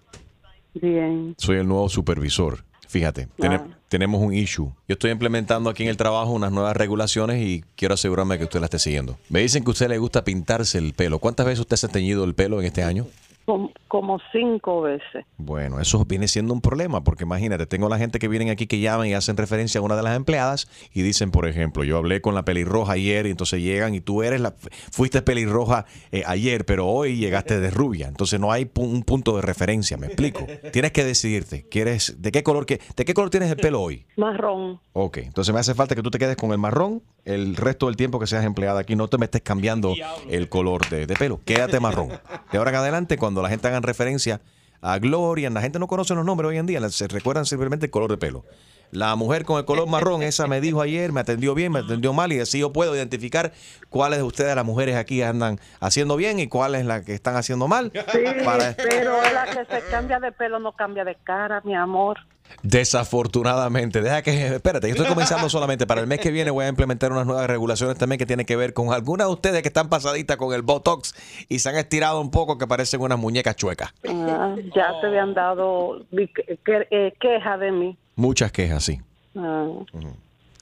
Bien. 0.75 1.35
Soy 1.39 1.59
el 1.59 1.69
nuevo 1.69 1.89
supervisor. 1.89 2.65
Fíjate, 2.89 3.29
Ah. 3.43 3.67
tenemos 3.89 4.21
un 4.23 4.33
issue. 4.35 4.67
Yo 4.89 4.93
estoy 4.93 5.11
implementando 5.11 5.69
aquí 5.71 5.83
en 5.83 5.89
el 5.89 5.97
trabajo 5.97 6.31
unas 6.33 6.53
nuevas 6.53 6.77
regulaciones 6.77 7.43
y 7.43 7.65
quiero 7.77 7.95
asegurarme 7.95 8.39
que 8.39 8.45
usted 8.45 8.61
la 8.61 8.67
esté 8.67 8.79
siguiendo. 8.79 9.19
Me 9.29 9.41
dicen 9.41 9.65
que 9.65 9.71
a 9.71 9.73
usted 9.73 9.89
le 9.89 9.99
gusta 9.99 10.23
pintarse 10.25 10.79
el 10.79 10.93
pelo. 10.95 11.19
¿Cuántas 11.19 11.47
veces 11.47 11.61
usted 11.61 11.77
se 11.77 11.87
ha 11.87 11.89
teñido 11.89 12.25
el 12.25 12.35
pelo 12.35 12.61
en 12.61 12.67
este 12.67 12.83
año? 12.85 13.07
Como, 13.47 13.71
como 13.89 14.19
cinco 14.33 14.81
veces. 14.83 15.27
Bueno, 15.37 15.79
eso 15.81 16.03
viene 16.07 16.29
siendo 16.29 16.55
un 16.55 16.61
problema, 16.63 17.05
porque 17.05 17.25
imagínate, 17.25 17.67
tengo 17.67 17.89
la 17.91 17.99
gente 17.99 18.19
que 18.19 18.29
vienen 18.29 18.49
aquí 18.49 18.67
que 18.67 18.81
llaman 18.81 19.07
y 19.09 19.15
hacen 19.15 19.37
referencia 19.37 19.81
a 19.81 19.83
una 19.85 19.97
de 19.97 20.03
las 20.03 20.17
empleadas 20.17 20.67
y 20.93 21.03
dicen, 21.03 21.31
por 21.31 21.47
ejemplo, 21.47 21.85
yo 21.85 21.99
hablé 21.99 22.21
con 22.23 22.35
la 22.35 22.45
pelirroja 22.45 22.93
ayer 22.95 23.27
y 23.27 23.31
entonces 23.31 23.61
llegan 23.61 23.95
y 23.95 24.01
tú 24.01 24.23
eres 24.23 24.41
la, 24.41 24.55
fuiste 24.91 25.21
pelirroja 25.21 25.85
eh, 26.11 26.23
ayer, 26.27 26.65
pero 26.65 26.87
hoy 26.87 27.17
llegaste 27.17 27.61
de 27.61 27.71
rubia. 27.71 28.09
Entonces 28.09 28.41
no 28.41 28.51
hay 28.51 28.65
pu- 28.65 28.83
un 28.91 29.03
punto 29.03 29.37
de 29.37 29.43
referencia, 29.43 29.97
me 29.99 30.07
explico. 30.07 30.47
Tienes 30.73 30.93
que 30.93 31.05
decidirte, 31.05 31.69
¿quieres, 31.69 32.23
de 32.23 32.33
qué 32.33 32.43
color, 32.43 32.65
que, 32.65 32.81
de 32.97 33.05
qué 33.05 33.13
color 33.13 33.29
tienes 33.31 33.51
el 33.51 33.57
pelo 33.57 33.83
hoy? 33.83 34.07
Marrón. 34.17 34.81
Ok, 34.95 35.19
entonces 35.19 35.53
me 35.53 35.61
hace 35.61 35.75
falta 35.75 35.95
que 35.95 36.03
tú 36.03 36.11
te 36.11 36.19
quedes 36.19 36.37
con 36.37 36.51
el 36.53 36.59
marrón 36.59 37.03
el 37.25 37.57
resto 37.57 37.87
del 37.87 37.97
tiempo 37.97 38.19
que 38.21 38.27
seas 38.27 38.45
empleada 38.45 38.81
aquí. 38.81 38.97
No 38.97 39.09
te 39.09 39.19
me 39.19 39.25
estés 39.27 39.43
cambiando 39.43 39.95
el 40.29 40.49
color 40.49 40.89
de, 40.89 41.07
de 41.07 41.15
pelo. 41.17 41.41
Quédate 41.45 41.81
marrón. 41.81 42.09
De 42.53 42.59
ahora 42.59 42.71
en 42.71 42.77
adelante, 42.77 43.17
cuando 43.17 43.43
la 43.43 43.49
gente 43.49 43.69
haga 43.69 43.81
referencia 43.81 44.41
a 44.81 44.99
Gloria, 44.99 45.49
la 45.51 45.63
gente 45.63 45.79
no 45.79 45.87
conoce 45.87 46.15
los 46.15 46.25
nombres 46.25 46.49
hoy 46.51 46.59
en 46.59 46.67
día, 46.67 46.87
se 46.91 47.09
recuerdan 47.09 47.47
simplemente 47.47 47.87
el 47.87 47.91
color 47.91 48.11
de 48.11 48.19
pelo. 48.19 48.45
La 48.91 49.17
mujer 49.17 49.45
con 49.45 49.59
el 49.59 49.65
color 49.65 49.89
marrón, 49.89 50.23
esa 50.23 50.47
me 50.47 50.61
dijo 50.61 50.81
ayer, 50.83 51.11
me 51.11 51.21
atendió 51.21 51.55
bien, 51.55 51.73
me 51.73 51.81
atendió 51.81 52.13
mal 52.13 52.33
y 52.33 52.39
así 52.39 52.61
yo 52.61 52.73
puedo 52.73 52.95
identificar 52.95 53.53
cuáles 53.89 54.19
de 54.19 54.23
ustedes 54.23 54.55
las 54.55 54.65
mujeres 54.65 54.95
aquí 54.97 55.21
andan 55.23 55.59
haciendo 55.81 56.15
bien 56.17 56.39
y 56.39 56.47
cuáles 56.49 56.85
las 56.85 57.03
que 57.03 57.13
están 57.15 57.35
haciendo 57.35 57.67
mal. 57.67 57.91
Sí, 58.13 58.19
Para- 58.45 58.77
pero 58.77 59.17
la 59.33 59.47
que 59.47 59.65
se 59.75 59.81
cambia 59.91 60.21
de 60.21 60.31
pelo 60.31 60.61
no 60.61 60.73
cambia 60.73 61.05
de 61.05 61.17
cara, 61.25 61.61
mi 61.65 61.75
amor. 61.75 62.19
Desafortunadamente, 62.63 64.01
deja 64.01 64.23
que, 64.23 64.47
espérate, 64.55 64.89
yo 64.89 64.95
estoy 64.95 65.09
comenzando 65.09 65.49
solamente. 65.49 65.87
Para 65.87 66.01
el 66.01 66.07
mes 66.07 66.21
que 66.21 66.31
viene 66.31 66.51
voy 66.51 66.65
a 66.65 66.69
implementar 66.69 67.13
unas 67.13 67.27
nuevas 67.27 67.47
regulaciones 67.47 67.99
también 67.99 68.19
que 68.19 68.27
tienen 68.27 68.47
que 68.47 68.57
ver 68.57 68.73
con 68.73 68.93
algunas 68.93 69.27
de 69.27 69.33
ustedes 69.33 69.63
que 69.63 69.69
están 69.69 69.89
pasaditas 69.89 70.37
con 70.37 70.55
el 70.55 70.63
Botox 70.63 71.15
y 71.49 71.59
se 71.59 71.69
han 71.69 71.77
estirado 71.77 72.21
un 72.21 72.31
poco 72.31 72.59
que 72.59 72.67
parecen 72.67 73.01
unas 73.01 73.19
muñecas 73.19 73.57
chuecas. 73.57 73.93
Ah, 74.09 74.57
ya 74.75 75.01
te 75.01 75.07
habían 75.07 75.35
dado 75.35 76.05
eh, 76.13 77.13
queja 77.21 77.59
de 77.59 77.73
mí. 77.73 77.97
Muchas 78.17 78.53
quejas, 78.53 78.85
sí. 78.85 79.01
Ah. 79.37 79.67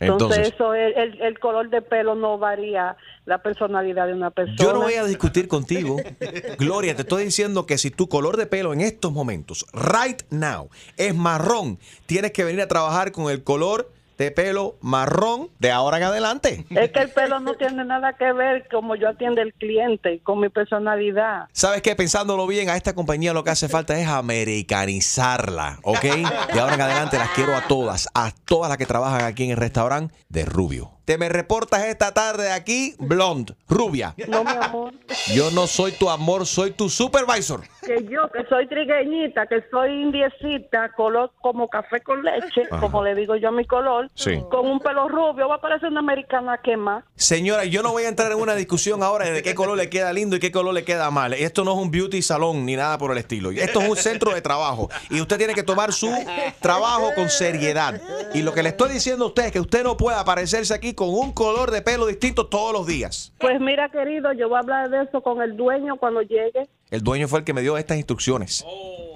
Entonces, 0.02 0.38
Entonces, 0.38 0.54
eso, 0.54 0.74
el, 0.74 0.92
el- 0.94 1.20
el 1.22 1.38
color 1.38 1.70
de 1.70 1.80
pelo 1.82 2.14
no 2.14 2.36
varía 2.38 2.96
la 3.24 3.42
personalidad 3.42 4.06
de 4.06 4.14
una 4.14 4.30
persona. 4.30 4.56
yo 4.58 4.72
no 4.72 4.80
voy 4.82 4.94
a 4.94 5.04
discutir 5.04 5.48
contigo. 5.48 5.96
Gloria, 6.58 6.94
te 6.96 7.02
estoy 7.02 7.24
diciendo 7.24 7.66
que 7.66 7.78
si 7.78 7.90
tu 7.90 8.08
color 8.08 8.36
de 8.36 8.46
pelo 8.46 8.72
en 8.72 8.80
estos 8.80 9.12
momentos, 9.12 9.64
right 9.72 10.22
now, 10.30 10.68
es 10.96 11.14
marrón, 11.14 11.78
tienes 12.06 12.32
que 12.32 12.44
venir 12.44 12.62
a 12.62 12.68
trabajar 12.68 13.12
con 13.12 13.30
el 13.30 13.42
color 13.44 13.90
de 14.18 14.30
pelo 14.30 14.76
marrón 14.80 15.48
de 15.58 15.70
ahora 15.70 15.98
en 15.98 16.04
adelante. 16.04 16.64
Es 16.70 16.92
que 16.92 17.00
el 17.00 17.10
pelo 17.10 17.40
no 17.40 17.54
tiene 17.54 17.84
nada 17.84 18.14
que 18.14 18.32
ver 18.32 18.68
como 18.70 18.96
yo 18.96 19.08
atiendo 19.08 19.40
al 19.40 19.52
cliente, 19.54 20.20
con 20.22 20.40
mi 20.40 20.48
personalidad. 20.48 21.48
¿Sabes 21.52 21.82
qué? 21.82 21.96
Pensándolo 21.96 22.46
bien, 22.46 22.70
a 22.70 22.76
esta 22.76 22.94
compañía 22.94 23.32
lo 23.32 23.44
que 23.44 23.50
hace 23.50 23.68
falta 23.68 23.98
es 23.98 24.06
americanizarla, 24.06 25.78
¿ok? 25.82 26.04
De 26.52 26.60
ahora 26.60 26.74
en 26.74 26.80
adelante 26.80 27.18
las 27.18 27.30
quiero 27.30 27.56
a 27.56 27.66
todas, 27.66 28.08
a 28.14 28.32
todas 28.44 28.68
las 28.68 28.78
que 28.78 28.86
trabajan 28.86 29.24
aquí 29.24 29.44
en 29.44 29.50
el 29.50 29.56
restaurante 29.56 30.14
de 30.28 30.44
Rubio. 30.44 30.90
Te 31.04 31.18
me 31.18 31.28
reportas 31.28 31.84
esta 31.86 32.12
tarde 32.14 32.52
aquí, 32.52 32.94
blonde, 32.98 33.54
rubia. 33.68 34.14
No, 34.28 34.44
mi 34.44 34.50
amor. 34.52 34.92
Yo 35.34 35.50
no 35.50 35.66
soy 35.66 35.90
tu 35.92 36.08
amor, 36.08 36.46
soy 36.46 36.70
tu 36.70 36.88
supervisor. 36.88 37.62
Que 37.84 38.04
yo, 38.04 38.30
que 38.32 38.44
soy 38.48 38.68
trigueñita, 38.68 39.46
que 39.48 39.64
soy 39.68 39.90
indiecita, 40.02 40.92
color 40.96 41.32
como 41.40 41.68
café 41.68 42.00
con 42.02 42.22
leche, 42.22 42.62
Ajá. 42.70 42.80
como 42.80 43.02
le 43.02 43.16
digo 43.16 43.34
yo 43.34 43.48
a 43.48 43.50
mi 43.52 43.64
color, 43.66 44.08
Sí. 44.14 44.40
con 44.48 44.66
un 44.68 44.78
pelo 44.78 45.08
rubio, 45.08 45.48
va 45.48 45.56
a 45.56 45.60
parecer 45.60 45.88
una 45.88 45.98
americana 45.98 46.60
que 46.62 46.76
más. 46.76 47.02
Señora, 47.16 47.64
yo 47.64 47.82
no 47.82 47.90
voy 47.90 48.04
a 48.04 48.08
entrar 48.08 48.30
en 48.30 48.38
una 48.38 48.54
discusión 48.54 49.02
ahora 49.02 49.24
de 49.28 49.42
qué 49.42 49.56
color 49.56 49.76
le 49.76 49.90
queda 49.90 50.12
lindo 50.12 50.36
y 50.36 50.38
qué 50.38 50.52
color 50.52 50.72
le 50.72 50.84
queda 50.84 51.10
mal. 51.10 51.34
Esto 51.34 51.64
no 51.64 51.72
es 51.72 51.78
un 51.78 51.90
beauty 51.90 52.22
salón 52.22 52.64
ni 52.64 52.76
nada 52.76 52.96
por 52.98 53.10
el 53.10 53.18
estilo. 53.18 53.50
Esto 53.50 53.80
es 53.82 53.88
un 53.88 53.96
centro 53.96 54.32
de 54.32 54.40
trabajo 54.40 54.88
y 55.10 55.20
usted 55.20 55.36
tiene 55.38 55.54
que 55.54 55.64
tomar 55.64 55.92
su 55.92 56.12
trabajo 56.60 57.10
con 57.16 57.28
seriedad. 57.28 58.00
Y 58.34 58.42
lo 58.42 58.52
que 58.54 58.62
le 58.62 58.68
estoy 58.68 58.92
diciendo 58.92 59.24
a 59.24 59.28
usted 59.28 59.46
es 59.46 59.52
que 59.52 59.60
usted 59.60 59.82
no 59.82 59.96
puede 59.96 60.16
aparecerse 60.16 60.72
aquí 60.72 60.91
con 60.94 61.08
un 61.10 61.32
color 61.32 61.70
de 61.70 61.82
pelo 61.82 62.06
distinto 62.06 62.46
todos 62.46 62.72
los 62.72 62.86
días. 62.86 63.32
Pues 63.38 63.60
mira, 63.60 63.88
querido, 63.90 64.32
yo 64.32 64.48
voy 64.48 64.56
a 64.56 64.60
hablar 64.60 64.90
de 64.90 65.02
eso 65.02 65.20
con 65.22 65.40
el 65.42 65.56
dueño 65.56 65.96
cuando 65.96 66.22
llegue. 66.22 66.68
El 66.90 67.02
dueño 67.02 67.28
fue 67.28 67.40
el 67.40 67.44
que 67.44 67.52
me 67.54 67.62
dio 67.62 67.76
estas 67.78 67.96
instrucciones 67.96 68.66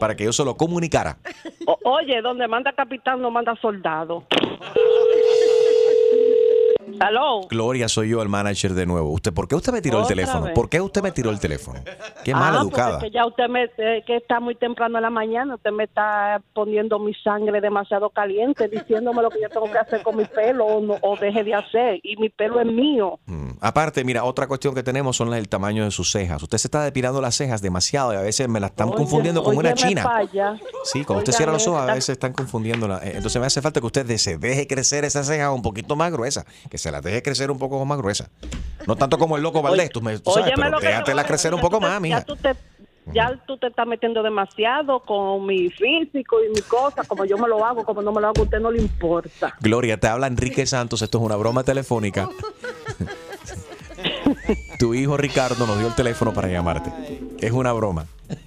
para 0.01 0.15
que 0.17 0.25
yo 0.25 0.33
se 0.33 0.45
lo 0.45 0.57
comunicara. 0.57 1.19
O- 1.67 1.79
oye, 1.85 2.21
donde 2.23 2.47
manda 2.49 2.73
capitán 2.73 3.21
no 3.21 3.31
manda 3.31 3.55
soldado. 3.61 4.25
¿Aló? 7.01 7.43
Gloria, 7.49 7.89
soy 7.89 8.11
yo 8.11 8.23
el 8.23 8.29
manager 8.29 8.75
de 8.75 8.87
nuevo. 8.87 9.11
¿Usted 9.11 9.33
por 9.33 9.49
qué 9.49 9.55
usted 9.55 9.73
me 9.73 9.81
tiró 9.83 10.01
el 10.01 10.07
teléfono? 10.07 10.45
vez. 10.47 10.55
¿Por 10.55 10.69
qué 10.69 10.81
usted 10.81 11.03
me 11.03 11.13
tiró 11.13 11.31
el 11.31 11.39
teléfono? 11.41 11.81
Qué 12.25 12.33
Ah, 12.33 12.39
mal 12.39 12.53
porque 12.55 12.69
educada. 12.69 12.97
es 12.99 13.05
que 13.05 13.11
ya 13.11 13.27
usted 13.27 13.49
me, 13.49 13.65
eh, 13.79 14.03
que 14.07 14.17
está 14.17 14.41
muy 14.41 14.55
temprano 14.55 14.99
en 14.99 15.03
la 15.03 15.11
mañana, 15.11 15.55
usted 15.57 15.71
me 15.73 15.85
está 15.85 16.41
poniendo 16.55 16.99
mi 16.99 17.15
sangre 17.15 17.61
demasiado 17.61 18.11
caliente, 18.11 18.69
diciéndome 18.69 19.23
lo 19.23 19.31
que 19.31 19.41
yo 19.41 19.49
tengo 19.49 19.71
que 19.71 19.79
hacer 19.79 20.03
con 20.03 20.17
mi 20.17 20.25
pelo 20.25 20.65
o, 20.67 20.81
no- 20.81 20.97
o 21.03 21.17
deje 21.17 21.45
de 21.45 21.55
hacer. 21.55 22.01
Y 22.03 22.17
mi 22.17 22.29
pelo 22.29 22.61
es 22.61 22.67
mío. 22.67 23.19
Aparte, 23.61 24.05
mira, 24.05 24.25
otra 24.25 24.47
cuestión 24.47 24.75
que 24.75 24.83
tenemos 24.83 25.17
son 25.17 25.33
el 25.35 25.49
tamaño 25.49 25.85
de 25.85 25.91
sus 25.91 26.11
cejas. 26.11 26.43
Usted 26.43 26.59
se 26.59 26.67
está 26.69 26.83
depilando 26.85 27.21
las 27.21 27.35
cejas 27.37 27.63
demasiado 27.63 28.13
y 28.13 28.17
a 28.17 28.21
veces 28.21 28.49
me 28.49 28.61
la 28.61 28.67
están 28.69 28.89
Oye, 28.89 28.97
confundiendo 28.97 29.43
con 29.43 29.57
una 29.57 29.75
china. 29.75 30.03
falla. 30.03 30.59
Sí, 30.85 31.05
cuando 31.05 31.21
usted 31.21 31.33
Oigan 31.33 31.37
cierra 31.37 31.53
los 31.53 31.67
ojos 31.67 31.81
a 31.83 31.95
veces 31.95 32.11
están 32.11 32.33
confundiéndola. 32.33 33.01
Eh, 33.03 33.13
Entonces 33.17 33.41
me 33.41 33.47
hace 33.47 33.61
falta 33.63 33.81
que 33.81 33.87
usted 33.87 34.17
se 34.17 34.39
deje 34.39 34.67
crecer 34.67 35.05
esa 35.05 35.25
ceja 35.25 35.51
un 35.53 35.63
poquito 35.63 35.97
más 35.97 36.13
gruesa. 36.13 36.45
Que 36.71 36.79
se 36.87 36.93
la 36.93 37.01
deje 37.01 37.21
crecer 37.21 37.51
un 37.51 37.59
poco 37.59 37.85
más 37.85 37.99
gruesa. 37.99 38.31
No 38.87 38.95
tanto 38.95 39.19
como 39.19 39.37
el 39.37 39.43
loco 39.43 39.61
Valdés, 39.61 39.91
tú, 39.91 40.01
me, 40.01 40.21
tú 40.21 40.31
sabes, 40.31 40.53
pero 40.55 40.71
yo 40.71 40.87
déjatela 40.87 41.25
crecer 41.25 41.53
un 41.53 41.61
poco 41.61 41.81
más, 41.81 42.01
mija. 42.01 42.21
Ya 42.21 42.25
tú 42.25 42.37
te, 42.37 42.55
ya 43.13 43.37
tú 43.45 43.59
te 43.59 43.67
estás 43.67 43.89
metiendo 43.89 44.23
demasiado 44.23 45.01
con 45.01 45.45
mi 45.47 45.69
físico 45.69 46.37
y 46.45 46.51
mi 46.51 46.61
cosa, 46.61 47.03
como 47.03 47.25
yo 47.25 47.39
me 47.39 47.49
lo 47.49 47.67
hago, 47.67 47.85
como 47.85 48.03
no 48.03 48.13
me 48.13 48.21
lo 48.21 48.29
hago, 48.29 48.39
a 48.39 48.43
usted 48.45 48.61
no 48.61 48.71
le 48.71 48.81
importa. 48.81 49.57
Gloria, 49.61 49.99
te 49.99 50.07
habla 50.07 50.29
Enrique 50.29 50.65
Santos. 50.65 51.03
Esto 51.03 51.19
es 51.19 51.25
una 51.25 51.35
broma 51.35 51.65
telefónica. 51.65 52.29
tu 54.79 54.95
hijo 54.95 55.17
Ricardo 55.17 55.67
nos 55.67 55.79
dio 55.79 55.89
el 55.89 55.95
teléfono 55.97 56.33
para 56.33 56.47
llamarte. 56.47 56.93
Es 57.41 57.51
una 57.51 57.73
broma. 57.73 58.07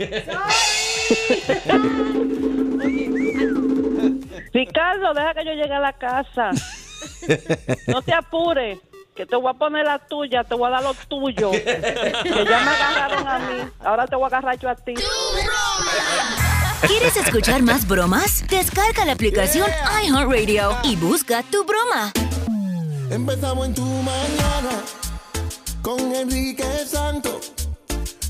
Ricardo, 4.54 5.14
deja 5.14 5.34
que 5.34 5.44
yo 5.44 5.52
llegue 5.52 5.74
a 5.74 5.82
la 5.82 5.92
casa. 5.92 6.52
No 7.88 8.02
te 8.02 8.14
apures, 8.14 8.80
que 9.16 9.26
te 9.26 9.36
voy 9.36 9.52
a 9.52 9.54
poner 9.54 9.86
la 9.86 10.00
tuya, 10.00 10.44
te 10.44 10.56
voy 10.56 10.68
a 10.68 10.72
dar 10.72 10.84
lo 10.84 10.94
tuyo. 10.94 11.52
Que 12.24 12.46
ya 12.46 12.60
me 12.60 12.72
agarraron 12.72 13.28
a 13.28 13.40
mí, 13.40 13.70
ahora 13.80 14.08
te 14.08 14.16
voy 14.16 14.24
a 14.26 14.28
agarrar 14.28 14.58
yo 14.60 14.70
a 14.70 14.76
ti. 14.76 14.94
¿Quieres 16.88 17.18
escuchar 17.18 17.62
más 17.62 17.88
bromas? 17.88 18.48
Descarga 18.48 19.06
la 19.06 19.14
aplicación 19.14 19.68
iHeartRadio 20.04 20.78
y 20.84 20.96
busca 20.96 21.44
tu 21.44 21.66
broma. 21.66 22.12
Empezamos 23.10 23.68
en 23.68 23.74
tu 23.74 23.84
mañana 23.84 24.84
con 25.82 26.16
Enrique 26.16 26.64
Santos. 26.86 27.54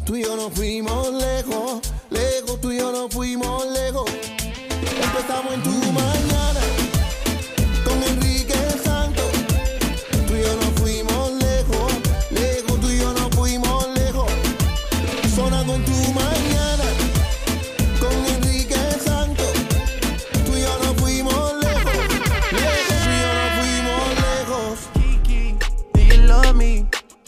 Tú 0.05 0.15
y 0.15 0.23
yo 0.23 0.35
nos 0.35 0.51
fuimos 0.53 1.13
lejos, 1.13 1.81
lejos, 2.09 2.59
tú 2.61 2.71
y 2.71 2.79
yo 2.79 2.91
nos 2.91 3.13
fuimos 3.13 3.67
lejos. 3.67 4.09
Empezamos 5.03 5.53
en 5.53 5.63
tu 5.63 5.69
mañana 5.91 6.48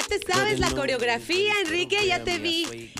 Ya 0.00 0.06
te 0.18 0.32
sabes 0.32 0.58
la 0.60 0.70
coreografía, 0.70 1.52
Enrique, 1.64 2.06
ya 2.06 2.22
te 2.22 2.38
vi. 2.38 2.90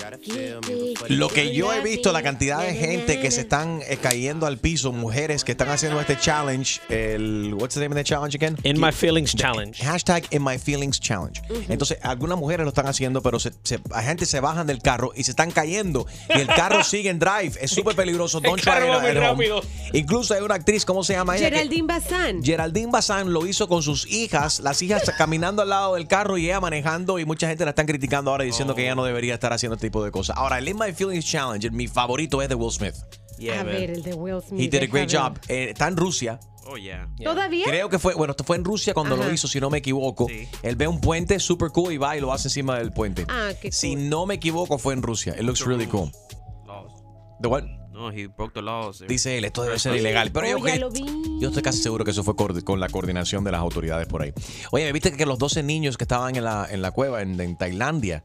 Lo 1.09 1.29
que 1.29 1.55
yo 1.55 1.73
he 1.73 1.81
visto, 1.81 2.13
la 2.13 2.23
cantidad 2.23 2.61
de 2.61 2.75
gente 2.75 3.21
que 3.21 3.31
se 3.31 3.43
están 3.43 3.81
eh, 3.89 3.99
cayendo 4.01 4.47
al 4.47 4.59
piso, 4.59 4.93
mujeres 4.93 5.45
que 5.45 5.53
están 5.53 5.69
haciendo 5.69 6.01
este 6.01 6.19
challenge, 6.19 6.81
el 6.89 7.55
what's 7.55 7.75
the 7.75 7.81
name 7.81 7.93
of 7.93 7.97
the 7.97 8.05
challenge 8.05 8.35
again? 8.37 8.57
In 8.65 8.81
My 8.81 8.93
Feelings 8.93 9.35
Challenge. 9.35 9.77
Hashtag 9.85 10.25
In 10.31 10.43
My 10.43 10.59
Feelings 10.59 10.99
Challenge. 11.01 11.41
Entonces, 11.69 11.99
algunas 12.03 12.39
mujeres 12.39 12.65
lo 12.65 12.71
están 12.71 12.87
haciendo, 12.87 13.23
pero 13.23 13.39
se, 13.39 13.53
se- 13.63 13.81
la 13.91 14.03
gente 14.03 14.27
se 14.27 14.41
bajan 14.41 14.67
del 14.67 14.81
carro 14.83 15.13
y 15.15 15.25
se 15.25 15.31
están 15.33 15.51
cayendo. 15.51 16.07
Y 16.35 16.41
el 16.41 16.47
carro 16.49 16.83
sigue 16.89 17.11
en 17.11 17.19
drive. 17.19 17.53
Es 17.61 17.71
súper 17.71 17.95
peligroso. 17.95 18.41
Don't 18.41 18.61
try 18.61 18.73
it 18.79 19.17
at 19.17 19.31
home. 19.31 19.45
Incluso 19.93 20.35
hay 20.35 20.43
una 20.43 20.55
actriz, 20.57 20.85
¿cómo 20.85 21.05
se 21.05 21.13
llama 21.15 21.37
ella? 21.37 21.49
Que- 21.51 21.57
Geraldine 21.57 21.87
Bazán. 21.87 22.43
Geraldine 22.45 22.91
Bazán 22.91 23.33
lo 23.33 23.47
hizo 23.47 23.69
con 23.69 23.83
sus 23.83 24.07
hijas, 24.11 24.61
las 24.61 24.83
hijas 24.83 25.03
caminando 25.17 25.63
al 25.63 25.69
lado 25.69 25.95
del 25.95 26.07
carro 26.09 26.39
y 26.39 26.47
ella 26.47 26.61
manejando 26.61 26.88
y 27.19 27.25
mucha 27.25 27.49
gente 27.49 27.65
la 27.65 27.71
están 27.71 27.87
criticando 27.87 28.31
ahora 28.31 28.45
diciendo 28.45 28.75
que 28.75 28.83
ella 28.83 28.95
no 28.95 29.05
debería 29.05 29.35
estar 29.35 29.53
haciendo 29.53 29.75
este 29.75 29.89
tipo 29.89 30.03
de 30.03 30.11
cosas. 30.11 30.37
Ahora, 30.37 30.59
el 30.59 30.69
In 30.69 30.79
My 30.79 30.93
Feelings 30.93 31.25
Challenge, 31.25 31.71
mi 31.71 31.87
favorito 31.87 32.41
es 32.41 32.49
de 32.49 32.55
Will 32.55 32.73
Smith. 32.73 32.95
a 33.57 33.63
ver, 33.63 33.91
el 33.91 34.03
de 34.03 34.15
Will 34.15 34.41
Smith. 34.43 34.61
He 34.61 34.69
did 34.69 34.83
a 34.83 34.87
great 34.87 35.11
job. 35.13 35.39
Eh, 35.49 35.71
está 35.71 35.89
en 35.89 35.97
Rusia. 35.97 36.41
Oh, 36.67 36.77
yeah. 36.77 37.09
¿Todavía? 37.23 37.65
Creo 37.67 37.89
que 37.89 37.99
fue, 37.99 38.15
bueno, 38.15 38.33
esto 38.33 38.45
fue 38.45 38.57
en 38.57 38.65
Rusia 38.65 38.93
cuando 38.95 39.17
lo 39.17 39.31
hizo, 39.33 39.49
si 39.49 39.61
no 39.61 39.71
me 39.71 39.79
equivoco. 39.79 40.29
Él 40.63 40.77
ve 40.77 40.87
un 40.87 41.01
puente 41.01 41.39
super 41.41 41.71
cool 41.71 41.93
y 41.93 41.99
va 41.99 42.17
y 42.17 42.21
lo 42.21 42.33
hace 42.33 42.49
encima 42.49 42.79
del 42.79 42.93
puente. 42.93 43.27
Ah, 43.29 43.51
qué 43.61 43.71
Si 43.71 43.97
no 43.97 44.27
me 44.27 44.35
equivoco, 44.35 44.79
fue 44.79 44.95
en 44.95 45.03
Rusia. 45.03 45.35
It 45.35 45.43
looks 45.43 45.65
really 45.65 45.87
cool. 45.87 46.11
The 47.41 47.49
what? 47.49 47.78
No, 47.99 48.11
he 48.13 48.29
broke 48.29 48.53
the 48.55 48.63
laws. 48.63 49.03
Dice 49.09 49.37
él, 49.37 49.45
esto 49.45 49.65
debe 49.65 49.77
ser 49.81 49.97
ilegal. 49.97 50.31
Pero 50.31 50.47
yo, 50.47 50.59
Oh, 50.59 50.67
ya 50.67 50.75
que- 50.75 50.79
lo 50.79 50.89
vi. 50.91 51.05
yo 51.41 51.49
estoy 51.49 51.63
casi 51.65 51.83
seguro 51.83 52.05
que 52.05 52.13
eso 52.13 52.23
fue 52.23 52.37
con 52.37 52.79
la 52.79 52.89
coordinación 52.89 53.43
de 53.43 53.51
las 53.51 53.61
autoridades 53.61 54.07
por 54.07 54.23
ahí. 54.23 54.33
Oye, 54.71 54.93
¿viste 54.93 55.13
que 55.17 55.27
los 55.27 55.37
12 55.39 55.65
niños 55.65 55.97
que 55.97 56.05
estaban 56.05 56.37
en 56.37 56.45
la, 56.45 56.69
en 56.71 56.81
la 56.81 56.93
cueva 56.93 57.23
en, 57.23 57.41
en 57.41 57.57
Tailandia 57.59 58.23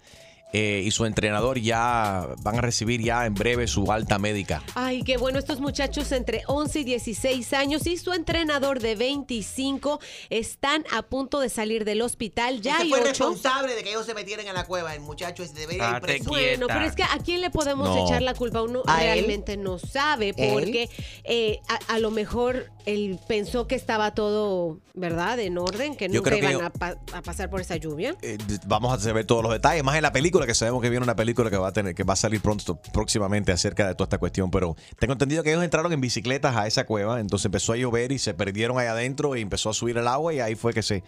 eh, 0.54 0.82
y 0.86 0.92
su 0.92 1.06
entrenador 1.06 1.60
ya 1.60 2.28
van 2.44 2.58
a 2.58 2.62
recibir 2.62 3.02
ya 3.02 3.26
en 3.26 3.34
breve 3.34 3.68
su 3.68 3.92
alta 3.92 4.20
médica? 4.20 4.64
Ay, 4.76 5.04
qué 5.04 5.18
bueno, 5.18 5.40
estos 5.40 5.60
muchachos 5.60 6.12
entre 6.12 6.44
11 6.48 6.80
y 6.80 6.84
16 6.84 7.54
años 7.54 7.86
y 7.88 7.98
su 7.98 8.14
entrenador 8.14 8.80
de 8.80 8.96
25 8.96 10.00
están 10.30 10.86
a 10.92 11.02
punto 11.02 11.40
de 11.40 11.50
salir 11.50 11.86
del 11.86 12.02
hospital. 12.02 12.62
Ya 12.62 12.74
Ese 12.76 12.84
hay 12.84 12.90
fue 12.90 13.00
ocho. 13.00 13.10
responsable 13.10 13.76
de 13.76 13.84
que 13.84 13.90
ellos 13.90 14.06
se 14.06 14.14
metieran 14.14 14.48
en 14.48 14.54
la 14.54 14.66
cueva. 14.66 14.94
El 14.94 15.02
muchacho 15.02 15.44
ese 15.44 15.54
debería 15.54 15.90
ir 15.96 16.02
preso. 16.02 16.30
Bueno, 16.30 16.68
pero 16.68 16.86
es 16.86 16.94
que 16.96 17.04
¿a 17.04 17.18
quién 17.24 17.42
le 17.42 17.50
podemos 17.50 17.90
No. 17.90 18.06
echar 18.06 18.22
la 18.22 18.34
culpa? 18.34 18.62
Uno 18.62 18.84
¿A 18.86 19.04
él? 19.04 19.14
realmente 19.14 19.58
no 19.58 19.80
sabe 19.80 20.34
porque 20.34 20.90
eh, 21.24 21.60
a, 21.90 21.96
a 21.96 22.00
lo 22.00 22.12
mejor 22.12 22.68
él 22.86 23.20
pensó 23.28 23.68
que 23.68 23.76
estaba 23.76 24.14
todo, 24.14 24.80
¿verdad? 24.94 25.40
En 25.40 25.58
orden, 25.58 25.96
que 25.96 26.08
que 26.10 26.38
iban 26.38 26.52
yo- 26.54 26.66
a, 26.66 26.70
pa- 26.70 26.98
a 27.14 27.22
pasar 27.22 27.50
por 27.50 27.62
esa 27.62 27.76
lluvia. 27.78 28.16
Eh, 28.22 28.38
vamos 28.68 28.94
a 28.94 29.00
saber 29.00 29.26
todos 29.26 29.42
los 29.44 29.52
detalles, 29.52 29.84
más 29.84 29.96
en 29.96 30.02
la 30.04 30.12
película, 30.12 30.43
que 30.46 30.54
sabemos 30.54 30.82
que 30.82 30.90
viene 30.90 31.04
una 31.04 31.16
película 31.16 31.50
que 31.50 31.58
va 31.58 31.70
a 31.70 31.74
tener, 31.74 31.96
que 31.96 32.04
va 32.04 32.14
a 32.14 32.18
salir 32.18 32.42
pronto, 32.42 32.76
próximamente 32.94 33.52
acerca 33.52 33.88
de 33.88 33.96
toda 33.96 34.06
esta 34.06 34.18
cuestión. 34.18 34.52
Pero 34.52 34.76
tengo 35.00 35.14
entendido 35.14 35.44
que 35.44 35.52
ellos 35.52 35.64
entraron 35.64 35.92
en 35.94 36.02
bicicletas 36.02 36.56
a 36.56 36.68
esa 36.68 36.86
cueva, 36.86 37.20
entonces 37.20 37.46
empezó 37.46 37.74
a 37.74 37.78
llover 37.78 38.12
y 38.12 38.20
se 38.20 38.34
perdieron 38.34 38.78
ahí 38.78 38.88
adentro 38.88 39.36
y 39.36 39.42
empezó 39.42 39.70
a 39.70 39.74
subir 39.74 39.98
el 39.98 40.08
agua 40.08 40.34
y 40.34 40.40
ahí 40.40 40.56
fue 40.56 40.74
que 40.74 40.84
se. 40.84 41.04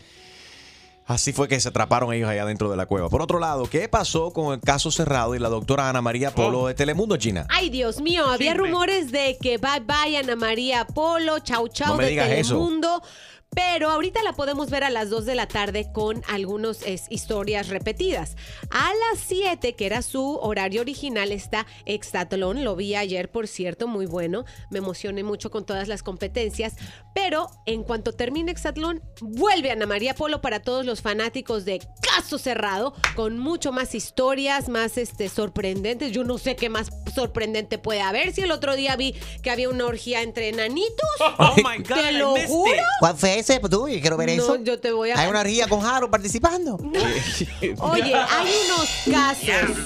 Así 1.08 1.34
fue 1.34 1.48
que 1.48 1.60
se 1.60 1.69
atraparon 1.69 2.12
ellos 2.13 2.28
allá 2.28 2.45
dentro 2.45 2.71
de 2.71 2.78
la 2.78 2.88
cueva. 2.88 3.10
Por 3.10 3.21
otro 3.21 3.38
lado, 3.38 3.69
¿qué 3.69 3.88
pasó 3.88 4.32
con 4.32 4.56
el 4.56 4.60
caso 4.60 4.89
cerrado 4.89 5.36
y 5.36 5.39
la 5.39 5.50
doctora 5.50 5.88
Ana 5.88 6.02
María 6.02 6.34
Polo 6.34 6.65
de 6.65 6.74
Telemundo 6.74 7.15
China? 7.17 7.45
Ay, 7.50 7.69
Dios 7.69 8.02
mío, 8.02 8.26
había 8.26 8.56
rumores 8.56 9.12
de 9.12 9.38
que 9.39 9.60
bye 9.60 9.82
bye 9.82 10.17
Ana 10.17 10.36
María 10.36 10.88
Polo, 10.88 11.38
chau 11.39 11.67
chau 11.67 11.95
No 11.95 11.98
de 11.98 12.39
eso. 12.39 12.58
Pero 13.56 13.89
ahorita 13.89 14.22
la 14.22 14.34
podemos 14.34 14.70
ver 14.70 14.84
a 14.84 14.89
las 14.89 15.10
2 15.10 15.26
de 15.26 15.34
la 15.34 15.48
tarde 15.48 15.89
con 15.94 16.22
algunas 16.28 16.80
historias 17.10 17.70
repetidas. 17.70 18.36
A 18.70 18.91
las 18.94 19.20
7, 19.26 19.76
que 19.76 19.86
era 19.86 20.02
su 20.02 20.36
horario 20.41 20.82
original, 20.82 21.32
está 21.32 21.65
Exatlón. 21.86 22.65
Lo 22.65 22.76
vi 22.76 22.96
ayer, 22.96 23.32
por 23.32 23.48
cierto, 23.48 23.88
muy 23.88 24.06
bueno. 24.06 24.44
Me 24.70 24.80
emocioné 24.80 25.24
mucho 25.24 25.52
con 25.52 25.65
todas 25.65 25.88
las 25.88 26.04
competencias. 26.04 26.74
Pero 27.13 27.50
en 27.65 27.84
cuanto 27.84 28.12
termine 28.12 28.52
Exatlón, 28.52 29.02
vuelve 29.22 29.72
Ana 29.72 29.86
María 29.86 30.15
Polo 30.15 30.41
para 30.41 30.62
todos 30.62 30.86
los 30.86 31.02
fanáticos 31.02 31.63
de 31.63 31.80
Caso 32.02 32.38
Cerrado, 32.38 32.94
con 33.15 33.38
mucho 33.38 33.72
más 33.72 33.96
historias, 33.96 34.68
más 34.68 34.98
este, 34.98 35.30
sorprendentes. 35.30 36.12
Yo 36.12 36.26
no 36.26 36.38
sé 36.38 36.58
qué 36.58 36.68
más 36.68 36.89
sorprendente 37.13 37.78
puede 37.78 38.02
haber. 38.02 38.34
Si 38.34 38.41
el 38.41 38.52
otro 38.52 38.76
día 38.76 38.98
vi 38.98 39.15
que 39.41 39.50
había 39.50 39.70
una 39.70 39.86
orgía 39.86 40.22
entre 40.22 40.50
enanitos. 40.50 41.10
Oh 41.38 41.54
my 41.58 41.84
God, 41.84 41.96
Te 41.96 42.12
lo 42.13 42.36
juro. 42.48 42.82
¿Cuál 43.00 43.15
fue 43.18 43.38
ese? 43.46 43.60
Pues 43.60 43.72
tú, 43.72 43.88
yo 43.88 44.00
quiero 44.02 44.18
ver 44.18 44.30
No, 44.30 44.44
eso. 44.44 44.56
yo 44.64 44.80
te 44.80 44.92
voy 44.92 45.12
a- 45.12 45.20
Hay 45.20 45.30
una 45.30 45.44
ría 45.44 45.68
con 45.68 45.82
Jaro 45.82 46.10
participando. 46.12 46.78
Oye, 47.80 48.14
hay 48.16 48.54
unos 48.68 48.90
casos 49.12 49.78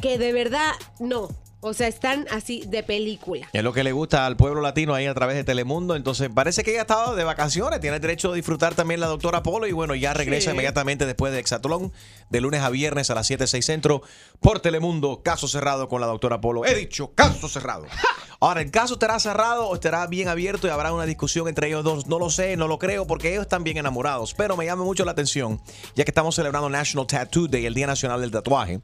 que 0.00 0.18
de 0.18 0.32
verdad 0.32 0.72
no. 1.00 1.28
O 1.60 1.74
sea, 1.74 1.88
están 1.88 2.24
así 2.30 2.62
de 2.68 2.84
película. 2.84 3.48
Es 3.52 3.64
lo 3.64 3.72
que 3.72 3.82
le 3.82 3.90
gusta 3.90 4.26
al 4.26 4.36
pueblo 4.36 4.60
latino 4.60 4.94
ahí 4.94 5.06
a 5.06 5.14
través 5.14 5.34
de 5.34 5.42
Telemundo. 5.42 5.96
Entonces, 5.96 6.28
parece 6.32 6.62
que 6.62 6.70
ella 6.70 6.80
ha 6.80 6.82
estado 6.82 7.16
de 7.16 7.24
vacaciones. 7.24 7.80
Tiene 7.80 7.98
derecho 7.98 8.30
a 8.30 8.34
disfrutar 8.36 8.76
también 8.76 9.00
la 9.00 9.08
doctora 9.08 9.42
Polo. 9.42 9.66
Y 9.66 9.72
bueno, 9.72 9.96
ya 9.96 10.14
regresa 10.14 10.50
Sí. 10.50 10.54
inmediatamente 10.54 11.04
después 11.04 11.32
de 11.32 11.40
Exatlón, 11.40 11.92
de 12.30 12.40
lunes 12.40 12.62
a 12.62 12.70
viernes 12.70 13.10
a 13.10 13.16
las 13.16 13.26
7, 13.26 13.48
6 13.48 13.66
centro, 13.66 14.02
por 14.38 14.60
Telemundo. 14.60 15.20
Caso 15.24 15.48
cerrado 15.48 15.88
con 15.88 16.00
la 16.00 16.06
doctora 16.06 16.40
Polo. 16.40 16.64
He 16.64 16.76
dicho, 16.76 17.12
caso 17.16 17.48
cerrado. 17.48 17.86
Ahora, 18.40 18.60
¿el 18.62 18.70
caso 18.70 18.94
estará 18.94 19.18
cerrado 19.18 19.66
o 19.66 19.74
estará 19.74 20.06
bien 20.06 20.28
abierto 20.28 20.68
y 20.68 20.70
habrá 20.70 20.92
una 20.92 21.06
discusión 21.06 21.48
entre 21.48 21.66
ellos 21.66 21.82
dos? 21.82 22.06
No 22.06 22.20
lo 22.20 22.30
sé, 22.30 22.56
no 22.56 22.68
lo 22.68 22.78
creo, 22.78 23.04
porque 23.08 23.30
ellos 23.32 23.42
están 23.42 23.64
bien 23.64 23.78
enamorados. 23.78 24.32
Pero 24.32 24.56
me 24.56 24.64
llama 24.64 24.84
mucho 24.84 25.04
la 25.04 25.10
atención, 25.10 25.60
ya 25.96 26.04
que 26.04 26.12
estamos 26.12 26.36
celebrando 26.36 26.70
National 26.70 27.08
Tattoo 27.08 27.48
Day, 27.48 27.66
el 27.66 27.74
Día 27.74 27.88
Nacional 27.88 28.20
del 28.20 28.30
Tatuaje. 28.30 28.78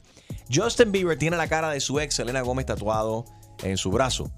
Justin 0.53 0.91
Bieber 0.91 1.17
tiene 1.17 1.37
la 1.37 1.47
cara 1.47 1.69
de 1.69 1.79
su 1.79 1.99
ex, 1.99 2.15
Selena 2.15 2.41
Gómez, 2.41 2.65
tatuado 2.65 3.25
en 3.63 3.77
su 3.77 3.89
brazo. 3.91 4.29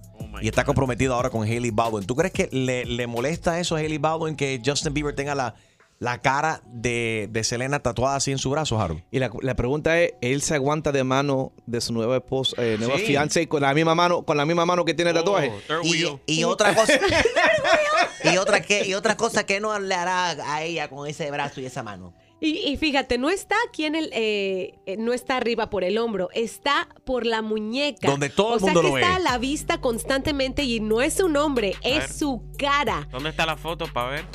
y 0.42 0.48
está 0.48 0.64
comprometido 0.64 1.14
ahora 1.16 1.30
con 1.30 1.44
Hailey 1.44 1.72
Baldwin. 1.72 2.06
¿Tú 2.06 2.16
crees 2.16 2.34
que 2.34 2.50
le, 2.52 2.86
le 2.86 3.08
molesta 3.08 3.60
eso 3.60 3.76
a 3.76 3.80
Hailey 3.80 3.98
Baldwin 3.98 4.36
que 4.36 4.62
Justin 4.64 4.94
Bieber 4.94 5.16
tenga 5.16 5.34
la, 5.36 5.56
la 6.00 6.22
cara 6.22 6.62
de, 6.68 7.28
de 7.32 7.44
Selena 7.44 7.80
tatuada 7.80 8.16
así 8.18 8.32
en 8.32 8.38
su 8.38 8.50
brazo, 8.52 8.80
Harold? 8.80 9.02
Y 9.12 9.20
la, 9.20 9.32
la 9.42 9.56
pregunta 9.56 10.00
es, 10.00 10.14
¿él 10.22 10.42
se 10.42 10.54
aguanta 10.56 10.92
de 10.92 11.04
mano 11.04 11.52
de 11.66 11.82
su 11.82 11.94
nueva 11.94 12.18
esposa, 12.18 12.56
eh, 12.64 12.78
nueva 12.80 12.98
Sí. 12.98 13.06
fiancé 13.06 13.48
con 13.48 13.62
la 13.64 13.74
misma 13.74 13.96
mano, 13.96 14.24
con 14.24 14.38
la 14.38 14.46
misma 14.46 14.66
mano 14.66 14.86
que 14.86 14.94
tiene 14.94 15.12
el 15.12 15.18
tatuaje? 15.18 15.52
Y, 15.84 16.06
y 16.28 16.44
otra 16.44 16.74
cosa. 16.76 16.94
y 18.24 18.38
otra 18.38 18.62
que 18.62 18.86
y 18.88 18.94
otra 18.94 19.18
cosa 19.18 19.46
que 19.46 19.60
no 19.60 19.78
le 19.80 19.96
hará 19.96 20.30
a 20.54 20.64
ella 20.64 20.90
con 20.90 21.08
ese 21.08 21.30
brazo 21.32 21.62
y 21.62 21.66
esa 21.66 21.84
mano. 21.84 22.14
Y, 22.40 22.70
y 22.70 22.78
fíjate, 22.78 23.18
no 23.18 23.30
está 23.32 23.56
aquí 23.68 23.86
en 23.86 23.96
el, 23.96 24.12
eh, 24.14 24.76
eh, 24.86 24.96
no 24.98 25.12
está 25.14 25.38
arriba 25.38 25.72
por 25.72 25.84
el 25.84 25.98
hombro, 25.98 26.30
está 26.34 26.88
por 27.04 27.26
la 27.26 27.42
muñeca. 27.42 28.08
Donde 28.08 28.30
todo 28.30 28.50
o 28.50 28.54
el 28.56 28.60
sea 28.60 28.74
mundo 28.74 28.82
que 28.84 28.90
lo 28.90 28.98
está 29.00 29.10
ve. 29.10 29.16
a 29.16 29.20
la 29.32 29.38
vista 29.40 29.82
constantemente 29.82 30.64
y 30.64 30.80
no 30.80 31.02
es 31.02 31.16
su 31.16 31.30
nombre, 31.30 31.76
es 31.82 32.16
su 32.18 32.44
cara. 32.60 33.08
¿Dónde 33.12 33.30
está 33.30 33.46
la 33.48 33.58
foto 33.58 33.86
para 33.92 34.10
ver? 34.10 34.26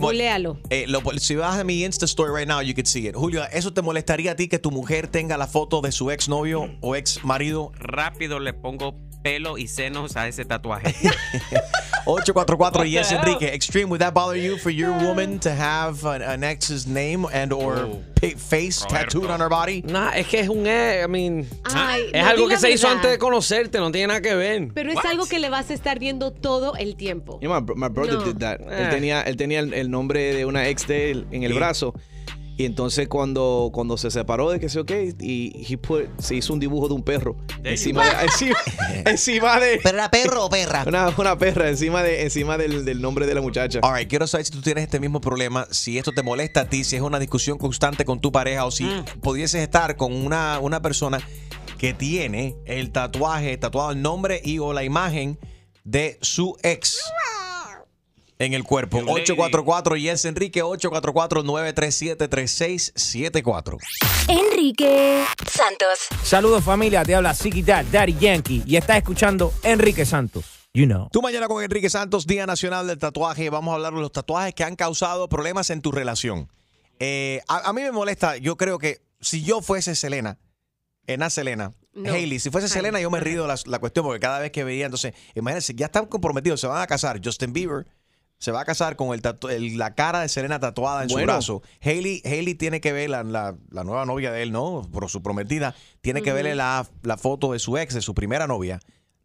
Googlealo. 0.00 0.58
Eh, 0.70 0.86
lo- 0.88 1.00
si 1.18 1.36
vas 1.36 1.56
a 1.58 1.62
mi 1.62 1.84
Insta 1.84 2.06
story 2.06 2.32
right 2.36 2.48
now, 2.48 2.60
you 2.60 2.74
can 2.74 2.86
see 2.86 3.06
it. 3.06 3.14
Julio, 3.14 3.44
¿eso 3.52 3.72
te 3.72 3.82
molestaría 3.82 4.32
a 4.32 4.36
ti 4.36 4.48
que 4.48 4.58
tu 4.58 4.72
mujer 4.72 5.06
tenga 5.06 5.36
la 5.36 5.46
foto 5.46 5.80
de 5.80 5.92
su 5.92 6.10
ex 6.10 6.28
novio 6.28 6.76
o 6.80 6.96
ex 6.96 7.24
marido? 7.24 7.70
Rápido 7.76 8.40
le 8.40 8.52
pongo 8.52 8.96
pelo 9.22 9.58
y 9.58 9.68
senos 9.68 10.16
a 10.16 10.26
ese 10.26 10.44
tatuaje. 10.44 10.92
844 12.06 12.84
Yes 12.84 13.12
Enrique. 13.12 13.46
Extreme, 13.54 13.88
would 13.88 14.00
that 14.00 14.12
bother 14.12 14.36
you 14.36 14.58
for 14.58 14.70
your 14.70 14.92
woman 14.92 15.38
to 15.40 15.50
have 15.50 16.04
an, 16.04 16.20
an 16.22 16.44
ex's 16.44 16.86
name 16.86 17.24
and 17.32 17.50
or 17.52 17.98
pa- 18.20 18.36
face 18.36 18.84
tattooed 18.86 19.30
on 19.30 19.40
her 19.40 19.48
body? 19.48 19.82
Nah, 19.86 20.10
es 20.14 20.26
que 20.26 20.40
es 20.40 20.48
un 20.48 20.66
ex, 20.66 21.04
I 21.04 21.08
mean, 21.08 21.46
Ay, 21.64 22.10
es 22.12 22.22
no, 22.22 22.28
algo 22.30 22.48
que 22.48 22.58
se 22.58 22.70
hizo 22.70 22.86
verdad. 22.88 22.96
antes 22.96 23.10
de 23.12 23.18
conocerte, 23.18 23.78
no 23.78 23.90
tiene 23.90 24.08
nada 24.08 24.20
que 24.20 24.34
ver. 24.34 24.68
Pero 24.74 24.90
es 24.90 25.04
algo 25.04 25.24
que 25.26 25.38
le 25.38 25.48
vas 25.48 25.70
a 25.70 25.74
estar 25.74 25.98
viendo 25.98 26.30
todo 26.30 26.74
el 26.76 26.94
tiempo. 26.96 27.38
Yeah, 27.40 27.60
my, 27.60 27.74
my 27.74 27.88
brother 27.88 28.14
No. 28.18 28.24
did 28.24 28.36
that. 28.38 28.60
Eh. 28.60 28.82
Él 28.84 28.90
tenía, 28.90 29.22
él 29.22 29.36
tenía 29.36 29.60
el, 29.60 29.72
el 29.72 29.90
nombre 29.90 30.34
de 30.34 30.44
una 30.44 30.68
ex 30.68 30.86
de 30.86 31.10
él 31.10 31.26
en 31.30 31.42
el 31.44 31.54
brazo. 31.54 31.94
Y 32.56 32.66
entonces 32.66 33.08
cuando, 33.08 33.70
cuando 33.72 33.96
se 33.96 34.10
separó 34.12 34.50
de 34.50 34.60
que 34.60 34.68
se 34.68 34.78
ok, 34.78 34.90
y 35.20 35.66
he 35.68 35.76
put- 35.76 36.08
se 36.20 36.36
hizo 36.36 36.52
un 36.52 36.60
dibujo 36.60 36.86
de 36.86 36.94
un 36.94 37.02
perro 37.02 37.36
encima 37.64 38.04
de, 38.04 38.24
encima, 38.26 38.56
encima 39.06 39.58
de 39.60 39.80
¿Pero 39.82 39.98
era 39.98 40.08
perro 40.10 40.44
o 40.46 40.48
perra? 40.50 40.84
una, 40.86 41.12
una 41.16 41.36
perra 41.36 41.68
encima 41.68 42.02
de 42.04 42.22
encima 42.22 42.56
del, 42.56 42.84
del 42.84 43.00
nombre 43.00 43.26
de 43.26 43.34
la 43.34 43.40
muchacha. 43.40 43.80
All 43.82 43.96
right, 43.98 44.08
quiero 44.08 44.26
saber 44.28 44.46
si 44.46 44.52
tú 44.52 44.60
tienes 44.62 44.84
este 44.84 45.00
mismo 45.00 45.20
problema, 45.20 45.66
si 45.72 45.98
esto 45.98 46.12
te 46.12 46.22
molesta 46.22 46.60
a 46.60 46.68
ti, 46.68 46.84
si 46.84 46.94
es 46.96 47.02
una 47.02 47.18
discusión 47.18 47.58
constante 47.58 48.04
con 48.04 48.20
tu 48.20 48.30
pareja 48.30 48.64
o 48.66 48.70
si 48.70 48.88
pudieses 49.20 49.60
estar 49.62 49.96
con 49.96 50.12
una, 50.14 50.58
una 50.60 50.80
persona 50.80 51.18
que 51.78 51.92
tiene 51.92 52.54
el 52.66 52.92
tatuaje, 52.92 53.56
tatuado 53.56 53.90
el 53.90 54.00
nombre 54.00 54.40
y 54.44 54.60
o 54.60 54.72
la 54.72 54.84
imagen 54.84 55.38
de 55.82 56.18
su 56.22 56.56
ex 56.62 57.00
en 58.38 58.54
el 58.54 58.64
cuerpo. 58.64 58.98
844 58.98 59.96
Yes 59.96 60.24
Enrique 60.24 60.62
844 60.62 61.42
937 61.42 62.28
3674. 62.28 63.78
Enrique 64.28 65.24
Santos. 65.46 65.98
Saludos 66.22 66.64
familia, 66.64 67.04
te 67.04 67.14
habla 67.14 67.34
Dad, 67.64 67.84
Daddy 67.90 68.16
Yankee 68.18 68.62
y 68.66 68.76
estás 68.76 68.98
escuchando 68.98 69.52
Enrique 69.62 70.04
Santos. 70.04 70.44
You 70.72 70.86
know. 70.86 71.08
Tú 71.12 71.22
mañana 71.22 71.46
con 71.46 71.62
Enrique 71.62 71.88
Santos, 71.88 72.26
Día 72.26 72.46
Nacional 72.46 72.88
del 72.88 72.98
Tatuaje. 72.98 73.48
Vamos 73.48 73.72
a 73.72 73.74
hablar 73.76 73.94
de 73.94 74.00
los 74.00 74.10
tatuajes 74.10 74.54
que 74.54 74.64
han 74.64 74.74
causado 74.74 75.28
problemas 75.28 75.70
en 75.70 75.80
tu 75.80 75.92
relación. 75.92 76.50
Eh, 76.98 77.42
a, 77.46 77.68
a 77.68 77.72
mí 77.72 77.82
me 77.82 77.92
molesta, 77.92 78.36
yo 78.38 78.56
creo 78.56 78.78
que 78.78 79.00
si 79.20 79.44
yo 79.44 79.62
fuese 79.62 79.94
Selena, 79.94 80.38
Ena 81.06 81.30
Selena, 81.30 81.72
No. 81.92 82.12
Hailey, 82.12 82.40
si 82.40 82.50
fuese 82.50 82.68
Selena, 82.68 83.00
yo 83.00 83.10
me 83.10 83.20
río 83.20 83.46
la, 83.46 83.56
la 83.66 83.78
cuestión 83.78 84.04
porque 84.04 84.18
cada 84.20 84.40
vez 84.40 84.50
que 84.50 84.64
veía, 84.64 84.86
entonces, 84.86 85.14
imagínense, 85.34 85.74
ya 85.74 85.86
están 85.86 86.06
comprometidos, 86.06 86.60
se 86.60 86.66
van 86.66 86.82
a 86.82 86.86
casar. 86.88 87.20
Justin 87.22 87.52
Bieber 87.52 87.86
se 88.44 88.52
va 88.52 88.60
a 88.60 88.64
casar 88.66 88.94
con 88.96 89.14
el 89.14 89.22
tatu- 89.22 89.48
el- 89.48 89.78
la 89.78 89.94
cara 89.94 90.20
de 90.20 90.28
Selena 90.28 90.60
tatuada 90.60 91.04
en 91.04 91.08
su 91.08 91.16
brazo. 91.16 91.62
Hailey, 91.80 92.20
Hailey 92.26 92.54
tiene 92.54 92.82
que 92.82 92.92
ver 92.92 93.08
la, 93.08 93.24
la- 93.24 93.56
la 93.70 93.84
nueva 93.84 94.04
novia 94.04 94.30
de 94.32 94.42
él, 94.42 94.52
¿no? 94.52 94.86
Por 94.92 95.08
su 95.08 95.22
prometida, 95.22 95.74
tiene 96.02 96.20
que 96.20 96.30
verle 96.34 96.54
la, 96.54 96.86
la 97.02 97.16
foto 97.16 97.52
de 97.52 97.58
su 97.58 97.78
ex, 97.78 97.94
de 97.94 98.02
su 98.02 98.14
primera 98.14 98.46
novia, 98.46 98.80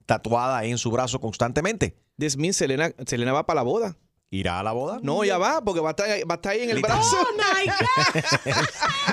tatuada 0.05 0.57
ahí 0.59 0.71
en 0.71 0.77
su 0.77 0.89
brazo 0.89 1.19
constantemente. 1.19 1.97
This 2.17 2.37
means 2.37 2.55
Selena, 2.55 2.91
Selena 3.05 3.33
va 3.33 3.45
para 3.45 3.57
la 3.57 3.63
boda. 3.63 3.97
¿Irá 4.31 4.59
a 4.59 4.63
la 4.63 4.71
boda? 4.73 4.99
No, 5.01 5.23
ya 5.25 5.37
va, 5.37 5.61
porque 5.63 5.81
va 5.81 5.89
a 5.89 5.91
estar, 5.91 6.07
va 6.07 6.33
a 6.33 6.35
estar 6.35 6.51
ahí 6.53 6.61
en 6.61 6.69
el 6.69 6.75
Literal. 6.77 6.97
brazo. 6.99 7.17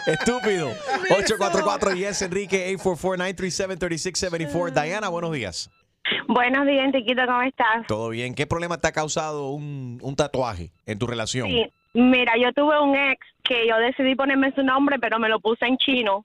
Estúpido. 0.06 0.68
844 1.10 1.94
Yes 1.94 2.22
Enrique 2.22 2.76
844-937-3674. 2.78 4.72
Diana, 4.84 5.08
buenos 5.08 5.32
días. 5.32 5.70
Buenos 6.28 6.66
días, 6.66 6.84
Enriquito, 6.86 7.22
¿cómo 7.26 7.42
estás? 7.42 7.86
¿Todo 7.86 8.08
bien? 8.10 8.34
¿Qué 8.34 8.46
problema 8.46 8.78
te 8.78 8.88
ha 8.88 8.92
causado 8.92 9.50
un, 9.50 9.98
un 10.02 10.16
tatuaje 10.16 10.72
en 10.86 10.98
tu 10.98 11.06
relación? 11.06 11.48
Sí, 11.48 11.66
mira, 11.94 12.32
yo 12.40 12.52
tuve 12.52 12.80
un 12.80 12.96
ex 12.96 13.24
que 13.44 13.66
yo 13.68 13.76
decidí 13.78 14.14
ponerme 14.14 14.52
su 14.52 14.62
nombre, 14.62 14.98
pero 14.98 15.18
me 15.18 15.28
lo 15.28 15.38
puse 15.40 15.66
en 15.66 15.76
chino. 15.78 16.24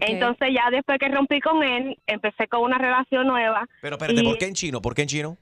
Entonces 0.00 0.48
ya 0.54 0.70
después 0.70 0.98
que 0.98 1.08
rompí 1.08 1.40
con 1.40 1.62
él, 1.64 1.98
empecé 2.06 2.46
con 2.46 2.62
una 2.62 2.78
relación 2.78 3.26
nueva. 3.26 3.66
Pero 3.80 3.96
espérate, 3.96 4.20
Y- 4.20 4.24
¿por 4.24 4.38
qué 4.38 4.46
en 4.46 4.54
chino? 4.54 4.80
¿Por 4.80 4.94
qué 4.94 5.02
en 5.02 5.08
chino? 5.08 5.36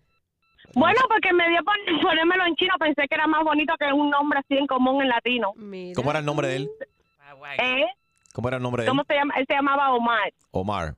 Bueno, 0.75 1.01
porque 1.09 1.33
me 1.33 1.49
dio 1.51 1.59
por 1.65 1.75
ponérmelo 2.03 2.47
en 2.47 2.55
chino, 2.57 2.75
pensé 2.79 3.07
que 3.07 3.15
era 3.15 3.27
más 3.27 3.45
bonito 3.45 3.75
que 3.79 3.93
un 3.93 4.09
nombre 4.09 4.39
así 4.39 4.57
en 4.57 4.67
común 4.67 5.03
en 5.03 5.09
latino. 5.09 5.53
¿Cómo 5.95 6.11
era 6.11 6.21
el 6.21 6.25
nombre 6.25 6.49
de 6.49 6.57
él? 6.57 6.71
¿Eh? 7.59 7.87
¿Cómo 8.33 8.49
era 8.49 8.57
el 8.57 8.63
nombre 8.63 8.83
de 8.83 8.87
él? 8.87 8.91
¿Cómo 8.91 9.05
se 9.07 9.15
llama? 9.15 9.35
Él 9.37 9.45
se 9.47 9.55
llamaba 9.55 9.93
Omar. 9.93 10.33
Omar. 10.53 10.95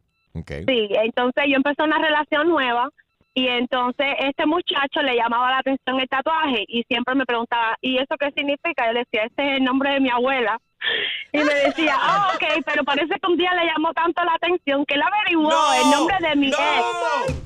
Sí, 0.66 0.88
entonces 0.90 1.44
yo 1.48 1.56
empecé 1.56 1.82
una 1.82 1.98
relación 1.98 2.48
nueva 2.48 2.90
y 3.34 3.48
entonces 3.48 4.06
este 4.20 4.46
muchacho 4.46 5.02
le 5.02 5.16
llamaba 5.16 5.50
la 5.50 5.58
atención 5.58 6.00
el 6.00 6.08
tatuaje 6.08 6.64
y 6.68 6.82
siempre 6.84 7.14
me 7.14 7.24
preguntaba, 7.24 7.76
¿y 7.80 7.96
eso 7.96 8.16
qué 8.18 8.30
significa? 8.36 8.86
Yo 8.86 8.92
le 8.92 9.00
decía, 9.00 9.24
este 9.24 9.42
es 9.42 9.56
el 9.58 9.64
nombre 9.64 9.90
de 9.92 10.00
mi 10.00 10.10
abuela. 10.10 10.58
Y 11.32 11.38
me 11.38 11.54
decía, 11.54 11.96
ah, 11.98 12.32
ok, 12.34 12.62
pero 12.64 12.84
parece 12.84 13.14
que 13.18 13.26
un 13.30 13.36
día 13.36 13.54
le 13.54 13.66
llamó 13.66 13.92
tanto 13.94 14.22
la 14.24 14.34
atención 14.34 14.84
que 14.84 14.94
él 14.94 15.02
averiguó 15.02 15.52
el 15.74 15.90
nombre 15.90 16.16
de 16.20 16.36
mi 16.36 16.48
ex 16.48 16.58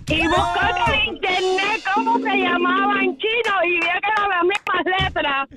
y 0.09 0.27
buscó 0.27 0.61
en 0.63 0.95
el 0.95 1.05
internet 1.15 1.83
cómo 1.95 2.19
se 2.19 2.37
llamaba 2.37 3.01
en 3.03 3.17
chino 3.19 3.65
y 3.65 3.81
vio 3.81 3.93
que 4.03 4.09
eran 4.09 4.29
las 4.29 4.45
mismas 4.45 4.85
letras. 5.01 5.49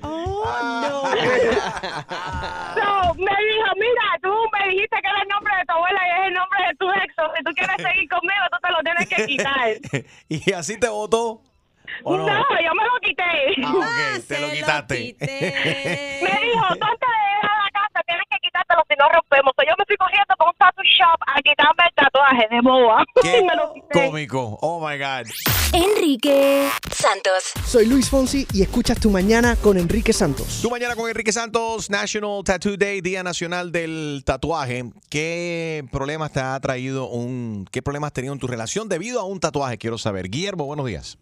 So, 2.74 3.14
me 3.14 3.24
dijo, 3.24 3.70
mira, 3.76 4.06
tú 4.22 4.32
me 4.52 4.70
dijiste 4.70 4.96
que 5.02 5.08
era 5.08 5.22
el 5.22 5.28
nombre 5.28 5.54
de 5.56 5.64
tu 5.66 5.72
abuela 5.72 6.00
y 6.06 6.10
es 6.10 6.26
el 6.28 6.34
nombre 6.34 6.58
de 6.68 6.74
tu 6.76 6.90
ex. 6.90 7.14
Si 7.36 7.44
tú 7.44 7.50
quieres 7.52 7.76
seguir 7.76 8.08
conmigo, 8.08 8.44
tú 8.50 8.58
te 8.62 8.70
lo 8.70 8.78
tienes 8.82 9.08
que 9.08 9.26
quitar. 9.26 10.04
¿Y 10.28 10.52
así 10.52 10.78
te 10.78 10.88
votó? 10.88 11.42
¿O 12.04 12.16
no? 12.16 12.26
no? 12.26 12.44
yo 12.64 12.74
me 12.74 12.84
lo 12.84 13.00
quité. 13.02 13.22
Ah, 13.64 13.74
ok, 13.76 14.26
te 14.26 14.40
lo 14.40 14.50
quitaste. 14.50 15.16
me 15.20 16.46
dijo, 16.46 16.66
tú 16.76 16.86
antes 16.86 17.08
de 17.08 17.20
dejar 17.34 17.56
la 17.58 17.70
casa 17.72 18.02
tienes 18.06 18.24
que 18.30 18.38
quitártelo 18.60 18.82
si 18.88 18.96
no 18.98 19.08
rompemos. 19.08 19.52
Yo 19.58 19.74
me 19.78 19.84
fui 19.86 19.96
corriendo 19.96 20.34
con 20.38 20.48
un 20.48 20.54
tattoo 20.54 20.84
shop 20.84 21.20
a 21.26 21.40
quitarme 21.42 21.84
el 21.86 21.94
tatuaje 21.94 22.48
de 22.50 22.60
boa. 22.60 23.04
Qué 23.22 23.38
Y 23.40 23.44
me 23.44 23.56
lo 23.56 23.72
quité. 23.74 24.06
cómico. 24.06 24.58
Oh 24.60 24.80
my 24.86 24.96
God. 24.98 25.26
Enrique 25.72 26.68
Santos. 26.90 27.52
Soy 27.64 27.86
Luis 27.86 28.10
Fonsi 28.10 28.46
y 28.52 28.62
escuchas 28.62 28.98
Tu 29.00 29.10
Mañana 29.10 29.56
con 29.56 29.78
Enrique 29.78 30.12
Santos. 30.12 30.60
Tú 30.62 30.70
mañana 30.70 30.94
con 30.96 31.08
Enrique 31.08 31.32
Santos, 31.32 31.90
National 31.90 32.42
Tattoo 32.44 32.76
Day, 32.76 33.00
Día 33.00 33.22
Nacional 33.22 33.70
del 33.72 34.22
Tatuaje. 34.24 34.84
¿Qué 35.08 35.84
problemas 35.92 36.32
te 36.32 36.40
ha 36.40 36.58
traído 36.60 37.08
un, 37.08 37.66
qué 37.70 37.82
problemas 37.82 38.08
has 38.08 38.14
tenido 38.14 38.34
en 38.34 38.40
tu 38.40 38.46
relación 38.46 38.88
debido 38.88 39.20
a 39.20 39.24
un 39.24 39.40
tatuaje? 39.40 39.78
Quiero 39.78 39.98
saber. 39.98 40.28
Guillermo, 40.28 40.66
buenos 40.66 40.86
días. 40.86 41.18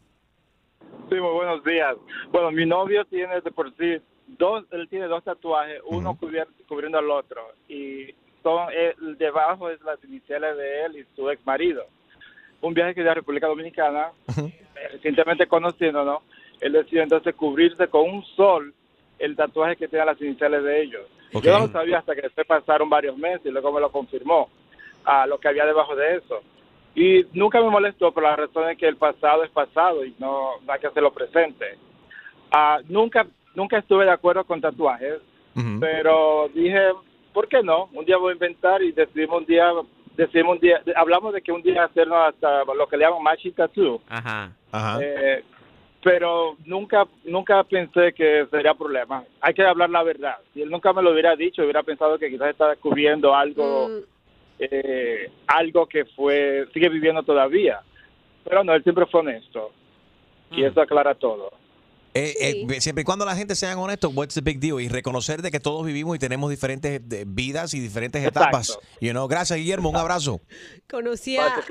Sí, 1.11 1.14
muy 1.14 1.32
buenos 1.32 1.64
días. 1.64 1.95
Bueno, 2.32 2.51
mi 2.51 2.66
novio 2.66 3.05
tiene 3.07 3.41
de 3.41 3.51
por 3.51 3.70
sí 3.76 3.97
dos, 4.39 4.64
él 4.70 4.89
tiene 4.89 5.07
dos 5.07 5.22
tatuajes, 5.24 5.80
uno 5.86 6.16
cubier- 6.18 6.49
cubriendo 6.68 6.99
al 6.99 7.11
otro 7.11 7.43
y 7.68 8.14
son 8.43 8.68
el 8.72 9.18
debajo 9.18 9.68
es 9.68 9.80
las 9.82 10.03
iniciales 10.05 10.57
de 10.57 10.84
él 10.84 10.97
y 10.99 11.16
su 11.16 11.28
ex 11.30 11.45
marido. 11.45 11.84
Un 12.61 12.74
viaje 12.74 12.95
que 12.95 13.03
dio 13.03 13.11
a 13.11 13.14
República 13.14 13.47
Dominicana, 13.47 14.11
eh, 14.36 14.89
recientemente 14.93 15.47
conociéndonos, 15.47 16.22
él 16.61 16.72
decidió 16.72 17.03
entonces 17.03 17.34
cubrirse 17.34 17.89
con 17.89 18.09
un 18.09 18.24
sol 18.24 18.72
el 19.18 19.36
tatuaje 19.36 19.76
que 19.76 19.89
tenía 19.89 20.05
las 20.05 20.20
iniciales 20.20 20.62
de 20.62 20.82
ellos. 20.82 21.03
Ok. 21.34 21.43
Yo 21.45 21.53
no 21.59 21.66
lo 21.66 21.72
sabía 21.72 21.99
hasta 21.99 22.14
que 22.14 22.22
después 22.22 22.47
pasaron 22.47 22.89
varios 22.89 23.16
meses 23.16 23.45
y 23.45 23.51
luego 23.51 23.72
me 23.72 23.80
lo 23.80 23.91
confirmó 23.91 24.49
a 25.05 25.26
lo 25.26 25.39
que 25.39 25.49
había 25.49 25.66
debajo 25.66 25.95
de 25.95 26.16
eso. 26.16 26.41
Y 26.95 27.26
nunca 27.32 27.61
me 27.61 27.70
molestó 27.70 28.12
por 28.12 28.22
la 28.22 28.34
razón 28.34 28.66
de 28.66 28.76
que 28.76 28.89
el 28.89 28.97
pasado 28.97 29.45
es 29.45 29.51
pasado 29.51 30.05
y 30.05 30.14
no, 30.18 30.59
no 30.64 30.72
hay 30.72 30.80
que 30.80 30.86
hacerlo 30.89 31.12
presente. 31.12 31.76
Ah, 32.51 32.80
nunca, 32.89 33.26
nunca 33.59 33.78
estuve 33.78 34.04
de 34.04 34.12
acuerdo 34.12 34.44
con 34.44 34.61
tatuajes, 34.61 35.18
pero 35.80 36.48
dije, 36.54 36.92
¿por 37.32 37.48
qué 37.48 37.61
no? 37.64 37.88
Un 37.92 38.04
día 38.04 38.16
voy 38.16 38.30
a 38.30 38.34
inventar 38.34 38.80
y 38.80 38.92
decidimos 38.92 39.40
un 39.40 39.46
día, 39.46 39.72
decidimos 40.16 40.54
un 40.54 40.61
día, 40.61 40.80
hablamos 40.94 41.34
de 41.34 41.42
que 41.42 41.50
un 41.50 41.62
día 41.62 41.82
hacernos 41.82 42.28
hasta 42.28 42.62
lo 42.64 42.86
que 42.86 42.96
le 42.96 43.04
llaman 43.04 43.24
matching 43.24 43.54
tattoo. 43.54 44.00
Ajá. 44.09 44.52
Eh, 45.02 45.42
pero 46.00 46.56
nunca 46.64 47.09
nunca 47.24 47.64
pensé 47.64 48.12
que 48.12 48.46
sería 48.48 48.74
problema. 48.74 49.24
Hay 49.40 49.52
que 49.52 49.64
hablar 49.64 49.90
la 49.90 50.04
verdad. 50.04 50.36
Si 50.54 50.62
él 50.62 50.70
nunca 50.70 50.92
me 50.92 51.02
lo 51.02 51.11
hubiera 51.11 51.34
dicho, 51.34 51.62
hubiera 51.62 51.82
pensado 51.82 52.16
que 52.16 52.30
quizás 52.30 52.50
estaba 52.50 52.76
cubriendo 52.76 53.34
algo 53.34 53.88
eh, 54.61 55.28
algo 55.48 55.86
que 55.86 56.04
fue 56.04 56.68
sigue 56.72 56.88
viviendo 56.88 57.24
todavía. 57.24 57.80
Pero 58.44 58.62
no, 58.62 58.74
él 58.74 58.84
siempre 58.84 59.06
fue 59.06 59.20
honesto. 59.22 59.72
Y 60.52 60.62
eso 60.62 60.80
aclara 60.80 61.16
todo. 61.16 61.50
Eh, 62.19 62.66
eh, 62.69 62.81
siempre 62.81 63.03
y 63.03 63.05
cuando 63.05 63.25
la 63.25 63.37
gente 63.37 63.55
sean 63.55 63.79
honestos, 63.79 64.12
what's 64.12 64.35
the 64.35 64.41
big 64.41 64.59
deal? 64.59 64.81
Y 64.81 64.89
reconocer 64.89 65.41
de 65.41 65.53
que 65.53 65.61
todos 65.61 65.87
vivimos 65.87 66.16
y 66.16 66.19
tenemos 66.19 66.51
diferentes 66.51 67.01
eh, 67.11 67.25
vidas 67.27 67.75
y 67.75 67.81
diferentes 67.81 68.21
Exacto. 68.21 68.41
etapas. 68.41 68.79
You 69.01 69.12
know, 69.12 69.29
gracias, 69.29 69.57
Guillermo. 69.59 69.91
Un 69.91 69.97
abrazo. 69.97 70.41
Conocí 70.91 71.37
a, 71.37 71.64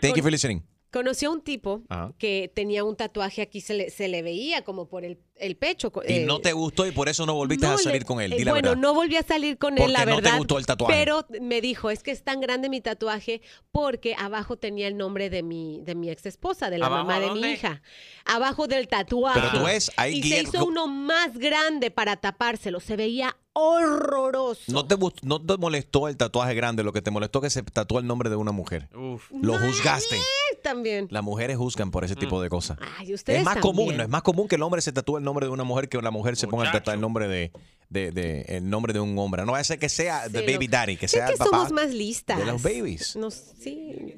Thank 0.00 0.16
you 0.16 0.22
for 0.22 0.30
listening. 0.30 0.62
Conoció 0.90 1.28
a 1.28 1.32
un 1.32 1.42
tipo 1.42 1.82
Ajá. 1.90 2.14
que 2.18 2.50
tenía 2.54 2.82
un 2.82 2.96
tatuaje 2.96 3.42
aquí, 3.42 3.60
se 3.60 3.74
le, 3.74 3.90
se 3.90 4.08
le 4.08 4.22
veía 4.22 4.62
como 4.64 4.88
por 4.88 5.04
el, 5.04 5.18
el 5.40 5.56
pecho. 5.56 5.92
Y 6.06 6.12
eh, 6.12 6.24
no 6.26 6.40
te 6.40 6.52
gustó 6.52 6.86
y 6.86 6.92
por 6.92 7.08
eso 7.08 7.24
no 7.26 7.34
volviste 7.34 7.66
no 7.66 7.72
a 7.72 7.76
le- 7.76 7.82
salir 7.82 8.04
con 8.04 8.20
él. 8.20 8.32
eh, 8.32 8.36
Di 8.36 8.44
la 8.44 8.52
bueno, 8.52 8.70
verdad. 8.70 8.82
no 8.82 8.94
volví 8.94 9.16
a 9.16 9.22
salir 9.22 9.58
con 9.58 9.74
él, 9.74 9.78
Porque 9.78 9.92
la 9.92 10.04
no 10.06 10.16
te 10.16 10.22
verdad. 10.22 10.38
gustó 10.38 10.58
el 10.58 10.66
tatuaje. 10.66 10.94
Pero 10.94 11.26
me 11.40 11.60
dijo, 11.60 11.90
es 11.90 12.02
que 12.02 12.10
es 12.10 12.22
tan 12.22 12.40
grande 12.40 12.68
mi 12.68 12.80
tatuaje 12.80 13.40
porque 13.72 14.14
abajo 14.18 14.56
tenía 14.56 14.88
el 14.88 14.96
nombre 14.96 15.30
de 15.30 15.42
mi, 15.42 15.80
de 15.82 15.94
mi 15.94 16.10
ex 16.10 16.26
esposa, 16.26 16.70
de 16.70 16.78
la 16.78 16.86
¿Abajo 16.86 17.04
mamá 17.04 17.20
de 17.20 17.26
dónde? 17.26 17.46
mi 17.48 17.54
hija. 17.54 17.82
Abajo 18.24 18.66
del 18.66 18.88
tatuaje. 18.88 19.40
Pero 19.40 19.58
tú 19.60 19.64
ves, 19.66 19.90
hay 19.96 20.18
y 20.18 20.22
se 20.22 20.42
hizo 20.42 20.64
uno 20.66 20.86
más 20.86 21.36
grande 21.38 21.90
para 21.90 22.16
tapárselo. 22.16 22.80
Se 22.80 22.96
veía 22.96 23.36
horroroso. 23.52 24.62
No 24.68 24.86
te, 24.86 24.96
no 25.22 25.40
te 25.44 25.56
molestó 25.56 26.08
el 26.08 26.16
tatuaje 26.16 26.54
grande, 26.54 26.82
lo 26.82 26.92
que 26.92 27.02
te 27.02 27.10
molestó 27.10 27.40
que 27.40 27.50
se 27.50 27.62
tatuó 27.62 27.98
el 27.98 28.06
nombre 28.06 28.30
de 28.30 28.36
una 28.36 28.52
mujer. 28.52 28.88
Lo 28.92 29.58
juzgaste. 29.58 30.16
Eh, 30.16 30.58
También. 30.62 31.08
Las 31.10 31.22
mujeres 31.22 31.56
juzgan 31.56 31.90
por 31.90 32.04
ese 32.04 32.14
tipo 32.16 32.40
de 32.42 32.48
cosas. 32.48 32.78
Ay, 32.98 33.14
ustedes 33.14 33.40
es 33.40 33.44
más 33.44 33.56
común. 33.58 33.96
¿no? 33.96 34.02
Es 34.02 34.08
más 34.08 34.22
común 34.22 34.48
que 34.48 34.56
el 34.56 34.62
hombre 34.62 34.80
se 34.80 34.92
tatúe 34.92 35.18
el 35.18 35.24
nombre 35.24 35.27
de 35.34 35.48
una 35.48 35.64
mujer 35.64 35.88
que 35.88 36.00
la 36.02 36.10
mujer 36.10 36.36
se 36.36 36.46
ponga 36.48 36.68
a 36.68 36.72
tatuar 36.72 36.94
el 36.96 37.00
nombre 37.00 37.28
de, 37.28 37.52
de- 37.90 38.10
de- 38.12 38.42
el 38.48 38.68
nombre 38.68 38.92
de 38.92 39.00
un 39.00 39.16
hombre. 39.18 39.44
No 39.44 39.52
va 39.52 39.58
a 39.58 39.64
ser 39.64 39.78
que 39.78 39.88
sea 39.88 40.28
de 40.28 40.40
Sí, 40.46 40.52
baby 40.52 40.68
daddy, 40.68 40.96
que 40.96 41.06
es 41.06 41.12
sea 41.12 41.26
que 41.26 41.32
el 41.32 41.38
papá 41.38 41.50
somos 41.50 41.72
más 41.72 41.90
listas. 41.92 42.38
de 42.38 42.44
los 42.46 42.62
babies. 42.62 43.16
No, 43.16 43.30
sí. 43.30 44.14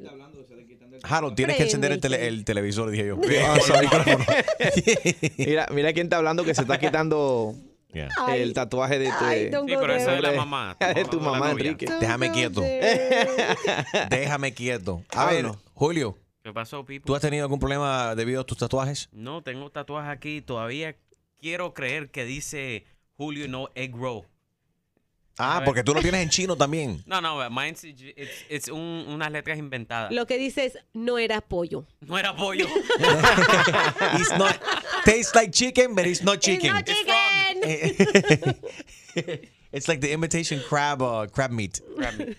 Harold, 1.03 1.35
tienes 1.35 1.57
que 1.57 1.63
encender 1.63 1.93
el, 1.93 2.01
tele- 2.01 2.27
el 2.27 2.45
televisor, 2.45 2.91
dije 2.91 3.07
yo. 3.07 3.19
Ah, 3.47 3.59
sorry. 3.67 3.89
mira, 5.39 5.67
mira 5.73 5.93
quién 5.93 6.07
está 6.07 6.17
hablando 6.19 6.45
que 6.45 6.55
se 6.55 6.61
está 6.63 6.79
quitando 6.79 7.55
Ay. 8.19 8.43
el 8.43 8.53
tatuaje 8.53 8.99
de 8.99 9.07
tu, 9.07 9.25
Ay, 9.25 9.49
don't 9.49 9.69
Sí, 9.69 9.77
pero 9.81 9.95
eso 9.95 10.11
es 10.13 10.21
la 10.21 10.33
mamá. 10.33 10.77
de 10.79 11.05
tu 11.07 11.17
No, 11.19 11.27
la 11.27 11.31
mamá, 11.33 11.53
novia. 11.53 11.65
Enrique. 11.71 11.87
Déjame 12.01 12.31
quieto. 12.33 12.63
Déjame 14.11 14.53
quieto. 14.55 15.03
A 15.11 15.27
ver, 15.27 15.45
Vámonos. 15.45 15.63
Julio, 15.75 16.19
¿Qué 16.43 16.53
pasó, 16.53 16.85
Pipo? 16.85 17.07
¿tú 17.07 17.15
has 17.15 17.21
tenido 17.21 17.45
algún 17.45 17.59
problema 17.59 18.15
debido 18.15 18.41
a 18.41 18.45
tus 18.45 18.59
tatuajes? 18.59 19.09
No, 19.13 19.43
tengo 19.43 19.71
tatuajes 19.71 20.11
aquí. 20.11 20.41
Todavía 20.41 20.97
quiero 21.39 21.75
creer 21.75 22.11
que 22.11 22.25
dice 22.25 22.87
Julio 23.17 23.47
no 23.49 23.69
Egg 23.75 23.95
Roll. 23.95 24.27
Ah, 25.43 25.63
porque 25.65 25.83
tú 25.83 25.95
lo 25.95 26.03
tienes 26.03 26.23
en 26.23 26.29
chino 26.29 26.57
también. 26.57 27.03
No, 27.07 27.21
no, 27.21 27.49
mine 27.51 27.71
es 27.71 27.85
it's, 27.85 28.45
it's 28.49 28.69
un- 28.69 29.07
unas 29.09 29.31
letras 29.33 29.59
inventadas. 29.59 30.13
Lo 30.13 30.27
que 30.27 30.37
dice 30.39 30.67
es, 30.67 30.79
no 30.93 31.19
era 31.19 31.41
pollo. 31.41 31.87
No 32.01 32.19
era 32.19 32.35
pollo. 32.37 32.67
It's 34.19 34.37
not 34.37 34.61
tastes 35.05 35.35
like 35.35 35.51
chicken, 35.53 35.95
but 35.95 36.07
it's 36.07 36.23
not 36.23 36.41
chicken. 36.41 36.73
not 36.75 36.85
chicken. 36.85 38.57
it's 39.73 39.89
like 39.89 40.01
the 40.01 40.13
imitation 40.13 40.61
crab, 40.69 41.01
uh, 41.01 41.27
crab 41.27 41.51
meat. 41.53 41.81
crab 41.97 42.19
meat. 42.19 42.37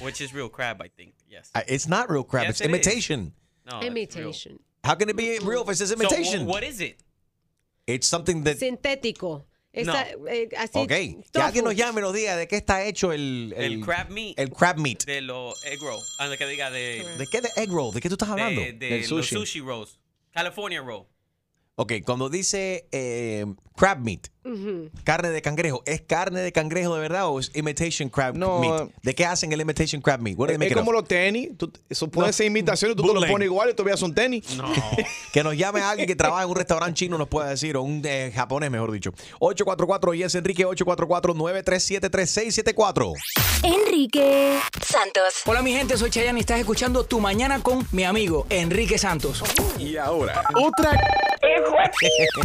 Which 0.00 0.20
is 0.20 0.34
real 0.34 0.48
crab, 0.48 0.82
I 0.82 0.88
think. 0.88 1.13
Yes. 1.34 1.50
Uh, 1.54 1.62
It's 1.66 1.88
not 1.88 2.08
real 2.10 2.24
crab. 2.24 2.44
Yes, 2.44 2.50
it's 2.52 2.60
it 2.60 2.64
is. 2.64 2.68
imitation. 2.68 3.32
No. 3.66 3.80
Imitation. 3.82 4.58
How 4.84 4.94
can 4.96 5.08
it 5.08 5.16
be 5.16 5.38
real 5.40 5.62
if 5.62 5.70
it's 5.70 5.80
So, 5.88 5.94
imitation? 5.94 6.44
wh- 6.44 6.48
what 6.48 6.62
is 6.62 6.80
it? 6.80 7.02
It's 7.86 8.06
something 8.06 8.44
that. 8.44 8.58
Sintético. 8.58 9.44
Esa- 9.72 10.06
eh, 10.30 10.48
así, 10.56 10.78
Ok. 10.78 10.88
Que 10.88 11.24
tofu. 11.32 11.44
alguien 11.46 11.64
nos 11.64 11.74
llame 11.74 12.00
y 12.00 12.02
nos 12.02 12.12
diga 12.14 12.36
de 12.36 12.46
qué 12.46 12.56
está 12.56 12.84
hecho 12.84 13.10
el. 13.12 13.52
El, 13.56 13.80
crab 13.80 14.08
meat. 14.10 14.38
El 14.38 14.50
crab 14.50 14.78
meat. 14.78 15.04
De 15.04 15.20
los 15.20 15.54
egg 15.64 15.80
roll. 15.82 16.00
Ah, 16.20 16.28
de 16.28 16.38
que 16.38 16.46
diga 16.46 16.70
de... 16.70 17.04
¿De 17.18 17.26
qué 17.26 17.40
de 17.40 17.48
egg 17.56 17.70
roll? 17.72 17.92
¿De 17.92 18.00
qué 18.00 18.08
tú 18.08 18.14
estás 18.14 18.28
hablando? 18.28 18.60
De, 18.60 18.72
de 18.74 19.06
los 19.08 19.26
sushi 19.26 19.60
rolls. 19.60 19.98
California 20.32 20.80
roll. 20.80 21.06
Ok, 21.76 21.92
cuando 22.06 22.28
dice 22.28 22.86
eh, 22.92 23.44
crab 23.74 23.98
meat, 23.98 24.28
carne 25.02 25.30
de 25.30 25.42
cangrejo, 25.42 25.82
¿es 25.86 26.02
carne 26.02 26.40
de 26.40 26.52
cangrejo 26.52 26.94
de 26.94 27.00
verdad 27.00 27.26
o 27.26 27.40
es 27.40 27.50
imitation 27.52 28.08
crab 28.10 28.36
No. 28.36 28.60
meat? 28.60 28.90
¿De 29.02 29.12
qué 29.16 29.26
hacen 29.26 29.52
el 29.52 29.60
imitation 29.60 30.00
crab 30.00 30.20
meat? 30.20 30.38
What 30.38 30.50
Es 30.50 30.62
it 30.62 30.72
como 30.74 30.92
los 30.92 31.08
tenis. 31.08 31.48
Tú- 31.58 31.72
eso 31.88 32.06
puede 32.08 32.28
No. 32.28 32.32
ser 32.32 32.46
imitación. 32.46 32.94
Tú 32.94 33.02
te 33.02 33.12
lo 33.12 33.26
pones 33.26 33.46
igual 33.46 33.70
y 33.70 33.74
todavía 33.74 33.96
son 33.96 34.14
tenis. 34.14 34.56
No. 34.56 34.72
Que 35.32 35.42
nos 35.42 35.56
llame 35.56 35.80
alguien 35.80 36.06
que 36.06 36.14
trabaja 36.14 36.44
en 36.44 36.50
un 36.50 36.54
restaurante 36.54 36.94
chino, 36.94 37.18
nos 37.18 37.26
pueda 37.26 37.48
decir, 37.48 37.76
o 37.76 37.82
un 37.82 38.00
eh, 38.04 38.30
japonés, 38.32 38.70
mejor 38.70 38.92
dicho. 38.92 39.10
844 39.40 40.14
y 40.14 40.22
es 40.22 40.32
Enrique 40.36 40.64
844-937-3674. 40.66 43.14
Enrique 43.64 44.60
Santos. 44.80 45.42
Hola 45.46 45.60
mi 45.62 45.72
gente, 45.72 45.96
soy 45.96 46.10
Chayanne 46.10 46.38
y 46.38 46.42
estás 46.42 46.60
escuchando 46.60 47.02
Tu 47.04 47.18
Mañana 47.18 47.60
con 47.64 47.84
mi 47.90 48.04
amigo 48.04 48.46
Enrique 48.48 48.96
Santos. 48.96 49.42
Y 49.80 49.96
ahora, 49.96 50.44
otra 50.54 50.92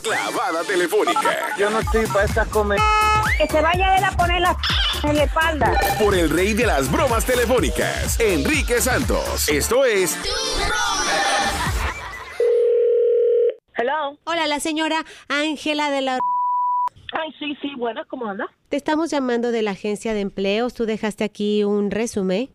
clavada 0.01 0.63
telefónica 0.63 1.55
Yo 1.57 1.70
no 1.70 1.80
estoy 1.80 2.05
para 2.07 2.26
estas 2.26 2.47
comer. 2.49 2.80
Que 3.38 3.47
se 3.47 3.61
vaya 3.61 3.97
él 3.97 4.03
a 4.03 4.11
poner 4.11 4.41
la 4.41 4.57
en 5.03 5.15
la 5.15 5.24
espalda. 5.24 5.80
por 5.97 6.13
el 6.13 6.30
rey 6.30 6.53
de 6.53 6.65
las 6.65 6.91
bromas 6.91 7.26
telefónicas, 7.26 8.20
Enrique 8.20 8.82
Santos. 8.82 9.47
Esto 9.47 9.86
es 9.86 10.17
Hello. 13.78 14.17
Hola, 14.26 14.45
la 14.47 14.59
señora 14.59 15.05
Ángela 15.30 15.89
de 15.89 16.01
la... 16.01 16.20
Ay, 17.13 17.34
sí, 17.39 17.57
sí, 17.61 17.70
buena, 17.78 18.03
¿cómo 18.05 18.28
anda? 18.28 18.45
Te 18.67 18.76
estamos 18.76 19.09
llamando 19.09 19.51
de 19.51 19.61
la 19.61 19.72
agencia 19.72 20.13
de 20.13 20.20
empleos. 20.20 20.74
Tú 20.74 20.86
dejaste 20.86 21.24
aquí 21.24 21.63
un 21.63 21.89
resumen. 21.89 22.49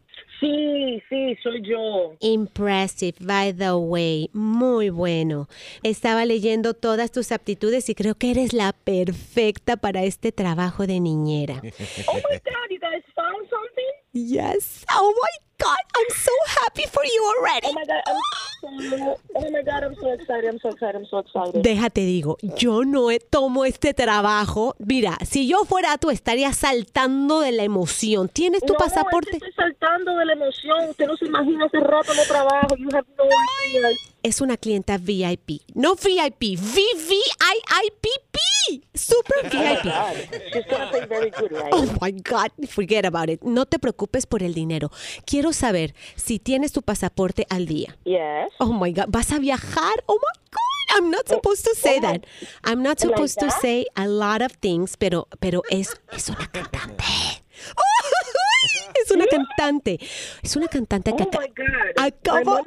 Sí, 0.45 1.03
sí, 1.09 1.37
soy 1.43 1.63
yo. 1.63 2.17
Impressive, 2.21 3.15
by 3.21 3.55
the 3.55 3.73
way. 3.73 4.29
Muy 4.35 4.91
bueno. 4.91 5.49
Estaba 5.83 6.27
leyendo 6.27 6.75
todas 6.75 7.11
tus 7.13 7.33
aptitudes 7.33 7.89
y 7.89 7.95
creo 7.95 8.15
que 8.15 8.31
eres 8.31 8.53
la 8.53 8.75
perfecta 8.75 9.79
para 9.79 10.03
este 10.03 10.33
trabajo 10.33 10.87
de 10.87 11.01
niñera. 11.01 11.63
Oh 12.09 12.17
my 12.17 12.37
God, 12.45 12.69
you 12.69 12.79
guys 12.79 13.03
found 13.15 13.49
something? 13.49 13.95
Yes. 14.13 14.85
Oh 14.95 15.15
my 15.15 15.54
God, 15.65 15.85
I'm 15.97 16.11
so 16.15 16.33
happy 16.61 16.85
for 16.93 17.03
you 17.05 17.21
already. 17.39 17.69
Oh 17.69 17.73
my 17.73 17.85
God, 17.87 18.03
I'm 18.07 18.91
so, 18.91 19.19
oh 19.35 19.51
my 19.51 19.63
God, 19.63 19.85
I'm 19.85 19.95
so 19.95 20.13
excited, 20.13 20.45
I'm 20.45 20.59
so 20.59 20.69
excited, 20.69 20.97
I'm 20.97 21.07
so 21.07 21.19
excited. 21.19 21.63
Déjate 21.63 22.03
digo, 22.03 22.37
yo 22.43 22.85
no 22.85 23.09
tomo 23.31 23.65
este 23.65 23.95
trabajo. 23.95 24.75
Mira, 24.79 25.17
si 25.25 25.49
yo 25.49 25.65
fuera 25.65 25.97
tú 25.97 26.11
estaría 26.11 26.53
saltando 26.53 27.41
de 27.41 27.53
la 27.53 27.63
emoción. 27.63 28.29
¿Tienes 28.29 28.61
tu 28.61 28.75
no, 28.75 28.79
pasaporte? 28.79 29.37
Es 29.37 29.43
que 29.43 29.49
estoy 29.49 29.65
saltando 29.65 30.17
de 30.17 30.27
la 30.27 30.33
emoción. 30.35 30.91
Usted 30.91 31.07
no 31.07 31.17
se 31.17 31.27
imagina 31.27 31.65
hace 31.65 31.81
rato 31.81 32.13
no 32.15 32.23
trabajo. 32.25 32.77
You 32.77 32.89
have 32.93 33.07
no 33.17 33.25
idea. 33.25 34.14
Es 34.25 34.41
una 34.41 34.57
clienta 34.57 34.97
VIP. 34.97 35.61
No 35.75 35.97
VIP, 35.97 36.59
VVIIPP. 36.59 38.39
Super 38.95 39.51
VIP. 39.53 39.87
Oh 41.71 41.87
my 42.01 42.11
God, 42.11 42.51
forget 42.71 43.05
about 43.05 43.29
it. 43.29 43.43
No 43.45 43.67
te 43.67 43.79
preocupes 43.79 44.25
por 44.25 44.43
el 44.43 44.55
dinero. 44.55 44.91
Quiero 45.27 45.53
saber 45.53 45.95
si 46.17 46.39
tienes 46.39 46.73
tu 46.73 46.81
pasaporte 46.81 47.47
al 47.51 47.67
día. 47.67 47.99
Yes. 48.05 48.51
Oh 48.61 48.73
my 48.73 48.95
God, 48.95 49.09
¿vas 49.09 49.31
a 49.31 49.39
viajar? 49.39 49.93
Oh 50.07 50.15
my 50.19 50.41
God, 50.51 50.97
I'm 50.97 51.11
not 51.11 51.29
supposed 51.29 51.65
to 51.67 51.75
say 51.75 52.01
that. 52.01 52.25
I'm 52.65 52.83
not 52.83 52.99
supposed 52.99 53.39
to 53.41 53.51
say 53.51 53.85
a 53.95 54.07
lot 54.09 54.41
of 54.41 54.53
things, 54.59 54.97
pero, 54.97 55.29
pero 55.39 55.63
es, 55.71 56.01
es 56.13 56.31
una 56.31 56.47
cantante. 56.51 57.05
Es 59.05 59.11
una 59.11 59.27
cantante. 59.27 59.99
Es 60.43 60.57
una 60.57 60.69
cantante 60.69 61.15
que 61.17 61.25
Oh 61.25 61.31
acaba, 61.97 62.63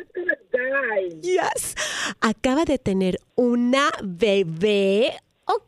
yes, 1.21 1.75
acaba 2.21 2.65
de 2.65 2.77
tener 2.77 3.19
una 3.35 3.91
bebé. 4.03 5.13
Oh, 5.45 5.61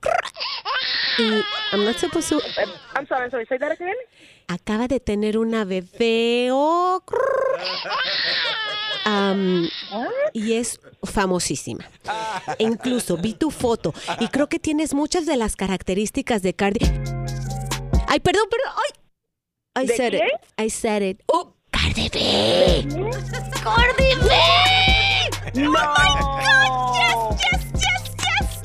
y 1.17 1.41
I'm 1.71 1.85
not 1.85 1.97
supposed 1.97 2.29
to 2.29 2.41
I'm 2.95 3.07
sorry, 3.07 3.23
I'm 3.23 3.31
sorry. 3.31 3.45
Say 3.45 3.57
that 3.59 3.71
again. 3.71 3.95
acaba 4.49 4.87
de 4.87 4.99
tener 4.99 5.37
una 5.37 5.63
bebé 5.63 6.49
oh, 6.51 7.01
y 10.33 10.53
es 10.53 10.81
famosísima. 11.03 11.87
E 12.57 12.63
incluso 12.63 13.15
vi 13.17 13.33
tu 13.33 13.51
foto 13.51 13.93
y 14.19 14.27
creo 14.27 14.47
que 14.47 14.59
tienes 14.59 14.93
muchas 14.93 15.25
de 15.25 15.37
las 15.37 15.55
características 15.55 16.41
de 16.41 16.53
Cardi. 16.53 16.85
Ay, 18.07 18.19
perdón, 18.19 18.47
perdón. 18.49 18.73
Ay. 18.75 18.99
I 19.75 19.85
¿De 19.85 19.95
said 19.95 20.11
quién? 20.13 20.25
it. 20.27 20.41
I 20.57 20.67
said 20.69 21.01
it. 21.03 21.21
Oh, 21.31 21.53
Cardi 21.71 22.09
B. 22.09 22.85
Cardi 23.61 24.15
B. 24.15 24.29
Oh 24.29 25.51
no. 25.55 25.69
Oh 25.69 25.71
my 25.71 26.09
God. 26.41 27.39
Yes, 27.41 27.41
yes, 27.43 27.63
yes, 27.75 28.15
yes. 28.23 28.63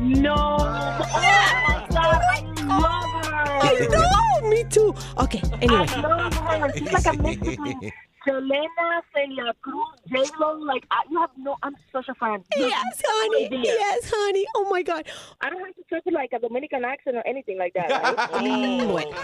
No. 0.00 0.34
Oh 0.34 0.58
my 0.58 1.86
God, 1.90 2.20
I 2.30 2.40
love 2.66 3.10
her. 3.24 3.58
I 3.62 4.42
know. 4.42 4.48
Me 4.48 4.64
too. 4.64 4.94
Okay. 5.18 5.42
Anyway. 5.60 5.86
I 5.88 6.00
love 6.00 6.34
her. 6.34 6.72
She's 6.78 6.92
like 6.92 7.06
a 7.06 7.12
between 7.16 7.92
Selena, 8.24 9.02
Celia 9.12 9.54
Cruz, 9.60 9.88
J 10.10 10.30
Lo. 10.40 10.58
Like 10.64 10.86
I, 10.90 11.02
you 11.10 11.20
have 11.20 11.30
no. 11.36 11.56
I'm 11.62 11.74
such 11.92 12.08
a 12.08 12.14
fan. 12.14 12.42
You 12.56 12.66
Yes, 12.68 13.02
honey. 13.06 13.48
Yes, 13.62 14.10
honey. 14.14 14.44
Oh 14.56 14.68
my 14.70 14.82
God. 14.82 15.04
I 15.40 15.50
don't 15.50 15.60
have 15.64 15.74
to 15.74 15.82
talk 15.90 16.04
with 16.06 16.14
like 16.14 16.32
a 16.32 16.38
Dominican 16.38 16.84
accent 16.84 17.16
or 17.16 17.22
anything 17.26 17.58
like 17.58 17.72
that. 17.74 17.90
Right? 18.34 18.42
Mm, 18.42 18.90
Bueno. 18.92 19.16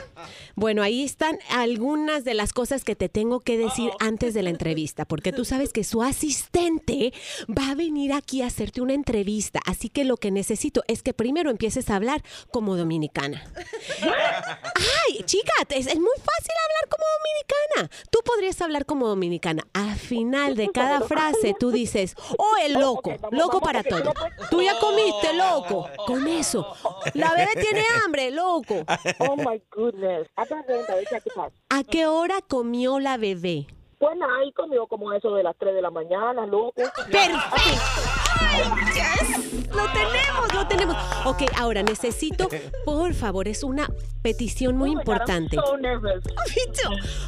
Bueno, 0.54 0.82
ahí 0.82 1.04
están 1.04 1.38
algunas 1.50 2.24
de 2.24 2.34
las 2.34 2.52
cosas 2.52 2.84
que 2.84 2.94
te 2.96 3.08
tengo 3.08 3.40
que 3.40 3.56
decir 3.56 3.90
antes 4.00 4.34
de 4.34 4.42
la 4.42 4.50
entrevista, 4.50 5.04
porque 5.04 5.32
tú 5.32 5.44
sabes 5.44 5.72
que 5.72 5.84
su 5.84 6.02
asistente 6.02 7.12
va 7.48 7.70
a 7.70 7.74
venir 7.74 8.12
aquí 8.12 8.42
a 8.42 8.46
hacerte 8.46 8.80
una 8.80 8.92
entrevista, 8.94 9.60
así 9.66 9.88
que 9.88 10.04
lo 10.04 10.16
que 10.16 10.30
necesito 10.30 10.82
es 10.88 11.02
que 11.02 11.14
primero 11.14 11.50
empieces 11.50 11.88
a 11.90 11.96
hablar 11.96 12.22
como 12.52 12.76
dominicana. 12.76 13.42
Ay, 14.02 15.22
chica, 15.24 15.52
es, 15.70 15.86
es 15.86 15.98
muy 15.98 16.16
fácil 16.16 16.54
hablar 16.64 16.88
como 16.88 17.04
dominicana. 17.18 18.06
Tú 18.10 18.20
podrías 18.24 18.60
hablar 18.60 18.84
como 18.90 19.06
dominicana. 19.06 19.62
Al 19.72 19.94
final 19.94 20.56
de 20.56 20.68
cada 20.72 21.02
frase 21.02 21.54
tú 21.56 21.70
dices, 21.70 22.16
oh, 22.36 22.54
el 22.60 22.72
loco, 22.72 23.12
loco 23.30 23.60
para 23.60 23.84
todo. 23.84 24.12
Tú 24.50 24.60
ya 24.62 24.76
comiste, 24.80 25.32
loco. 25.32 25.88
Con 26.08 26.26
eso. 26.26 26.66
La 27.14 27.32
bebé 27.34 27.52
tiene 27.54 27.84
hambre, 28.04 28.32
loco. 28.32 28.84
Oh 29.20 29.36
my 29.36 29.62
goodness. 29.70 30.26
A 30.34 30.44
qué 30.44 31.30
pasa. 31.36 31.52
¿A 31.68 31.84
qué 31.84 32.08
hora 32.08 32.40
comió 32.42 32.98
la 32.98 33.16
bebé? 33.16 33.68
Pues 34.00 34.16
nada, 34.16 34.38
ahí 34.40 34.52
comió 34.54 34.88
como 34.88 35.12
eso 35.12 35.36
de 35.36 35.44
las 35.44 35.56
3 35.56 35.72
de 35.72 35.82
la 35.82 35.90
mañana, 35.90 36.44
loco. 36.46 36.72
¡Perfecto! 36.74 38.19
Yes. 38.50 39.50
Lo 39.72 39.84
tenemos, 39.92 40.54
lo 40.54 40.66
tenemos. 40.66 40.96
Ok, 41.24 41.42
ahora 41.56 41.82
necesito, 41.82 42.48
por 42.84 43.14
favor, 43.14 43.46
es 43.46 43.62
una 43.62 43.88
petición 44.22 44.76
muy 44.76 44.90
importante. 44.90 45.56
So 45.56 45.76
nervous. 45.76 46.24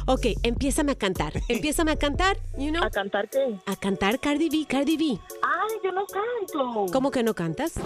Ok, 0.05 0.27
empiézame 0.43 0.91
a 0.91 0.95
cantar. 0.95 1.33
Empiézame 1.47 1.91
a 1.91 1.95
cantar, 1.95 2.37
you 2.57 2.71
know. 2.71 2.83
¿A 2.83 2.89
cantar 2.89 3.29
qué? 3.29 3.57
A 3.65 3.75
cantar 3.75 4.19
Cardi 4.19 4.49
B, 4.49 4.65
Cardi 4.67 4.97
B. 4.97 5.19
Ay, 5.41 5.77
yo 5.83 5.91
no 5.93 6.05
canto. 6.05 6.91
¿Cómo 6.91 7.09
que 7.09 7.23
no 7.23 7.33
cantas? 7.33 7.73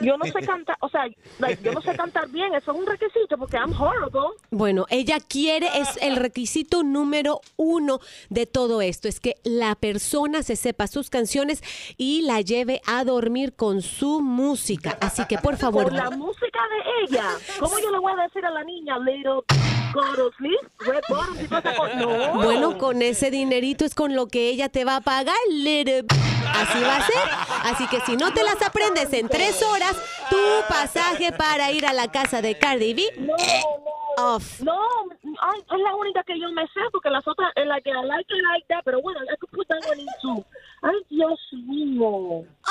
Yo 0.00 0.16
no 0.16 0.24
sé 0.24 0.40
cantar, 0.44 0.76
o 0.80 0.88
sea, 0.88 1.04
like, 1.38 1.62
yo 1.62 1.72
no 1.72 1.80
sé 1.80 1.94
cantar 1.94 2.28
bien, 2.28 2.52
eso 2.54 2.72
es 2.72 2.78
un 2.78 2.86
requisito 2.86 3.38
porque 3.38 3.56
I'm 3.56 3.72
horrible. 3.72 4.20
Bueno, 4.50 4.86
ella 4.90 5.18
quiere, 5.20 5.68
es 5.80 5.96
el 6.00 6.16
requisito 6.16 6.82
número 6.82 7.40
uno 7.56 8.00
de 8.28 8.46
todo 8.46 8.82
esto, 8.82 9.06
es 9.06 9.20
que 9.20 9.36
la 9.44 9.76
persona 9.76 10.42
se 10.42 10.56
sepa 10.56 10.88
sus 10.88 11.08
canciones 11.08 11.62
y 11.96 12.22
la 12.22 12.40
lleve 12.52 12.82
a 12.86 13.02
dormir 13.04 13.54
con 13.56 13.80
su 13.80 14.20
música. 14.20 14.98
Así 15.00 15.24
que, 15.26 15.38
por 15.38 15.56
favor, 15.56 15.84
Por 15.84 15.92
la 15.94 16.10
música 16.10 16.60
de 16.68 17.04
ella. 17.04 17.24
¿Cómo 17.58 17.78
yo 17.78 17.90
le 17.90 17.98
voy 17.98 18.12
a 18.12 18.22
decir 18.24 18.44
a 18.44 18.50
la 18.50 18.62
niña, 18.62 18.98
little? 18.98 19.40
No. 21.96 22.34
Bueno, 22.42 22.78
con 22.78 23.02
ese 23.02 23.30
dinerito 23.30 23.84
es 23.84 23.94
con 23.94 24.14
lo 24.14 24.26
que 24.26 24.48
ella 24.48 24.68
te 24.68 24.84
va 24.84 24.96
a 24.96 25.00
pagar, 25.00 25.36
little. 25.50 26.04
Así 26.54 26.80
va 26.82 26.96
a 26.96 27.06
ser. 27.06 27.28
Así 27.64 27.86
que 27.88 28.00
si 28.00 28.16
no 28.16 28.32
te 28.32 28.42
las 28.42 28.60
aprendes 28.62 29.12
en 29.12 29.28
tres 29.28 29.62
horas, 29.62 29.96
tu 30.30 30.36
pasaje 30.68 31.32
para 31.32 31.70
ir 31.72 31.86
a 31.86 31.92
la 31.92 32.10
casa 32.10 32.42
de 32.42 32.58
Cardi 32.58 32.94
B. 32.94 33.02
eh, 33.02 33.62
Off. 34.18 34.60
No, 34.60 34.78
es 35.22 35.80
la 35.80 35.94
única 35.96 36.22
que 36.24 36.38
yo 36.38 36.50
me 36.52 36.62
sé 36.68 36.80
porque 36.92 37.08
las 37.10 37.26
otras, 37.26 37.50
es 37.56 37.66
la 37.66 37.80
que 37.80 37.90
I 37.90 38.04
like 38.04 38.34
it 38.34 38.42
like 38.52 38.66
that, 38.68 38.82
pero 38.84 39.00
bueno, 39.00 39.20
I 39.24 39.36
could 39.38 39.50
put 39.52 39.66
that 39.68 39.80
one 39.88 40.00
in 40.00 40.06
too. 40.20 40.44
Ay, 40.82 40.96
Dios 41.08 41.38
mío. 41.52 42.08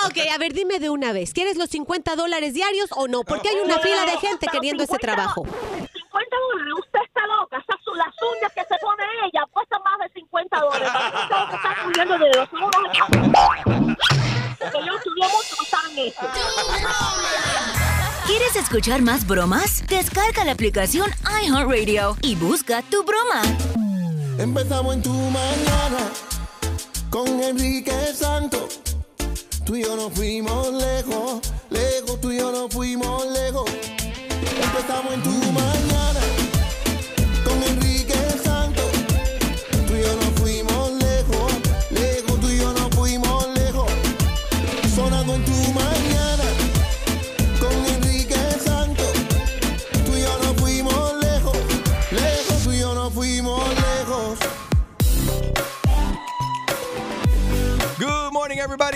Ok, 0.05 0.17
a 0.33 0.37
ver, 0.37 0.53
dime 0.53 0.79
de 0.79 0.89
una 0.89 1.13
vez, 1.13 1.33
¿quieres 1.33 1.55
los 1.55 1.69
50 1.69 2.17
dólares 2.17 2.53
diarios 2.53 2.89
o 2.95 3.07
no? 3.07 3.21
Porque 3.23 3.47
hay 3.47 3.55
una 3.63 3.79
fila 3.79 4.05
de 4.05 4.17
gente 4.17 4.47
queriendo 4.51 4.83
ese 4.83 4.97
trabajo. 4.97 5.43
50 5.45 6.35
dólares, 6.51 6.73
usted 6.77 6.99
está 7.05 7.25
loca. 7.27 7.57
Esas 7.57 7.81
son 7.85 7.97
las 7.97 8.13
uñas 8.35 8.51
que 8.53 8.61
se 8.61 8.75
pone 8.81 9.03
ella 9.25 9.45
cuestan 9.51 9.81
más 9.83 9.97
de 9.99 10.09
50 10.19 10.59
dólares. 10.59 10.89
Usted 10.93 11.27
tengo 11.29 11.49
que 11.49 11.55
estar 11.55 11.83
cubriendo 11.83 12.17
de 12.17 12.31
los. 12.35 12.49
Porque 14.59 14.79
yo 14.85 14.93
estudié 14.95 15.25
mucho, 15.27 15.55
no 15.57 15.65
saben 15.65 15.99
eso. 15.99 16.21
¿Quieres 18.27 18.55
escuchar 18.57 19.01
más 19.01 19.25
bromas? 19.25 19.87
Descarga 19.87 20.43
la 20.43 20.51
aplicación 20.51 21.09
iHeartRadio 21.43 22.17
y 22.21 22.35
busca 22.35 22.81
tu 22.83 23.03
broma. 23.03 23.41
Empezamos 24.37 24.95
en 24.95 25.01
tu 25.01 25.13
mañana 25.13 26.30
Enrique 27.51 27.91
Santos. 28.13 28.79
Tú 29.65 29.75
y 29.75 29.83
yo 29.83 29.97
nos 29.97 30.13
fuimos 30.13 30.71
lejos, 30.71 31.41
lejos, 31.69 32.21
tú 32.21 32.31
y 32.31 32.37
yo 32.37 32.49
nos 32.49 32.73
fuimos 32.73 33.25
lejos. 33.27 33.69
Empezamos 34.63 35.13
en 35.13 35.21
tu 35.21 35.31
mañana 35.51 35.90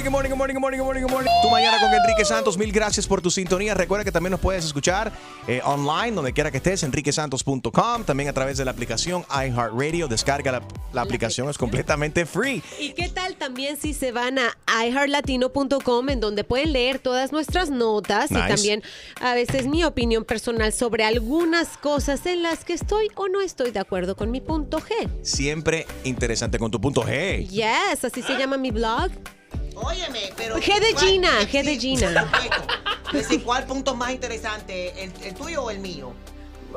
Good 0.06 0.12
morning, 0.12 0.30
good 0.30 0.38
morning, 0.38 0.54
good 0.54 0.62
morning, 0.62 0.78
good 0.78 0.86
morning, 0.86 1.02
good 1.02 1.12
morning. 1.12 1.32
Tu 1.42 1.50
mañana 1.50 1.80
con 1.80 1.92
Enrique 1.92 2.24
Santos. 2.26 2.60
Mil 2.60 2.72
gracias 2.72 3.08
por 3.08 3.24
tu 3.24 3.32
sintonía. 3.32 3.74
Recuerda 3.74 4.04
que 4.04 4.12
también 4.12 4.30
nos 4.30 4.40
puedes 4.40 4.64
escuchar 4.64 5.12
eh, 5.48 5.62
online, 5.66 6.12
donde 6.12 6.32
quiera 6.32 6.52
que 6.52 6.58
estés, 6.58 6.84
enriquesantos.com. 6.84 8.04
También 8.04 8.30
a 8.30 8.34
través 8.34 8.60
de 8.60 8.66
la 8.66 8.70
aplicación 8.70 9.26
iHeartRadio. 9.32 10.08
Descarga 10.08 10.52
la, 10.52 10.62
la 10.94 11.02
aplicación, 11.02 11.50
es 11.50 11.58
completamente 11.58 12.28
free. 12.28 12.62
¿Y 12.80 12.94
qué 12.94 13.10
tal 13.10 13.36
también 13.38 13.78
si 13.78 13.96
se 13.96 14.12
van 14.12 14.38
a 14.38 14.56
iHeartLatino.com 14.86 16.10
en 16.10 16.20
donde 16.20 16.44
pueden 16.44 16.72
leer 16.74 17.00
todas 17.00 17.32
nuestras 17.32 17.72
notas 17.72 18.30
Nice. 18.30 18.44
y 18.46 18.48
también 18.48 18.84
a 19.22 19.34
veces 19.34 19.66
mi 19.66 19.86
opinión 19.86 20.24
personal 20.24 20.72
sobre 20.72 21.04
algunas 21.04 21.78
cosas 21.78 22.28
en 22.28 22.44
las 22.44 22.64
que 22.64 22.74
estoy 22.74 23.08
o 23.16 23.28
no 23.28 23.42
estoy 23.42 23.72
de 23.72 23.80
acuerdo 23.80 24.16
con 24.16 24.30
mi 24.30 24.40
punto 24.40 24.78
G? 24.78 25.10
Siempre 25.24 25.88
interesante 26.04 26.60
con 26.60 26.70
tu 26.70 26.80
punto 26.80 27.02
G. 27.02 27.48
Yes, 27.48 28.06
así 28.06 28.22
se 28.22 28.38
llama 28.38 28.58
mi 28.58 28.70
blog. 28.70 29.10
Óyeme, 29.76 30.32
pero. 30.36 30.58
G 30.58 30.80
de 30.80 30.94
¿cuál- 30.94 31.06
Gina, 31.08 31.42
G 31.42 31.64
de 31.64 31.78
Gina. 31.80 32.32
Entonces, 33.12 33.42
¿cuál 33.44 33.66
punto 33.66 33.96
más 33.96 34.12
interesante? 34.12 35.04
¿El, 35.04 35.14
el 35.24 35.34
tuyo 35.36 35.64
o 35.64 35.70
el 35.72 35.80
mío? 35.80 36.14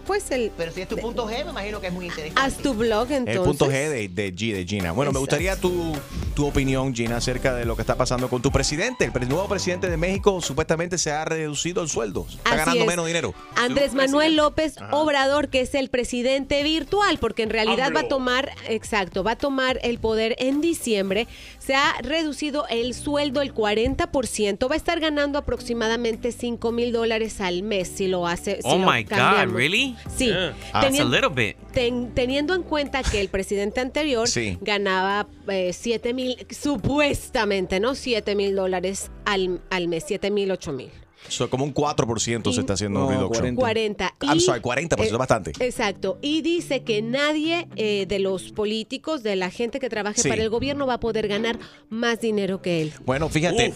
Pues 0.07 0.31
el. 0.31 0.51
Pero 0.57 0.73
si 0.73 0.81
es 0.83 0.89
tu 0.89 0.97
punto 0.97 1.29
G, 1.29 1.45
me 1.45 1.51
imagino 1.51 1.81
que 1.81 1.89
es 1.89 1.93
muy 1.93 2.07
interesante. 2.07 2.41
Haz 2.41 2.57
tu 2.59 2.73
blog 2.75 3.11
entonces. 3.11 3.37
El 3.37 3.43
punto 3.43 3.67
G 3.67 3.89
de, 3.89 4.09
de 4.09 4.35
G 4.35 4.55
de 4.55 4.65
Gina. 4.65 4.93
Bueno, 4.93 5.13
me 5.13 5.19
gustaría 5.19 5.57
tu, 5.57 5.93
tu 6.35 6.47
opinión, 6.47 6.95
Gina, 6.95 7.17
acerca 7.17 7.55
de 7.55 7.65
lo 7.65 7.75
que 7.77 7.83
está 7.83 7.97
pasando 7.97 8.29
con 8.29 8.41
tu 8.41 8.51
presidente. 8.51 9.11
El 9.13 9.29
nuevo 9.29 9.49
presidente 9.49 9.91
de 9.91 9.97
México 9.97 10.41
supuestamente 10.41 10.97
se 10.99 11.11
ha 11.11 11.25
reducido 11.25 11.83
el 11.83 11.89
sueldo. 11.89 12.27
Está 12.29 12.51
Así 12.51 12.59
ganando 12.59 12.81
es. 12.83 12.87
menos 12.87 13.07
dinero. 13.07 13.35
Andrés 13.57 13.93
Manuel 13.95 14.37
López 14.37 14.79
Ajá. 14.79 14.95
Obrador, 14.97 15.49
que 15.49 15.61
es 15.61 15.75
el 15.75 15.89
presidente 15.91 16.63
virtual, 16.63 17.19
porque 17.19 17.43
en 17.43 17.51
realidad 17.51 17.93
va 17.95 18.01
a 18.01 18.09
tomar, 18.09 18.53
exacto, 18.69 19.25
va 19.25 19.33
a 19.33 19.37
tomar 19.37 19.79
el 19.83 19.99
poder 19.99 20.37
en 20.39 20.61
diciembre. 20.61 21.27
Se 21.59 21.75
ha 21.75 21.95
reducido 22.03 22.67
el 22.71 22.95
sueldo 22.95 23.43
el 23.43 23.53
40%, 23.53 24.71
va 24.71 24.75
a 24.75 24.77
estar 24.77 25.01
ganando 25.01 25.39
aproximadamente 25.39 26.33
5 26.33 26.73
mil 26.73 26.93
dólares 26.93 27.41
al 27.41 27.63
mes 27.63 27.89
si 27.89 28.07
lo 28.07 28.27
hace. 28.27 28.57
si 28.57 28.61
Oh 28.65 28.79
lo 28.79 28.91
my 28.91 29.03
God, 29.03 29.09
cambiamos. 29.11 29.55
Really? 29.97 30.17
Sí. 30.17 30.27
Yeah. 30.27 30.55
That's 30.73 31.01
a 31.01 31.05
little 31.05 31.31
bit. 31.31 31.57
ten- 31.73 32.13
teniendo 32.15 32.55
en 32.55 32.63
cuenta 32.63 33.03
que 33.03 33.21
el 33.21 33.29
presidente 33.29 33.81
anterior 33.81 34.29
Sí. 34.29 34.59
ganaba 34.61 35.27
7 35.73 36.13
mil, 36.15 36.37
supuestamente, 36.51 37.81
¿no? 37.81 37.95
7 37.95 38.35
mil 38.35 38.55
dólares 38.55 39.11
al, 39.25 39.61
al 39.71 39.89
mes, 39.89 40.05
7 40.07 40.31
mil, 40.31 40.51
8 40.51 40.73
mil. 40.73 40.91
So, 41.29 41.51
como 41.51 41.65
un 41.65 41.75
4% 41.75 42.53
se 42.53 42.61
está 42.61 42.75
haciendo 42.75 43.01
No, 43.01 43.11
reduction. 43.11 43.55
40. 43.57 44.15
I'm 44.23 44.37
Y, 44.37 44.41
sorry, 44.41 44.61
40%, 44.61 45.03
es 45.05 45.13
eh, 45.13 45.17
bastante. 45.17 45.53
Exacto. 45.61 46.19
Y 46.23 46.41
dice 46.43 46.85
que 46.85 47.03
nadie 47.03 47.69
eh, 47.77 48.07
de 48.07 48.19
los 48.21 48.53
políticos, 48.53 49.23
de 49.23 49.37
la 49.37 49.51
gente 49.51 49.81
que 49.81 49.89
trabaje 49.91 50.23
Sí. 50.23 50.29
para 50.29 50.43
el 50.43 50.49
gobierno, 50.49 50.87
va 50.87 50.95
a 50.95 51.01
poder 51.01 51.29
ganar 51.29 51.59
más 51.91 52.21
dinero 52.21 52.63
que 52.63 52.83
él. 52.83 52.93
Bueno, 53.05 53.29
fíjate. 53.29 53.75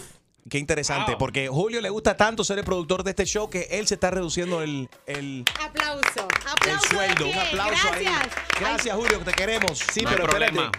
Qué 0.49 0.59
interesante, 0.59 1.17
porque 1.19 1.49
Julio 1.49 1.81
le 1.81 1.89
gusta 1.89 2.17
tanto 2.17 2.43
ser 2.45 2.59
el 2.59 2.65
productor 2.65 3.05
de 3.05 3.11
este 3.11 3.25
show 3.25 3.49
que 3.49 3.69
él 3.71 3.87
se 3.87 3.95
está 3.95 4.11
reduciendo 4.11 4.61
el, 4.63 4.89
el, 5.07 5.45
Aplauso. 5.61 6.03
el 6.17 6.51
Aplauso. 6.51 6.89
de 6.89 6.97
sueldo. 6.97 7.27
Un 7.29 7.39
aplauso 7.39 7.89
ahí. 7.93 8.05
Gracias. 8.05 8.35
Gracias, 8.61 8.97
Julio, 8.97 9.19
que 9.21 9.25
te 9.27 9.33
queremos. 9.33 9.81
no 10.03 10.09
hay 10.11 10.17
problema. 10.17 10.73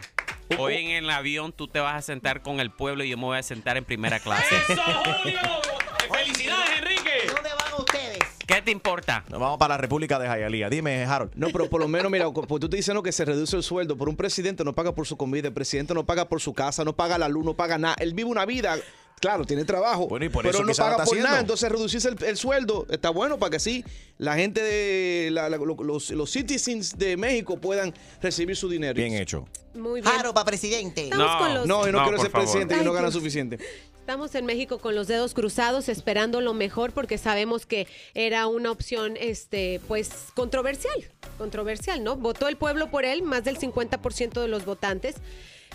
Hoy 0.57 0.75
en 0.75 0.91
el 0.91 1.09
avión 1.09 1.53
tú 1.53 1.67
te 1.67 1.79
vas 1.79 1.95
a 1.95 2.01
sentar 2.01 2.41
con 2.41 2.59
el 2.59 2.71
pueblo 2.71 3.03
y 3.03 3.09
yo 3.09 3.17
me 3.17 3.23
voy 3.23 3.37
a 3.37 3.43
sentar 3.43 3.77
en 3.77 3.85
primera 3.85 4.19
clase. 4.19 4.55
¡Felicidades, 6.11 6.79
Enrique! 6.79 7.27
¿Dónde 7.33 7.49
van 7.49 7.79
ustedes? 7.79 8.19
¿Qué 8.45 8.61
te 8.61 8.71
importa? 8.71 9.23
Nos 9.29 9.39
vamos 9.39 9.57
para 9.57 9.75
la 9.75 9.77
República 9.77 10.19
de 10.19 10.27
Hialeah. 10.27 10.69
Dime, 10.69 11.05
Harold. 11.05 11.31
No, 11.35 11.47
pero 11.49 11.69
por 11.69 11.79
lo 11.81 11.87
menos, 11.87 12.11
mira, 12.11 12.29
pues 12.31 12.59
tú 12.59 12.69
te 12.69 12.75
diciendo 12.75 13.01
que 13.01 13.11
se 13.11 13.25
reduce 13.25 13.55
el 13.55 13.63
sueldo, 13.63 13.97
por 13.97 14.09
un 14.09 14.17
presidente 14.17 14.63
no 14.63 14.73
paga 14.73 14.93
por 14.93 15.07
su 15.07 15.15
comida, 15.17 15.47
el 15.47 15.53
presidente 15.53 15.93
no 15.93 16.05
paga 16.05 16.27
por 16.27 16.41
su 16.41 16.53
casa, 16.53 16.83
no 16.83 16.93
paga 16.93 17.17
la 17.17 17.29
luz, 17.29 17.45
no 17.45 17.53
paga 17.53 17.77
nada. 17.77 17.95
Él 17.99 18.13
vive 18.13 18.29
una 18.29 18.45
vida, 18.45 18.75
claro, 19.23 19.45
tiene 19.45 19.63
trabajo, 19.63 20.07
Bueno, 20.07 20.25
y 20.25 20.29
por 20.29 20.43
pero 20.43 20.57
eso 20.57 20.65
no 20.65 20.73
paga 20.73 21.05
por 21.05 21.17
nada. 21.17 21.39
Entonces, 21.39 21.71
reducirse 21.71 22.09
el, 22.09 22.21
el 22.25 22.35
sueldo 22.37 22.85
está 22.89 23.09
bueno 23.09 23.39
para 23.39 23.51
que 23.51 23.59
sí 23.59 23.85
la 24.17 24.35
gente 24.35 24.61
de 24.61 25.29
la- 25.31 25.49
la- 25.49 25.57
lo- 25.57 25.81
los, 25.83 26.09
los 26.11 26.29
citizens 26.29 26.97
de 26.97 27.15
México 27.15 27.57
puedan 27.57 27.93
recibir 28.21 28.55
su 28.57 28.67
dinero. 28.67 28.93
Bien 28.95 29.13
hecho. 29.13 29.47
Muy 29.73 30.01
bien. 30.01 30.13
Jaro 30.13 30.33
para 30.33 30.45
presidente. 30.45 31.05
Estamos 31.05 31.37
con 31.37 31.53
los- 31.53 31.65
No, 31.67 31.85
yo 31.85 31.91
no, 31.93 31.99
No, 31.99 32.03
quiero 32.03 32.21
ser 32.21 32.31
favor. 32.31 32.45
presidente 32.45 32.73
que 32.75 32.79
Ay, 32.81 32.85
no 32.85 32.91
gana 32.93 33.07
Dios. 33.07 33.13
suficiente. 33.15 33.59
Estamos 34.01 34.35
en 34.35 34.45
México 34.45 34.79
con 34.79 34.95
los 34.95 35.07
dedos 35.07 35.33
cruzados, 35.33 35.87
esperando 35.87 36.41
lo 36.41 36.53
mejor, 36.53 36.91
porque 36.91 37.17
sabemos 37.17 37.65
que 37.65 37.87
era 38.13 38.47
una 38.47 38.69
opción, 38.69 39.13
este, 39.17 39.79
pues, 39.87 40.09
controversial. 40.35 40.93
Controversial, 41.37 42.03
¿no? 42.03 42.17
Votó 42.17 42.49
el 42.49 42.57
pueblo 42.57 42.91
por 42.91 43.05
él, 43.05 43.23
más 43.23 43.45
del 43.45 43.57
50% 43.57 44.41
de 44.41 44.49
los 44.49 44.65
votantes. 44.65 45.15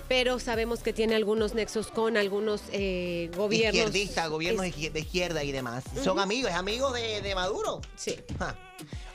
Pero 0.07 0.38
sabemos 0.38 0.80
que 0.80 0.92
tiene 0.92 1.14
algunos 1.14 1.55
nexos 1.55 1.88
con 1.88 2.16
algunos 2.16 2.62
eh, 2.72 3.30
gobiernos. 3.36 3.74
Izquierdistas, 3.88 4.28
gobiernos 4.30 4.66
Es- 4.66 4.92
de 4.92 5.01
izquierda 5.01 5.42
y 5.44 5.53
demás. 5.53 5.84
Ujú. 5.94 6.05
Son 6.05 6.18
amigos, 6.20 6.51
es 6.51 6.57
amigo 6.57 6.92
de, 6.92 7.20
de 7.22 7.34
Maduro. 7.34 7.80
Sí. 7.96 8.16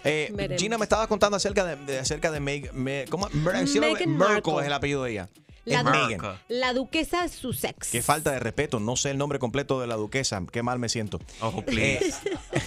Eh. 0.04 0.56
Gina 0.58 0.78
me 0.78 0.84
estaba 0.84 1.08
contando 1.08 1.38
acerca 1.38 1.64
de, 1.66 1.76
de- 1.78 2.00
acerca 2.00 2.30
de 2.32 2.40
Meg, 2.40 2.74
Me- 2.74 3.06
¿cómo? 3.10 3.30
Mer- 3.32 3.68
sí, 3.68 3.80
Meghan 3.80 3.92
Merkel 3.92 4.08
Markle. 4.10 4.60
es 4.60 4.66
el 4.68 4.74
apellido 4.74 5.04
de 5.04 5.12
ella. 5.12 5.30
La, 5.66 5.82
du- 5.84 5.92
Meghan. 5.92 6.40
la 6.50 6.74
duquesa 6.74 7.28
Sussex. 7.30 7.90
Qué 7.92 8.02
falta 8.02 8.32
de 8.32 8.40
respeto. 8.40 8.80
No 8.80 8.96
sé 8.98 9.12
el 9.12 9.18
nombre 9.18 9.40
completo 9.40 9.80
de 9.80 9.88
la 9.88 9.96
duquesa. 9.96 10.42
Qué 10.52 10.62
mal 10.62 10.78
me 10.80 10.90
siento. 10.90 11.20
Oh, 11.42 11.64
Eh, 11.68 12.00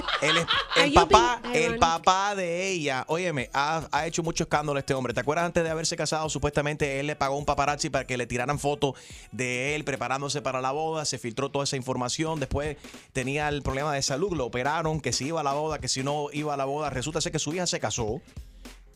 el, 0.77 0.93
papá, 0.93 1.41
el 1.53 1.77
papá 1.77 2.35
de 2.35 2.69
ella, 2.69 3.05
óyeme, 3.07 3.49
ha, 3.53 3.87
ha 3.91 4.07
hecho 4.07 4.23
mucho 4.23 4.43
escándalo 4.43 4.77
este 4.79 4.93
hombre. 4.93 5.13
¿Te 5.13 5.19
acuerdas 5.21 5.45
antes 5.45 5.63
de 5.63 5.69
haberse 5.69 5.95
casado? 5.95 6.29
Supuestamente 6.29 6.99
él 6.99 7.07
le 7.07 7.15
pagó 7.15 7.37
un 7.37 7.45
paparazzi 7.45 7.89
para 7.89 8.05
que 8.05 8.17
le 8.17 8.27
tiraran 8.27 8.59
fotos 8.59 8.93
de 9.31 9.75
él 9.75 9.83
preparándose 9.83 10.41
para 10.41 10.61
la 10.61 10.71
boda. 10.71 11.05
Se 11.05 11.17
filtró 11.17 11.49
toda 11.49 11.63
esa 11.63 11.75
información. 11.77 12.39
Después 12.39 12.77
tenía 13.13 13.47
el 13.49 13.61
problema 13.61 13.93
de 13.93 14.01
salud. 14.01 14.33
Lo 14.33 14.45
operaron, 14.45 14.99
que 15.01 15.13
si 15.13 15.27
iba 15.27 15.41
a 15.41 15.43
la 15.43 15.53
boda, 15.53 15.79
que 15.79 15.87
si 15.87 16.03
no 16.03 16.27
iba 16.33 16.53
a 16.53 16.57
la 16.57 16.65
boda. 16.65 16.89
Resulta 16.89 17.21
ser 17.21 17.31
que 17.31 17.39
su 17.39 17.53
hija 17.53 17.65
se 17.67 17.79
casó 17.79 18.21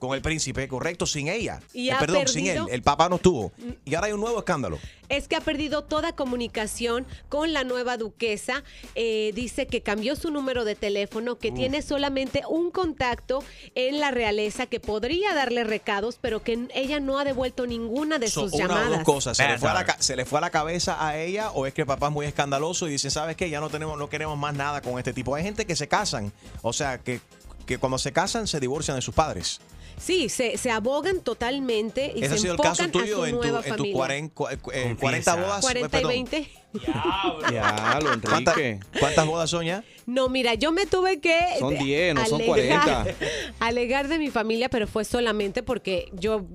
con 0.02 0.16
el 0.16 0.22
príncipe, 0.24 0.68
correcto, 0.68 1.06
sin 1.06 1.28
ella. 1.28 1.62
Y 1.76 1.90
Eh, 1.92 1.96
perdón, 2.00 2.28
sin 2.28 2.48
él. 2.48 2.64
Mm. 2.64 2.68
El 2.72 2.82
papá 2.82 3.08
no 3.08 3.18
estuvo. 3.18 3.52
Y 3.86 3.94
ahora 3.94 4.08
hay 4.08 4.14
un 4.14 4.20
nuevo 4.20 4.40
escándalo. 4.40 4.80
es 5.10 5.28
que 5.28 5.36
ha 5.36 5.42
perdido 5.42 5.84
toda 5.84 6.14
comunicación 6.16 7.06
con 7.30 7.52
la 7.54 7.64
nueva 7.66 7.98
duquesa. 7.98 8.64
Eh, 8.96 9.32
dice 9.36 9.68
que 9.68 9.82
cambió 9.84 10.16
su 10.16 10.32
número 10.32 10.64
de 10.66 10.74
teléfono, 10.76 11.38
que 11.38 11.50
Uf. 11.50 11.56
tiene 11.56 11.82
solamente 11.84 12.42
un 12.50 12.72
contacto 12.72 13.44
en 13.76 14.00
la 14.00 14.10
realeza 14.10 14.66
que 14.68 14.80
podría 14.80 15.34
darle 15.36 15.64
recados, 15.66 16.18
pero 16.20 16.42
que 16.42 16.66
ella 16.74 17.00
no 17.00 17.20
ha 17.20 17.24
devuelto 17.26 17.68
ninguna 17.68 18.18
de 18.20 18.28
So, 18.30 18.44
sus 18.44 18.54
una 18.54 18.68
llamadas. 18.70 18.88
o 18.88 18.92
dos 18.94 19.04
cosas. 19.04 19.38
¿Se 19.38 19.48
le, 19.48 19.60
fue 19.60 19.70
a 19.70 19.74
la, 19.74 19.80
daughter. 19.82 19.96
ca- 19.98 20.02
se 20.02 20.16
le 20.16 20.26
fue 20.26 20.38
a 20.40 20.42
la 20.42 20.50
cabeza 20.50 21.06
a 21.06 21.18
ella 21.20 21.52
o 21.52 21.68
es 21.68 21.74
que 21.76 21.82
el 21.82 21.88
papá 21.88 22.08
es 22.08 22.14
muy 22.14 22.26
escandaloso 22.26 22.88
y 22.88 22.92
dice, 22.92 23.12
¿sabes 23.12 23.36
qué? 23.36 23.50
Ya 23.52 23.60
no 23.60 23.70
tenemos, 23.70 24.00
no 24.00 24.10
queremos 24.10 24.38
más 24.38 24.56
nada 24.56 24.82
con 24.82 24.98
este 24.98 25.14
tipo. 25.14 25.36
Hay 25.36 25.44
gente 25.44 25.66
que 25.68 25.76
se 25.76 25.88
casan, 25.88 26.32
o 26.64 26.72
sea, 26.74 26.98
que, 27.00 27.20
que 27.68 27.78
cuando 27.78 27.98
se 28.00 28.12
casan 28.14 28.48
se 28.48 28.60
divorcian 28.62 28.96
de 28.96 29.02
sus 29.04 29.14
padres. 29.14 29.60
Sí, 30.02 30.30
se, 30.30 30.58
se 30.58 30.72
abogan 30.72 31.22
totalmente 31.22 32.12
y 32.16 32.20
Ese 32.24 32.30
se 32.30 32.34
ha 32.34 32.38
sido 32.40 32.54
el 32.56 32.60
caso 32.60 32.84
a 32.84 32.88
tuyo 32.88 33.18
su 33.18 33.26
en, 33.26 33.32
tu, 33.32 33.38
nueva 33.38 33.60
en 33.60 33.66
familia. 33.66 33.94
40, 33.96 34.34
cu- 34.34 34.48
eh, 34.50 34.58
40 34.60 34.96
Confiesa. 35.00 35.36
bodas. 35.36 35.62
40 35.62 35.88
y 35.88 35.90
perdón. 35.92 36.10
20. 36.12 36.52
Diablo, 37.50 38.10
¿Cuántas, 38.28 38.58
Enrique. 38.58 38.80
cuántas 39.00 39.26
bodas 39.28 39.50
son 39.50 39.66
ya? 39.66 39.84
No, 40.06 40.30
mira, 40.30 40.54
yo 40.56 40.72
me 40.72 40.86
tuve 40.86 41.20
que 41.20 41.38
Son 41.60 41.74
de- 41.74 41.84
10, 41.84 42.16
no 42.16 42.26
son 42.26 42.42
alegar- 42.42 43.04
40. 43.04 43.06
Alegar 43.60 44.08
de 44.08 44.18
mi 44.18 44.30
familia, 44.32 44.70
pero 44.70 44.88
fue 44.88 45.06
solamente 45.06 45.64
porque 45.64 46.10
yo 46.14 46.46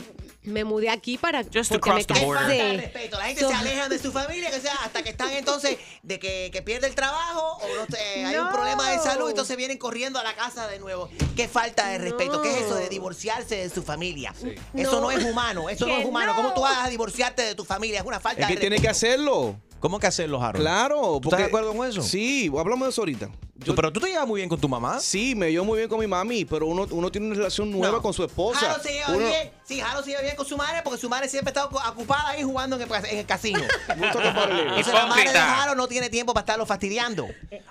me 0.47 0.65
mudé 0.65 0.89
aquí 0.91 1.19
para 1.19 1.43
Just 1.45 1.71
to 1.73 1.79
porque 1.81 1.91
me 1.91 2.05
cross 2.05 2.07
the 2.07 2.15
Qué 2.15 2.25
border. 2.25 2.43
falta 2.47 2.55
de 2.55 2.59
casé. 2.71 2.77
respeto. 2.83 3.19
La 3.19 3.25
gente 3.27 3.41
So- 3.43 3.49
se 3.49 3.55
aleja 3.55 3.89
de 3.89 3.99
su 3.99 4.13
familia, 4.13 4.51
que 4.51 4.61
sea, 4.61 4.75
hasta 4.85 5.03
que 5.03 5.11
están 5.11 5.31
entonces 5.33 5.77
de 6.03 6.19
que, 6.19 6.51
que 6.53 6.63
pierde 6.63 6.87
el 6.87 6.95
trabajo 6.95 7.59
o 7.63 7.67
no 7.77 7.87
sé, 7.95 8.25
hay 8.25 8.37
un 8.37 8.47
No. 8.47 8.53
problema 8.53 8.91
de 8.91 8.99
salud, 9.01 9.29
entonces 9.29 9.57
vienen 9.57 9.77
corriendo 9.79 10.19
a 10.19 10.23
la 10.25 10.35
casa 10.35 10.67
de 10.69 10.79
nuevo. 10.79 11.09
Qué 11.37 11.49
falta 11.49 11.89
de 11.89 11.99
respeto. 11.99 12.41
¿Qué 12.43 12.51
es 12.53 12.65
eso 12.67 12.77
de 12.77 12.89
divorciarse 12.89 13.57
de 13.57 13.69
su 13.71 13.83
familia? 13.83 14.33
Eso 14.75 14.93
no. 15.01 15.01
No. 15.03 15.11
es 15.11 15.25
humano, 15.25 15.69
eso 15.69 15.87
no 15.87 15.97
es 15.97 16.05
humano. 16.05 16.33
no. 16.33 16.37
¿Cómo 16.37 16.55
tú 16.55 16.61
vas 16.63 16.79
a 16.85 16.89
divorciarte 16.89 17.43
de 17.43 17.55
tu 17.55 17.65
familia? 17.65 18.01
Es 18.01 18.07
una 18.07 18.21
falta 18.21 18.43
Es 18.43 18.49
de 18.49 18.55
que 18.55 18.61
tiene 18.61 18.77
que 18.77 18.89
respeto. 18.89 19.13
hacerlo. 19.13 19.57
¿Cómo 19.81 19.99
que 20.01 20.07
hacerlo, 20.07 20.43
Harold? 20.43 20.63
Claro. 20.65 21.19
¿Tú 21.21 21.29
estás 21.29 21.41
de 21.41 21.47
acuerdo 21.47 21.75
con 21.75 21.87
eso? 21.87 22.03
Sí, 22.03 22.51
hablamos 22.59 22.87
de 22.87 22.91
eso 22.91 23.03
ahorita. 23.03 23.31
Pero 23.75 23.91
tú 23.93 24.01
te 24.01 24.09
llevas 24.09 24.27
muy 24.27 24.39
bien 24.41 24.49
con 24.51 24.61
tu 24.61 24.69
mamá. 24.69 25.01
Sí, 25.01 25.35
me 25.35 25.51
llevo 25.51 25.65
muy 25.65 25.79
bien 25.79 25.89
con 25.89 25.99
mi 25.99 26.07
mami, 26.07 26.45
pero 26.45 26.67
uno, 26.67 26.87
uno 26.91 27.11
tiene 27.11 27.29
una 27.29 27.37
relación 27.37 27.71
nueva 27.71 27.97
No. 27.97 28.03
con 28.03 28.13
su 28.13 28.23
esposa. 28.23 28.61
Jaro 28.61 28.83
se 28.83 28.93
lleva 28.93 29.09
Uno- 29.09 29.19
bien, 29.29 29.51
sí, 29.65 29.81
Jaro 29.81 30.03
se 30.03 30.11
lleva 30.11 30.23
bien 30.23 30.37
con 30.37 30.45
su 30.47 30.57
madre 30.59 30.83
porque 30.85 30.99
su 31.01 31.09
madre 31.09 31.29
siempre 31.29 31.51
ha 31.51 31.63
estado 31.65 31.91
ocupada 31.91 32.29
ahí 32.31 32.43
jugando 32.43 32.77
en 32.77 32.83
el, 32.83 33.05
en 33.07 33.19
el 33.19 33.27
casino. 33.27 33.61
Entonces 33.89 34.93
la 34.93 35.07
madre 35.07 35.33
de. 35.33 35.39
Jaro 35.39 35.75
no 35.75 35.89
tiene 35.89 36.11
tiempo 36.11 36.35
para 36.35 36.43
estarlo 36.43 36.67
fastidiando. 36.67 37.27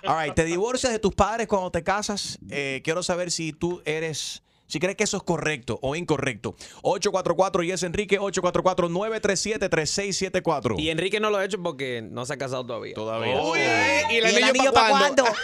All 0.06 0.24
right, 0.24 0.34
te 0.34 0.44
divorcias 0.44 0.92
de 0.92 0.98
tus 0.98 1.14
padres 1.14 1.46
cuando 1.46 1.70
te 1.70 1.84
casas. 1.84 2.38
Eh, 2.50 2.80
quiero 2.84 3.02
saber 3.04 3.30
si 3.30 3.52
tú 3.52 3.80
eres, 3.84 4.42
si 4.66 4.80
crees 4.80 4.96
que 4.96 5.04
eso 5.04 5.16
es 5.16 5.22
correcto 5.22 5.78
o 5.82 5.94
incorrecto. 5.96 6.56
844 6.82 7.62
y 7.62 7.72
es 7.72 7.82
Enrique 7.82 8.18
844 8.18 8.88
937 8.88 9.68
3674. 9.68 10.76
Y 10.78 10.90
Enrique 10.90 11.20
no 11.20 11.30
lo 11.30 11.38
ha 11.38 11.44
hecho 11.44 11.62
porque 11.62 12.02
no 12.02 12.26
se 12.26 12.34
ha 12.34 12.36
casado 12.36 12.66
todavía. 12.66 12.94
Todavía. 12.94 13.40
Uy, 13.40 13.58
¿Y 13.58 13.62
el 13.62 14.10
¿Y 14.10 14.16
el 14.16 14.24
anillo 14.26 14.46
anillo 14.46 14.72
para 14.72 14.90
cuándo? 14.90 15.24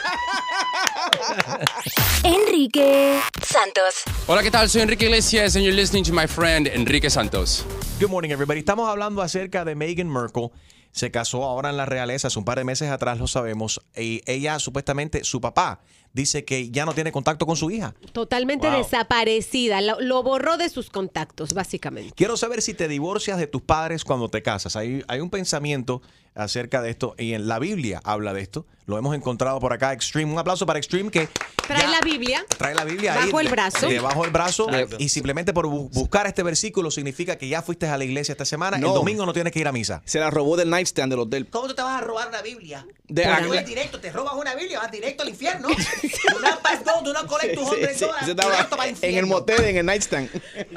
Enrique 2.24 3.20
Santos. 3.44 4.02
Hola, 4.26 4.42
¿qué 4.42 4.50
tal? 4.50 4.68
Soy 4.68 4.82
Enrique 4.82 5.06
Iglesias 5.06 5.56
and 5.56 5.64
you're 5.64 5.76
listening 5.76 6.04
to 6.04 6.12
my 6.12 6.26
friend 6.26 6.68
Enrique 6.68 7.10
Santos. 7.10 7.64
Good 8.00 8.10
morning, 8.10 8.30
everybody. 8.30 8.60
Estamos 8.60 8.88
hablando 8.88 9.22
acerca 9.22 9.64
de 9.64 9.74
Meghan 9.74 10.08
Markle. 10.08 10.50
Se 10.92 11.10
casó 11.10 11.44
ahora 11.44 11.70
en 11.70 11.78
la 11.78 11.86
realeza, 11.86 12.28
hace 12.28 12.38
un 12.38 12.44
par 12.44 12.58
de 12.58 12.64
meses 12.64 12.90
atrás, 12.90 13.18
lo 13.18 13.26
sabemos. 13.26 13.80
Y 13.96 14.20
ella, 14.26 14.58
supuestamente, 14.58 15.24
su 15.24 15.40
papá, 15.40 15.80
dice 16.12 16.44
que 16.44 16.70
ya 16.70 16.84
no 16.84 16.92
tiene 16.94 17.12
contacto 17.12 17.46
con 17.46 17.56
su 17.56 17.70
hija. 17.70 17.94
Totalmente 18.12 18.68
Wow. 18.68 18.78
desaparecida. 18.78 19.80
Lo, 19.80 20.00
lo 20.00 20.22
borró 20.22 20.56
de 20.56 20.68
sus 20.68 20.90
contactos, 20.90 21.54
básicamente. 21.54 22.12
Quiero 22.14 22.36
saber 22.36 22.62
si 22.62 22.74
te 22.74 22.88
divorcias 22.88 23.38
de 23.38 23.46
tus 23.46 23.62
padres 23.62 24.04
cuando 24.04 24.28
te 24.28 24.42
casas. 24.42 24.76
Hay, 24.76 25.02
hay 25.08 25.20
un 25.20 25.30
pensamiento 25.30 26.02
acerca 26.34 26.80
de 26.80 26.88
esto 26.90 27.14
y 27.18 27.34
en 27.34 27.46
la 27.46 27.58
Biblia 27.58 28.00
habla 28.04 28.32
de 28.32 28.40
esto. 28.40 28.66
Lo 28.86 28.98
hemos 28.98 29.14
encontrado 29.14 29.60
por 29.60 29.72
acá, 29.72 29.92
Extreme. 29.92 30.32
Un 30.32 30.38
aplauso 30.38 30.64
para 30.66 30.78
Extreme 30.78 31.10
que 31.10 31.28
Trae 31.66 31.86
la 31.88 32.00
Biblia. 32.00 32.44
trae 32.58 32.74
la 32.74 32.84
Biblia 32.84 33.14
ahí 33.14 33.26
Bajo 33.26 33.38
el 33.40 33.46
de- 33.46 33.52
brazo. 33.52 33.86
Debajo 33.86 34.22
del 34.22 34.30
brazo. 34.32 34.68
Exacto. 34.70 34.96
Y 34.98 35.08
simplemente 35.10 35.52
por 35.52 35.66
bu- 35.66 35.88
buscar 35.92 36.26
este 36.26 36.42
versículo 36.42 36.90
significa 36.90 37.36
que 37.36 37.48
ya 37.48 37.62
fuiste 37.62 37.86
a 37.86 37.96
la 37.96 38.04
iglesia 38.04 38.32
esta 38.32 38.44
semana. 38.46 38.78
No. 38.78 38.88
El 38.88 38.94
domingo 38.94 39.24
no 39.26 39.32
tienes 39.32 39.52
que 39.52 39.60
ir 39.60 39.68
a 39.68 39.72
misa. 39.72 40.02
Se 40.04 40.18
la 40.18 40.30
robó 40.30 40.56
del 40.56 40.68
nightstand 40.70 41.12
del 41.12 41.20
hotel. 41.20 41.48
¿Cómo 41.48 41.68
tú 41.68 41.74
te 41.74 41.82
vas 41.82 42.02
a 42.02 42.04
robar 42.04 42.28
una 42.28 42.42
Biblia? 42.42 42.86
De- 43.06 43.24
vas 43.26 43.66
directo, 43.66 44.00
te 44.00 44.10
robas 44.10 44.34
una 44.34 44.54
Biblia, 44.54 44.80
vas 44.80 44.90
directo 44.90 45.22
al 45.22 45.28
infierno. 45.28 45.68
Do 46.02 46.40
not 46.40 46.62
pass 46.62 46.80
go, 46.84 47.02
do 47.02 47.12
not 47.12 47.26
collect 47.26 47.54
tus 47.54 47.68
Sí, 47.70 47.76
100 47.76 47.94
sí, 47.94 48.00
dólares, 48.04 48.22
ese 48.22 48.30
estaba 48.32 48.50
directo 48.52 48.76
para 48.76 48.88
el 48.90 48.96
en 49.02 49.16
el 49.18 49.26
motel, 49.26 49.64
en 49.64 49.76
el 49.76 49.86
nightstand. 49.86 50.28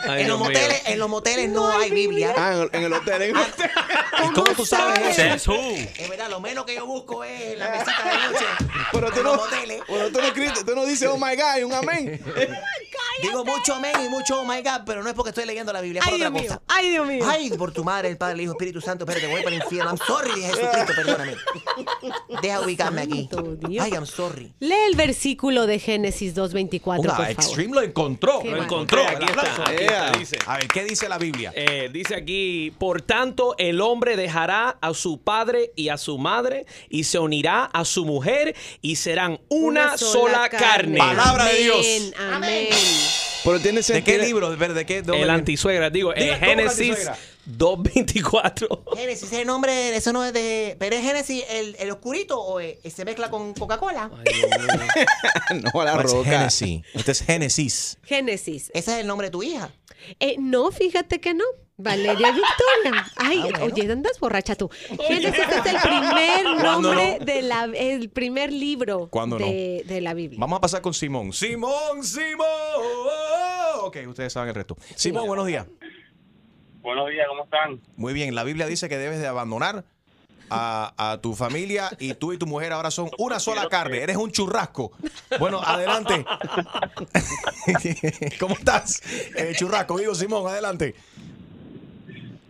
Ay, 0.07 0.21
En 0.23 0.27
los, 0.29 0.39
moteles, 0.39 0.81
en 0.85 0.99
los 0.99 1.09
moteles 1.09 1.49
no, 1.49 1.69
hay 1.69 1.91
Biblia. 1.91 2.33
Ah, 2.37 2.53
en 2.53 2.61
el, 2.61 2.69
en 2.73 2.83
el 2.83 2.93
hotel. 2.93 3.21
En 3.21 3.29
el 3.35 3.37
hotel. 3.41 3.69
¿Y 4.23 4.33
cómo 4.33 4.51
tú 4.55 4.65
sabes 4.65 5.17
eso? 5.19 5.53
Es 5.53 6.09
verdad, 6.09 6.29
lo 6.29 6.39
menos 6.39 6.65
que 6.65 6.75
yo 6.75 6.85
busco 6.85 7.23
es 7.23 7.57
la 7.57 7.69
mesita 7.69 8.03
de 8.03 8.33
noche. 8.33 8.45
Pero 8.91 9.11
tú 9.11 9.17
en 9.19 9.23
no, 9.23 9.35
los 9.35 9.43
moteles. 9.45 9.81
bueno, 9.87 10.05
tú 10.11 10.19
no, 10.21 10.27
escribes- 10.27 10.65
tú 10.65 10.75
no 10.75 10.85
dices, 10.85 11.09
oh 11.11 11.17
my 11.17 11.35
God, 11.35 11.59
y 11.59 11.63
un 11.63 11.73
amén. 11.73 12.21
Digo 13.21 13.45
mucho 13.45 13.73
amén 13.75 13.93
y 14.05 14.09
mucho 14.09 14.41
oh 14.41 14.45
my 14.45 14.61
God, 14.61 14.81
pero 14.85 15.01
no 15.01 15.09
es 15.09 15.15
porque 15.15 15.29
estoy 15.29 15.45
leyendo 15.45 15.71
la 15.71 15.79
Biblia, 15.81 16.01
es 16.01 16.05
por 16.05 16.13
Ay, 16.13 16.21
otra 16.21 16.29
Dios 16.29 16.41
mío. 16.41 16.49
cosa. 16.49 16.61
Ay, 16.67 16.89
Dios 16.89 17.07
mío. 17.07 17.25
Ay, 17.29 17.49
por 17.51 17.71
tu 17.71 17.83
madre, 17.83 18.09
el 18.09 18.17
Padre, 18.17 18.33
el 18.35 18.41
Hijo, 18.41 18.51
Espíritu 18.51 18.81
Santo, 18.81 19.05
espérate, 19.05 19.27
voy 19.31 19.41
para 19.41 19.55
el 19.55 19.61
infierno. 19.61 19.91
I'm 19.91 19.99
sorry, 20.05 20.31
Jesucristo, 20.41 20.93
perdóname. 20.95 21.35
Deja 22.41 22.59
ubicarme 22.61 23.01
aquí. 23.03 23.29
Ay, 23.79 23.91
I'm 23.91 24.05
sorry. 24.05 24.53
Lee 24.59 24.73
el 24.89 24.95
versículo 24.95 25.14
de 25.19 25.79
Génesis 25.79 26.35
2.24, 26.35 26.79
por 26.97 27.07
favor. 27.07 27.29
Extreme 27.29 27.75
lo 27.75 27.81
encontró. 27.81 28.39
Qué 28.41 28.45
Lo 28.49 28.57
bueno. 28.57 28.63
encontró. 28.63 29.01
Aquí 29.07 29.25
está. 29.25 29.69
Aquí 29.69 29.83
está, 29.83 30.11
dice. 30.17 30.37
A 30.45 30.57
ver, 30.57 30.67
¿qué 30.67 30.83
dice 30.83 31.09
la 31.09 31.17
Biblia? 31.17 31.51
Eh, 31.55 31.89
dice 31.91 32.15
aquí, 32.15 32.71
por 32.77 33.01
tanto, 33.01 33.55
el 33.57 33.81
hombre 33.81 34.15
dejará 34.15 34.77
a 34.81 34.93
su 34.93 35.19
padre 35.19 35.71
y 35.75 35.89
a 35.89 35.97
su 35.97 36.17
madre 36.17 36.65
y 36.89 37.05
se 37.05 37.19
unirá 37.19 37.65
a 37.65 37.85
su 37.85 38.05
mujer 38.05 38.55
y 38.81 38.97
serán 38.97 39.39
una, 39.49 39.97
sola, 39.97 40.49
carne. 40.49 40.97
Palabra 40.97 41.45
de 41.45 41.55
Dios. 41.63 42.13
Amén. 42.31 42.67
Pero 43.43 43.59
tiene 43.59 43.81
¿De 43.81 43.83
qué 43.83 43.93
sentido. 43.93 44.23
libro? 44.23 44.55
¿De, 44.55 44.73
de 44.73 44.85
qué? 44.85 45.01
dónde 45.01 45.21
El 45.21 45.29
antisuegra, 45.29 45.89
digo, 45.89 46.13
eh, 46.13 46.23
Diga, 46.23 46.39
¿cómo 46.39 46.45
la 46.45 46.55
Génesis 46.55 46.89
antisuegra? 46.89 47.17
2.24. 47.47 48.95
Génesis, 48.97 49.31
ese 49.31 49.45
nombre, 49.45 49.95
eso 49.95 50.11
no 50.13 50.23
es 50.25 50.33
de. 50.33 50.75
Pero 50.79 50.95
es 50.95 51.01
Génesis 51.03 51.43
el, 51.49 51.75
el 51.79 51.91
oscurito 51.91 52.39
o 52.41 52.59
eh, 52.59 52.79
se 52.93 53.05
mezcla 53.05 53.29
con 53.29 53.53
Coca-Cola. 53.53 54.09
no, 55.73 55.81
a 55.81 55.85
la 55.85 55.97
roca. 55.97 56.29
Génesis. 56.29 56.81
Este 56.93 57.11
es 57.11 57.21
Génesis. 57.21 57.97
Génesis. 58.03 58.71
Ese 58.73 58.93
es 58.93 58.99
el 58.99 59.07
nombre 59.07 59.27
de 59.27 59.31
tu 59.31 59.43
hija. 59.43 59.71
Eh, 60.19 60.35
no, 60.39 60.71
fíjate 60.71 61.19
que 61.19 61.33
no. 61.33 61.43
Valeria 61.77 62.31
Victoria. 62.31 63.05
Ay, 63.17 63.39
Ah, 63.43 63.47
bueno. 63.59 63.65
oye, 63.75 63.91
andas 63.91 64.17
borracha 64.19 64.55
tú. 64.55 64.69
Génesis 65.07 65.33
es 65.39 65.65
el 65.65 65.81
primer 65.81 66.43
¿Cuándo 66.61 66.93
nombre 66.93 67.17
no? 67.19 67.25
de 67.25 67.41
la, 67.41 67.65
el 67.65 68.09
primer 68.09 68.53
libro 68.53 69.09
¿Cuándo 69.09 69.37
no? 69.37 69.45
de, 69.45 69.83
de 69.85 69.99
la 69.99 70.13
Biblia. 70.13 70.39
Vamos 70.39 70.57
a 70.57 70.61
pasar 70.61 70.81
con 70.81 70.93
Simón. 70.93 71.33
Simón, 71.33 72.01
Simón. 72.01 72.45
Ok, 73.81 73.97
ustedes 74.07 74.31
saben 74.31 74.49
el 74.49 74.55
resto. 74.55 74.77
Simón, 74.95 75.27
buenos 75.27 75.47
días. 75.47 75.65
Buenos 76.85 77.09
días, 77.09 77.25
¿cómo 77.27 77.45
están? 77.45 77.81
Muy 77.97 78.13
bien, 78.13 78.35
la 78.35 78.43
Biblia 78.43 78.67
dice 78.67 78.87
que 78.87 78.99
debes 78.99 79.19
de 79.19 79.25
abandonar 79.25 79.83
a, 80.51 80.93
a 81.13 81.17
tu 81.19 81.33
familia 81.33 81.89
y 81.97 82.13
tú 82.13 82.31
y 82.31 82.37
tu 82.37 82.45
mujer 82.45 82.73
ahora 82.73 82.91
son 82.91 83.09
una 83.17 83.39
sola 83.39 83.67
carne. 83.69 84.03
Eres 84.03 84.17
un 84.17 84.31
churrasco. 84.31 84.91
Bueno, 85.39 85.59
adelante. 85.65 86.23
¿Cómo 88.39 88.53
estás? 88.53 89.01
Eh, 89.35 89.53
churrasco, 89.55 89.97
digo 89.97 90.13
Simón, 90.13 90.47
adelante. 90.47 90.93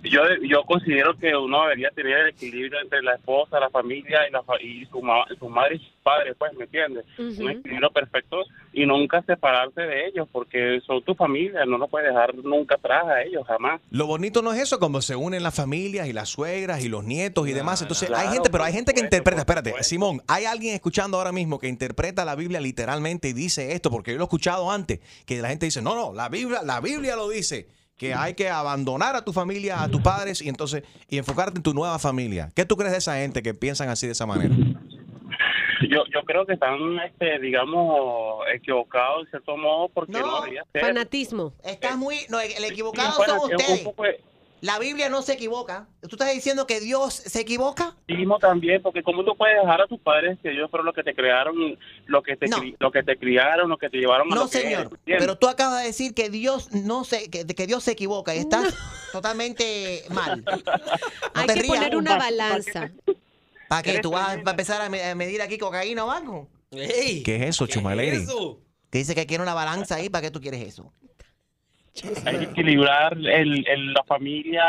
Yo, 0.09 0.21
yo 0.43 0.63
considero 0.63 1.17
que 1.17 1.35
uno 1.35 1.63
debería 1.63 1.89
tener 1.91 2.17
el 2.19 2.27
equilibrio 2.29 2.79
entre 2.81 3.01
la 3.01 3.15
esposa, 3.15 3.59
la 3.59 3.69
familia 3.69 4.27
y, 4.27 4.31
la, 4.31 4.43
fa- 4.43 4.61
y 4.61 4.85
su, 4.87 5.01
ma- 5.01 5.25
su 5.39 5.49
madre 5.49 5.75
y 5.75 5.79
sus 5.79 5.91
padres, 6.03 6.35
pues, 6.37 6.53
¿me 6.53 6.65
entiendes? 6.65 7.05
Un 7.17 7.49
equilibrio 7.49 7.89
perfecto 7.91 8.43
y 8.73 8.85
nunca 8.85 9.21
separarse 9.23 9.81
de 9.81 10.07
ellos 10.07 10.27
porque 10.31 10.79
son 10.85 11.01
tu 11.03 11.15
familia, 11.15 11.65
no 11.65 11.77
lo 11.77 11.87
puedes 11.87 12.09
dejar 12.09 12.35
nunca 12.35 12.75
atrás 12.75 13.05
a 13.05 13.21
ellos, 13.23 13.45
jamás. 13.47 13.81
Lo 13.89 14.05
bonito 14.07 14.41
no 14.41 14.53
es 14.53 14.61
eso, 14.61 14.79
cuando 14.79 15.01
se 15.01 15.15
unen 15.15 15.43
las 15.43 15.55
familias 15.55 16.07
y 16.07 16.13
las 16.13 16.29
suegras 16.29 16.83
y 16.83 16.89
los 16.89 17.03
nietos 17.03 17.47
y 17.47 17.53
demás. 17.53 17.81
Entonces, 17.81 18.11
hay 18.11 18.27
gente, 18.29 18.49
pero 18.49 18.63
hay 18.63 18.73
gente 18.73 18.93
que 18.93 18.99
supuesto, 18.99 19.15
interpreta, 19.17 19.41
espérate, 19.41 19.83
Simón, 19.83 20.21
hay 20.27 20.45
alguien 20.45 20.75
escuchando 20.75 21.17
ahora 21.17 21.31
mismo 21.31 21.59
que 21.59 21.67
interpreta 21.67 22.25
la 22.25 22.35
Biblia 22.35 22.59
literalmente 22.59 23.29
y 23.29 23.33
dice 23.33 23.73
esto, 23.73 23.89
porque 23.89 24.11
yo 24.11 24.17
lo 24.17 24.23
he 24.23 24.25
escuchado 24.25 24.69
antes, 24.71 24.99
que 25.25 25.41
la 25.41 25.49
gente 25.49 25.65
dice, 25.65 25.81
no, 25.81 25.95
no, 25.95 26.13
la 26.13 26.29
Biblia, 26.29 26.61
la 26.63 26.81
Biblia 26.81 27.15
lo 27.15 27.29
dice, 27.29 27.67
que 27.97 28.13
hay 28.13 28.33
que 28.33 28.49
abandonar 28.49 29.15
a 29.15 29.23
tu 29.23 29.31
familia, 29.33 29.81
a 29.81 29.89
tus 29.89 30.01
padres 30.01 30.41
y 30.41 30.49
entonces, 30.49 30.83
y 31.09 31.17
enfocarte 31.17 31.57
en 31.59 31.63
tu 31.63 31.73
nueva 31.73 31.97
familia. 31.99 32.49
¿Qué 32.55 32.65
tú 32.65 32.75
crees 32.75 32.91
de 32.91 32.97
esa 32.97 33.15
gente 33.17 33.41
que 33.41 33.53
piensan 33.53 33.89
así 33.89 34.05
de 34.05 34.11
esa 34.13 34.25
manera? 34.25 34.53
Yo, 35.89 36.03
yo 36.13 36.23
creo 36.25 36.45
que 36.45 36.53
están, 36.53 36.77
este, 37.05 37.37
digamos, 37.39 38.39
equivocados 38.53 39.23
en 39.25 39.29
cierto 39.29 39.57
modo 39.57 39.89
porque 39.89 40.13
no, 40.13 40.19
No, 40.25 40.41
debería 40.41 40.63
ser. 40.71 40.81
Fanatismo. 40.81 41.53
Estás 41.63 41.97
muy. 41.97 42.17
No, 42.29 42.39
el 42.39 42.63
equivocado 42.63 43.11
Sí, 43.11 43.17
bueno, 43.17 43.33
son 43.39 43.49
un 43.49 43.55
ustedes. 43.55 43.79
poco 43.81 44.03
de- 44.03 44.21
La 44.65 44.79
Biblia 44.79 45.09
no 45.09 45.21
se 45.21 45.33
equivoca. 45.33 45.87
¿Tú 46.01 46.09
estás 46.15 46.33
diciendo 46.33 46.65
que 46.65 46.79
Dios 46.79 47.13
se 47.13 47.41
equivoca? 47.41 47.95
Mismo 48.07 48.39
también, 48.39 48.81
porque 48.81 49.03
cómo 49.03 49.23
tú 49.23 49.35
puedes 49.37 49.61
dejar 49.61 49.81
a 49.81 49.85
tus 49.87 49.99
padres 49.99 50.39
que 50.41 50.49
ellos 50.51 50.71
fueron 50.71 50.87
los 50.87 50.95
que 50.95 51.03
te 51.03 51.13
crearon, 51.13 51.77
lo 52.07 52.23
que 52.23 52.35
te, 52.35 52.47
cri- 52.47 52.75
lo 52.79 52.91
que 52.91 53.03
te 53.03 53.15
criaron, 53.17 53.69
lo 53.69 53.77
que 53.77 53.89
te 53.89 53.97
llevaron 53.97 54.31
a 54.31 54.35
No, 54.35 54.41
lo 54.45 54.49
que 54.49 54.57
señor. 54.61 54.99
Pero 55.05 55.37
tú 55.37 55.47
acabas 55.47 55.81
de 55.81 55.87
decir 55.87 56.15
que 56.15 56.29
Dios 56.31 56.71
no 56.71 57.03
se, 57.03 57.29
que, 57.29 57.45
que 57.45 57.67
Dios 57.67 57.83
se 57.83 57.91
equivoca 57.91 58.33
y 58.35 58.39
estás 58.39 58.73
totalmente 59.11 60.03
mal. 60.09 60.43
No 61.35 61.41
Hay 61.41 61.47
te 61.47 61.53
que 61.53 61.61
rías. 61.61 61.75
poner 61.75 61.95
una 61.97 62.17
balanza. 62.17 62.91
¿Para 63.67 63.83
qué? 63.83 63.99
¿Tú 63.99 64.11
vas 64.11 64.29
a 64.29 64.33
empezar 64.35 64.81
a 64.81 64.89
me- 64.89 65.03
a 65.03 65.13
medir 65.15 65.41
aquí 65.41 65.57
cocaína 65.57 66.05
o 66.05 66.11
algo? 66.11 66.47
¿Qué 66.71 67.23
es 67.35 67.41
eso, 67.49 67.67
Chumaleri? 67.67 68.25
Que 68.89 68.97
dice 68.99 69.13
que 69.15 69.25
quiere 69.25 69.43
una 69.43 69.53
balanza 69.53 69.95
ahí. 69.95 70.09
¿Para 70.09 70.23
qué 70.23 70.31
tú 70.31 70.39
quieres 70.41 70.61
eso? 70.65 70.91
Hay 72.25 72.37
que 72.39 72.43
equilibrar 72.45 73.13
el, 73.17 73.65
el- 73.67 73.93
la 73.93 74.03
familia, 74.03 74.63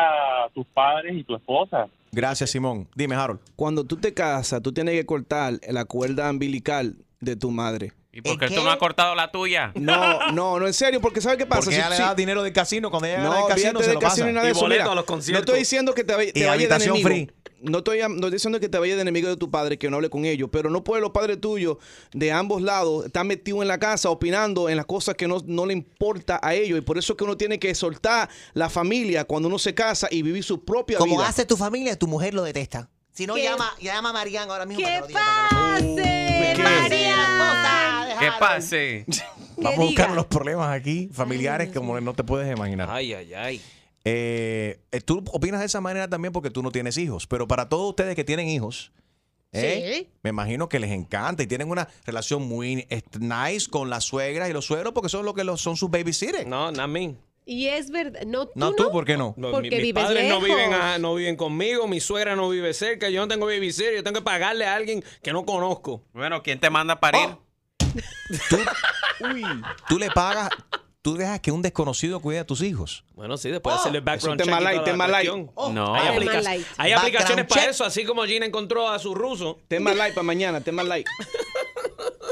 tus 0.54 0.66
padres 0.66 1.16
y 1.16 1.24
tu 1.24 1.34
esposa. 1.34 1.88
Gracias, 2.12 2.50
Simón. 2.50 2.88
Dime, 2.94 3.14
Harold. 3.16 3.40
Cuando 3.56 3.84
tú 3.84 3.96
te 3.96 4.14
casas, 4.14 4.62
tú 4.62 4.72
tienes 4.72 4.94
que 4.94 5.04
cortar 5.04 5.54
la 5.68 5.84
cuerda 5.84 6.30
umbilical 6.30 6.94
de 7.20 7.36
tu 7.36 7.50
madre. 7.50 7.92
¿Y 8.16 8.22
por 8.22 8.38
qué 8.38 8.48
tú 8.48 8.62
no 8.62 8.70
has 8.70 8.78
cortado 8.78 9.14
la 9.14 9.30
tuya? 9.30 9.72
No, 9.74 10.32
no, 10.32 10.58
no, 10.58 10.66
en 10.66 10.72
serio, 10.72 11.02
porque 11.02 11.20
¿sabes 11.20 11.36
qué 11.36 11.44
pasa? 11.44 11.60
Porque 11.60 11.74
Si- 11.74 11.80
ella 11.80 11.90
le 11.90 11.96
si- 11.96 12.02
da 12.02 12.14
dinero 12.14 12.42
del 12.42 12.52
casino. 12.52 12.88
Cuando 12.90 13.06
ella 13.08 13.18
No, 13.18 13.24
gana 13.30 13.36
del 13.36 13.48
casino, 13.48 13.80
se 13.80 13.86
del 13.86 13.94
lo 13.94 14.00
casino 14.00 14.24
pasa. 14.24 14.30
y 14.30 14.32
nada 14.32 14.46
de 14.46 14.52
eso. 14.52 14.66
Mira, 14.68 14.84
no 14.86 15.38
estoy 15.38 15.58
diciendo 15.58 15.92
que 15.92 16.02
te, 16.02 16.14
vaya- 16.14 16.32
te 16.32 16.40
Y 16.40 16.44
vaya 16.44 16.66
de 16.68 16.74
enemigo. 16.84 17.06
free. 17.08 17.30
No 17.60 17.78
estoy, 17.78 17.98
no 18.00 18.14
estoy 18.14 18.30
diciendo 18.30 18.58
que 18.60 18.68
te 18.70 18.78
vaya 18.78 18.96
de 18.96 19.02
enemigo 19.02 19.28
de 19.28 19.36
tu 19.36 19.50
padre, 19.50 19.78
que 19.78 19.90
no 19.90 19.96
hable 19.96 20.08
con 20.08 20.24
ellos, 20.24 20.48
pero 20.50 20.70
no 20.70 20.82
puede 20.82 21.02
los 21.02 21.10
padres 21.10 21.40
tuyos 21.40 21.76
de 22.12 22.32
ambos 22.32 22.62
lados 22.62 23.04
estar 23.06 23.24
metidos 23.26 23.60
en 23.62 23.68
la 23.68 23.78
casa 23.78 24.08
opinando 24.08 24.68
en 24.70 24.76
las 24.76 24.86
cosas 24.86 25.14
que 25.14 25.28
no, 25.28 25.38
no 25.44 25.66
le 25.66 25.74
importa 25.74 26.38
a 26.42 26.54
ellos. 26.54 26.78
Y 26.78 26.82
por 26.82 26.96
eso 26.96 27.12
es 27.12 27.16
que 27.18 27.24
uno 27.24 27.36
tiene 27.36 27.58
que 27.58 27.74
soltar 27.74 28.28
la 28.54 28.70
familia 28.70 29.24
cuando 29.24 29.48
uno 29.48 29.58
se 29.58 29.74
casa 29.74 30.08
y 30.10 30.22
vivir 30.22 30.42
su 30.42 30.64
propia 30.64 30.96
Como 30.98 31.16
vida. 31.16 31.28
hace 31.28 31.44
tu 31.44 31.56
familia, 31.58 31.98
tu 31.98 32.06
mujer 32.06 32.32
lo 32.34 32.42
detesta. 32.44 32.88
Si 33.12 33.26
no, 33.26 33.34
¿Qué? 33.34 33.44
llama, 33.44 33.72
llama 33.80 34.10
a 34.10 34.12
Marian 34.12 34.50
ahora 34.50 34.66
mismo. 34.66 34.86
¿Qué 34.86 35.00
para 35.12 35.48
que 35.78 35.94
pase, 35.94 35.94
¿Qué? 35.96 37.35
¿Qué 38.18 38.28
pase? 38.38 39.04
Vamos 39.56 39.78
a 39.78 39.82
buscar 39.82 40.10
los 40.12 40.26
problemas 40.26 40.70
aquí, 40.70 41.08
familiares, 41.12 41.70
como 41.74 41.98
no 42.00 42.12
te 42.14 42.24
puedes 42.24 42.54
imaginar. 42.54 42.88
Ay, 42.90 43.12
ay, 43.14 43.34
ay. 43.34 43.60
Eh, 44.04 44.78
eh, 44.92 45.00
tú 45.00 45.24
opinas 45.32 45.60
de 45.60 45.66
esa 45.66 45.80
manera 45.80 46.08
también 46.08 46.32
porque 46.32 46.50
tú 46.50 46.62
no 46.62 46.70
tienes 46.70 46.96
hijos, 46.98 47.26
pero 47.26 47.48
para 47.48 47.68
todos 47.68 47.88
ustedes 47.90 48.14
que 48.14 48.22
tienen 48.22 48.48
hijos, 48.48 48.92
¿eh? 49.52 49.94
Sí. 50.04 50.08
me 50.22 50.30
imagino 50.30 50.68
que 50.68 50.78
les 50.78 50.92
encanta 50.92 51.42
y 51.42 51.46
tienen 51.46 51.68
una 51.70 51.88
relación 52.04 52.46
muy 52.46 52.86
nice 53.18 53.68
con 53.70 53.90
las 53.90 54.04
suegras 54.04 54.48
y 54.48 54.52
los 54.52 54.64
suegros 54.64 54.92
porque 54.92 55.08
son 55.08 55.24
lo 55.24 55.34
que 55.34 55.42
los- 55.42 55.60
son 55.60 55.76
sus 55.76 55.90
babysitters. 55.90 56.46
No, 56.46 56.70
no 56.70 56.86
mí. 56.86 57.16
Y 57.48 57.66
es 57.68 57.90
verdad. 57.90 58.22
No, 58.26 58.46
tú 58.46 58.52
No, 58.56 58.72
tú, 58.74 58.90
¿por 58.90 59.04
qué 59.04 59.16
no? 59.16 59.32
No, 59.36 59.52
Porque 59.52 59.70
mi- 59.70 59.76
mis 59.76 59.82
vives 59.86 60.04
padres 60.04 60.28
no 60.28 60.40
viven, 60.40 60.72
a- 60.72 60.98
no 60.98 61.14
viven 61.14 61.36
conmigo, 61.36 61.86
mi 61.88 62.00
suegra 62.00 62.34
no 62.36 62.48
vive 62.48 62.74
cerca, 62.74 63.08
yo 63.08 63.20
no 63.20 63.28
tengo 63.28 63.46
babysitter, 63.46 63.94
yo 63.94 64.02
tengo 64.04 64.18
que 64.20 64.24
pagarle 64.24 64.66
a 64.66 64.74
alguien 64.74 65.02
que 65.22 65.32
no 65.32 65.44
conozco. 65.46 66.02
Bueno, 66.12 66.42
¿quién 66.42 66.58
te 66.60 66.70
manda 66.70 66.94
a 66.94 67.00
parir? 67.00 67.28
Tú 69.88 69.98
le 69.98 70.10
pagas, 70.10 70.50
tú 71.02 71.16
dejas 71.16 71.40
que 71.40 71.50
un 71.52 71.62
desconocido 71.62 72.20
cuide 72.20 72.40
a 72.40 72.46
tus 72.46 72.60
hijos. 72.62 73.04
Bueno, 73.14 73.36
sí, 73.36 73.50
después 73.50 73.74
de 73.76 73.80
hacerle 73.80 74.00
background 74.00 74.40
es 74.40 74.46
un 74.46 74.50
tema 74.52 74.58
check 74.58 74.64
light, 74.74 74.84
tema 74.84 75.08
light. 75.08 75.30
Oh. 75.54 75.72
No. 75.72 75.94
Hay, 75.94 76.02
Tema 76.02 76.14
aplica- 76.16 76.40
light. 76.42 76.66
hay 76.76 76.92
Background 76.92 76.98
aplicaciones 77.16 77.46
para 77.46 77.64
eso, 77.70 77.84
así 77.84 78.04
como 78.04 78.24
Gina 78.24 78.44
encontró 78.46 78.88
a 78.88 78.98
su 78.98 79.14
ruso. 79.14 79.58
Tema 79.68 79.94
light 79.94 80.14
para 80.14 80.24
mañana, 80.24 80.60
tema 80.60 80.82
light. 80.82 81.06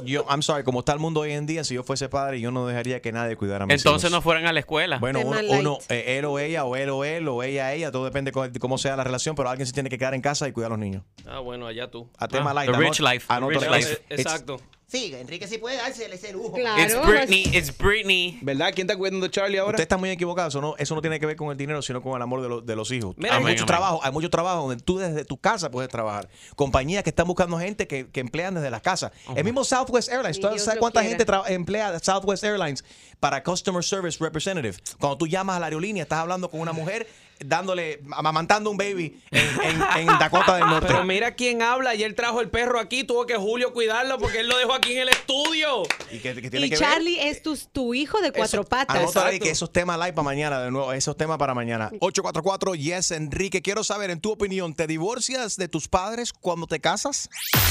Yo, 0.04 0.26
I'm 0.28 0.42
sorry, 0.42 0.64
como 0.64 0.80
está 0.80 0.92
el 0.92 0.98
mundo 0.98 1.20
hoy 1.20 1.32
en 1.32 1.46
día, 1.46 1.64
si 1.64 1.74
yo 1.74 1.82
fuese 1.84 2.08
padre, 2.10 2.38
yo 2.38 2.50
no 2.50 2.66
dejaría 2.66 3.00
que 3.00 3.10
nadie 3.12 3.36
cuidara 3.36 3.64
a 3.64 3.66
mis 3.66 3.76
Entonces 3.76 4.10
no 4.10 4.20
fueran 4.20 4.44
a 4.46 4.52
la 4.52 4.60
escuela. 4.60 4.98
Bueno, 4.98 5.20
Tema 5.20 5.40
uno, 5.48 5.78
eh, 5.88 6.18
él 6.18 6.24
o 6.26 6.38
ella, 6.38 6.64
o 6.64 6.76
él 6.76 6.90
o 6.90 7.04
él, 7.04 7.26
o 7.28 7.42
ella 7.42 7.72
ella, 7.72 7.90
todo 7.90 8.04
depende 8.04 8.30
de 8.32 8.58
cómo 8.60 8.76
sea 8.76 8.96
la 8.96 9.04
relación, 9.04 9.34
pero 9.34 9.48
alguien 9.48 9.66
se 9.66 9.72
tiene 9.72 9.88
que 9.88 9.96
quedar 9.96 10.12
en 10.12 10.20
casa 10.20 10.46
y 10.46 10.52
cuidar 10.52 10.72
a 10.72 10.74
los 10.74 10.78
niños. 10.80 11.04
Ah, 11.26 11.38
bueno, 11.38 11.66
allá 11.66 11.90
tú. 11.90 12.10
A 12.18 12.28
tema 12.28 12.50
Ah, 12.50 12.54
light. 12.54 12.70
the 12.70 12.76
rich 12.76 13.00
life, 13.00 13.26
the 13.28 13.40
rich 13.46 13.62
it's- 13.62 13.70
life. 13.70 13.92
it's- 14.10 14.20
Exacto. 14.20 14.60
Sí, 14.94 15.12
Enrique 15.14 15.48
sí 15.48 15.58
puede 15.58 15.76
darse 15.76 16.06
ese 16.14 16.32
lujo. 16.32 16.52
Claro. 16.52 16.80
It's 16.82 16.94
Britney, 17.06 17.42
it's 17.52 17.76
Britney. 17.76 18.38
¿Verdad? 18.42 18.70
¿Quién 18.74 18.86
está 18.86 18.96
cuidando 18.96 19.26
de 19.26 19.30
Charlie 19.32 19.58
ahora? 19.58 19.72
Usted 19.72 19.82
está 19.82 19.96
muy 19.96 20.10
equivocado. 20.10 20.48
Eso 20.48 20.60
no, 20.60 20.76
eso 20.78 20.94
no 20.94 21.00
tiene 21.00 21.18
que 21.18 21.26
ver 21.26 21.34
con 21.36 21.50
el 21.50 21.56
dinero, 21.56 21.82
sino 21.82 22.00
con 22.00 22.14
el 22.16 22.22
amor 22.22 22.42
de, 22.42 22.48
los- 22.48 22.64
de 22.64 22.76
los 22.76 22.90
hijos. 22.92 23.14
Mira, 23.16 23.32
hay 23.34 23.40
amén, 23.42 23.52
mucho 23.54 23.62
amén. 23.64 23.66
trabajo, 23.66 24.00
hay 24.04 24.12
mucho 24.12 24.30
trabajo 24.30 24.68
donde 24.68 24.82
tú 24.82 24.98
desde 24.98 25.24
tu 25.24 25.36
casa 25.36 25.70
puedes 25.70 25.90
trabajar. 25.90 26.28
Compañías 26.54 27.02
que 27.02 27.10
están 27.10 27.26
buscando 27.26 27.58
gente 27.58 27.86
que, 27.88 28.06
que 28.08 28.20
emplean 28.20 28.54
desde 28.54 28.70
las 28.70 28.82
casas. 28.82 29.10
El 29.34 29.42
mismo 29.44 29.64
Southwest 29.64 30.08
Airlines. 30.10 30.36
Ni 30.36 30.42
¿Tú 30.42 30.48
Dios 30.50 30.62
sabes 30.62 30.76
lo 30.76 30.80
cuánta 30.80 31.02
gente 31.02 31.26
tra- 31.26 31.42
emplea 31.50 31.98
Southwest 31.98 32.44
Airlines 32.44 32.84
para 33.18 33.42
Customer 33.42 33.82
Service 33.82 34.18
Representative? 34.22 34.76
Cuando 35.00 35.18
tú 35.18 35.26
llamas 35.26 35.56
a 35.56 35.60
la 35.60 35.66
aerolínea, 35.66 36.04
estás 36.04 36.20
hablando 36.20 36.48
con 36.48 36.60
una 36.60 36.72
mujer 36.72 37.08
dándole, 37.46 38.00
amamantando 38.12 38.70
un 38.70 38.76
baby 38.76 39.16
en, 39.30 39.46
en- 39.62 39.82
en 39.98 40.18
Dakota 40.18 40.56
del 40.56 40.66
Norte. 40.66 40.88
Pero 40.88 41.04
mira 41.04 41.34
quién 41.34 41.62
habla 41.62 41.94
y 41.94 42.02
él 42.02 42.14
trajo 42.14 42.40
el 42.40 42.48
perro 42.50 42.78
aquí, 42.80 43.04
tuvo 43.04 43.26
que 43.26 43.36
Julio 43.36 43.72
cuidarlo 43.72 44.18
porque 44.18 44.40
él 44.40 44.48
lo 44.48 44.56
dejó 44.58 44.74
aquí 44.74 44.92
en 44.92 45.00
el 45.02 45.08
estudio. 45.08 45.82
¿Y 46.10 46.18
que, 46.18 46.34
que 46.34 46.50
tiene 46.50 46.66
Y 46.66 46.70
que 46.70 46.76
ver? 46.76 46.78
Charlie 46.88 47.20
es 47.28 47.42
tu, 47.42 47.56
tu 47.72 47.94
hijo 47.94 48.20
de 48.20 48.32
cuatro 48.32 48.64
patas. 48.64 48.96
Anota 48.96 49.26
ahí 49.26 49.38
que 49.38 49.50
esos 49.50 49.72
temas 49.72 49.98
live 49.98 50.12
para 50.12 50.24
mañana, 50.24 50.60
de 50.60 50.70
nuevo, 50.70 50.92
esos 50.92 51.16
temas 51.16 51.38
para 51.38 51.54
mañana. 51.54 51.90
844 52.00 52.74
Yes 52.74 53.10
Enrique, 53.10 53.62
quiero 53.62 53.84
saber 53.84 54.10
en 54.10 54.20
tu 54.20 54.32
opinión, 54.32 54.74
¿te 54.74 54.86
divorcias 54.86 55.56
de 55.56 55.68
tus 55.68 55.88
padres 55.88 56.32
cuando 56.32 56.66
te 56.66 56.80
casas? 56.80 57.28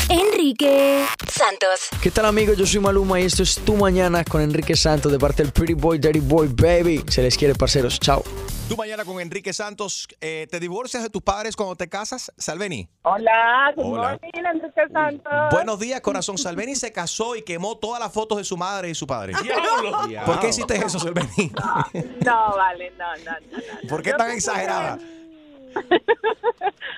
Enrique 0.09 1.05
Santos. 1.31 1.79
¿Qué 2.01 2.11
tal 2.11 2.25
amigos? 2.25 2.57
Yo 2.57 2.65
soy 2.65 2.79
Maluma 2.79 3.19
y 3.19 3.25
esto 3.25 3.43
es 3.43 3.55
Tu 3.55 3.75
Mañana 3.75 4.23
con 4.23 4.41
Enrique 4.41 4.75
Santos 4.75 5.11
de 5.11 5.19
parte 5.19 5.43
del 5.43 5.51
Pretty 5.51 5.73
Boy, 5.73 5.97
Dirty 5.97 6.19
Boy, 6.19 6.47
Baby. 6.47 7.03
Se 7.07 7.21
les 7.21 7.37
quiere, 7.37 7.55
parceros. 7.55 7.99
Chao. 7.99 8.23
Tú 8.69 8.77
mañana 8.77 9.03
con 9.03 9.19
Enrique 9.19 9.51
Santos, 9.51 10.07
eh, 10.21 10.47
¿te 10.49 10.59
divorcias 10.59 11.03
de 11.03 11.09
tus 11.09 11.21
padres 11.21 11.55
cuando 11.55 11.75
te 11.75 11.89
casas? 11.89 12.31
Salveni. 12.37 12.87
Hola, 13.01 13.73
good 13.75 13.85
Hola. 13.85 14.01
morning, 14.11 14.45
Enrique 14.53 14.87
Santos. 14.91 15.33
Buenos 15.51 15.79
días, 15.79 15.99
corazón. 15.99 16.37
Salveni 16.37 16.73
se 16.75 16.93
casó 16.93 17.35
y 17.35 17.43
quemó 17.43 17.77
todas 17.77 17.99
las 17.99 18.13
fotos 18.13 18.37
de 18.37 18.45
su 18.45 18.55
madre 18.55 18.89
y 18.89 18.95
su 18.95 19.05
padre. 19.05 19.33
Diablo. 19.43 20.25
¿Por 20.25 20.39
qué 20.39 20.47
hiciste 20.49 20.75
eso, 20.77 20.97
Salveni? 20.97 21.51
No, 22.25 22.55
vale, 22.55 22.91
no, 22.97 23.15
no, 23.17 23.31
no. 23.31 23.57
no. 23.57 23.89
¿Por 23.89 24.01
qué 24.01 24.11
Yo 24.11 24.17
tan 24.17 24.31
exagerada? 24.31 24.97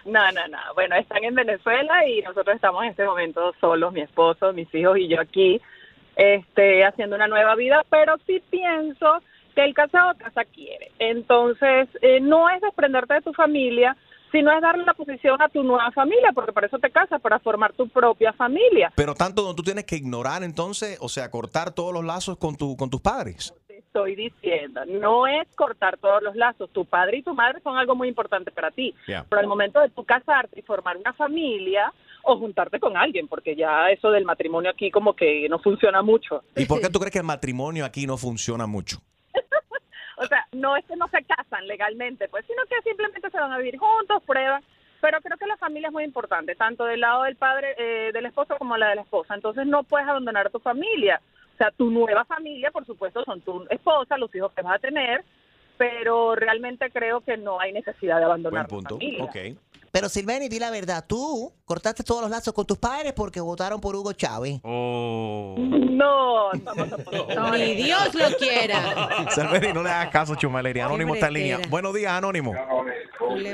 No, 0.06 0.32
no, 0.32 0.48
no. 0.48 0.60
Bueno, 0.76 0.96
están 0.98 1.24
en 1.24 1.34
Venezuela 1.34 2.08
y 2.08 2.22
nosotros 2.22 2.56
estamos 2.56 2.84
en 2.84 2.92
este 2.92 3.06
momento 3.06 3.54
solos, 3.60 3.92
mi 3.92 4.02
esposo, 4.02 4.54
mis 4.54 4.74
hijos 4.76 5.00
y 5.00 5.08
yo 5.08 5.20
aquí, 5.20 5.60
este, 6.16 6.86
haciendo 6.86 7.16
una 7.16 7.28
nueva 7.28 7.56
vida, 7.56 7.84
pero 7.90 8.16
sí 8.28 8.42
pienso 8.52 9.20
que 9.56 9.64
el 9.64 9.74
casado 9.74 10.14
casa 10.18 10.44
quiere. 10.46 10.92
Entonces, 11.00 11.88
eh, 12.02 12.20
no 12.20 12.50
es 12.50 12.62
desprenderte 12.62 13.16
de 13.16 13.22
tu 13.22 13.34
familia, 13.34 13.96
sino 14.32 14.52
es 14.52 14.62
darle 14.62 14.84
la 14.84 14.94
posición 14.94 15.42
a 15.42 15.48
tu 15.48 15.64
nueva 15.64 15.92
familia, 15.92 16.32
porque 16.34 16.52
para 16.52 16.68
eso 16.68 16.78
te 16.78 16.92
casas, 16.92 17.22
para 17.22 17.40
formar 17.40 17.72
tu 17.74 17.88
propia 17.88 18.34
familia. 18.34 18.92
Pero 18.96 19.16
tanto 19.16 19.42
donde 19.42 19.56
tú 19.56 19.64
tienes 19.64 19.86
que 19.86 19.96
ignorar 19.96 20.44
entonces, 20.44 20.98
o 21.00 21.08
sea, 21.08 21.32
cortar 21.32 21.74
todos 21.74 21.94
los 21.94 22.04
lazos 22.04 22.38
con, 22.38 22.58
tu, 22.58 22.76
con 22.76 22.90
tus 22.90 23.00
padres. 23.00 23.54
Te 23.68 23.78
estoy 23.78 24.16
diciendo, 24.16 24.82
no 24.86 25.26
es 25.26 25.48
cortar 25.56 25.98
todos 25.98 26.22
los 26.22 26.36
lazos. 26.36 26.70
Tu 26.72 26.84
padre 26.84 27.20
y 27.20 27.24
tu 27.24 27.34
madre 27.34 27.62
son 27.62 27.78
algo 27.78 27.96
muy 27.96 28.10
importante 28.10 28.52
para 28.52 28.72
ti. 28.72 28.94
Pero 29.06 29.40
al 29.40 29.48
momento 29.48 29.80
de 29.80 29.90
tú 29.90 30.04
casarte 30.04 30.60
y 30.60 30.64
formar 30.64 30.98
una 30.98 31.14
familia 31.14 31.94
o 32.24 32.38
juntarte 32.38 32.80
con 32.80 32.98
alguien, 32.98 33.28
porque 33.28 33.56
ya 33.56 33.90
eso 33.90 34.12
del 34.12 34.26
matrimonio 34.26 34.70
aquí 34.72 34.92
como 34.92 35.16
que 35.16 35.48
no 35.48 35.60
funciona 35.60 36.02
mucho. 36.02 36.44
¿Y 36.58 36.66
por 36.66 36.82
qué 36.82 36.90
tú 36.90 37.00
crees 37.00 37.14
que 37.14 37.20
el 37.20 37.26
matrimonio 37.26 37.86
aquí 37.86 38.06
no 38.06 38.18
funciona 38.18 38.66
mucho? 38.68 39.00
O 40.18 40.26
sea, 40.28 40.46
no 40.54 40.76
es 40.78 40.86
que 40.86 40.96
no 40.96 41.08
se 41.08 41.24
casan 41.24 41.68
legalmente, 41.68 42.28
pues, 42.30 42.46
sino 42.46 42.64
que 42.66 42.82
simplemente 42.84 43.30
se 43.30 43.40
van 43.40 43.52
a 43.52 43.58
vivir 43.58 43.78
juntos, 43.78 44.24
prueban. 44.26 44.64
Pero 45.02 45.22
creo 45.22 45.38
que 45.38 45.46
la 45.46 45.58
familia 45.58 45.88
es 45.88 45.94
muy 45.94 46.04
importante, 46.04 46.56
tanto 46.56 46.86
del 46.86 47.02
lado 47.02 47.24
del 47.24 47.36
padre, 47.36 47.76
eh, 47.78 48.12
del 48.14 48.26
esposo 48.26 48.58
como 48.58 48.78
la 48.78 48.90
de 48.90 48.96
la 48.96 49.02
esposa. 49.02 49.36
Entonces 49.36 49.68
no 49.68 49.84
puedes 49.84 50.08
abandonar 50.08 50.48
a 50.48 50.50
tu 50.50 50.60
familia. 50.60 51.22
O 51.54 51.58
sea, 51.58 51.72
tu 51.72 51.92
nueva 51.92 52.26
familia, 52.26 52.72
por 52.72 52.86
supuesto, 52.86 53.24
son 53.24 53.42
tu 53.42 53.66
esposa, 53.70 54.18
los 54.18 54.34
hijos 54.34 54.52
que 54.54 54.62
vas 54.62 54.76
a 54.76 54.80
tener, 54.80 55.24
pero 55.78 56.36
realmente 56.36 56.90
creo 56.90 57.22
que 57.22 57.38
no 57.38 57.60
hay 57.60 57.72
necesidad 57.72 58.18
de 58.18 58.26
abandonar 58.26 58.68
Buen 58.68 58.84
la 58.84 58.90
punto. 58.90 58.96
familia. 58.96 59.24
Ok. 59.24 59.36
Pero 59.96 60.10
Silveni, 60.10 60.50
di 60.50 60.60
la 60.60 60.72
verdad, 60.72 61.06
tú 61.08 61.54
cortaste 61.64 62.04
todos 62.04 62.22
los 62.22 62.30
lazos 62.30 62.54
con 62.54 62.66
tus 62.66 62.78
padres 62.78 63.14
porque 63.14 63.40
votaron 63.40 63.80
por 63.80 63.96
Hugo 63.96 64.12
Chávez. 64.12 64.60
Oh. 64.62 65.56
No, 65.58 66.52
estamos. 66.52 66.90
Ni 67.58 67.76
Dios 67.76 68.14
lo 68.14 68.26
quiera. 68.36 69.30
Salveri, 69.30 69.72
no 69.72 69.82
le 69.84 69.90
hagas 69.90 70.10
caso, 70.10 70.36
Chumaleri. 70.36 70.82
Anónimo 70.82 71.14
está 71.14 71.28
en 71.28 71.34
línea. 71.34 71.60
Buenos 71.70 71.94
días, 71.94 72.12
Anónimo. 72.12 72.54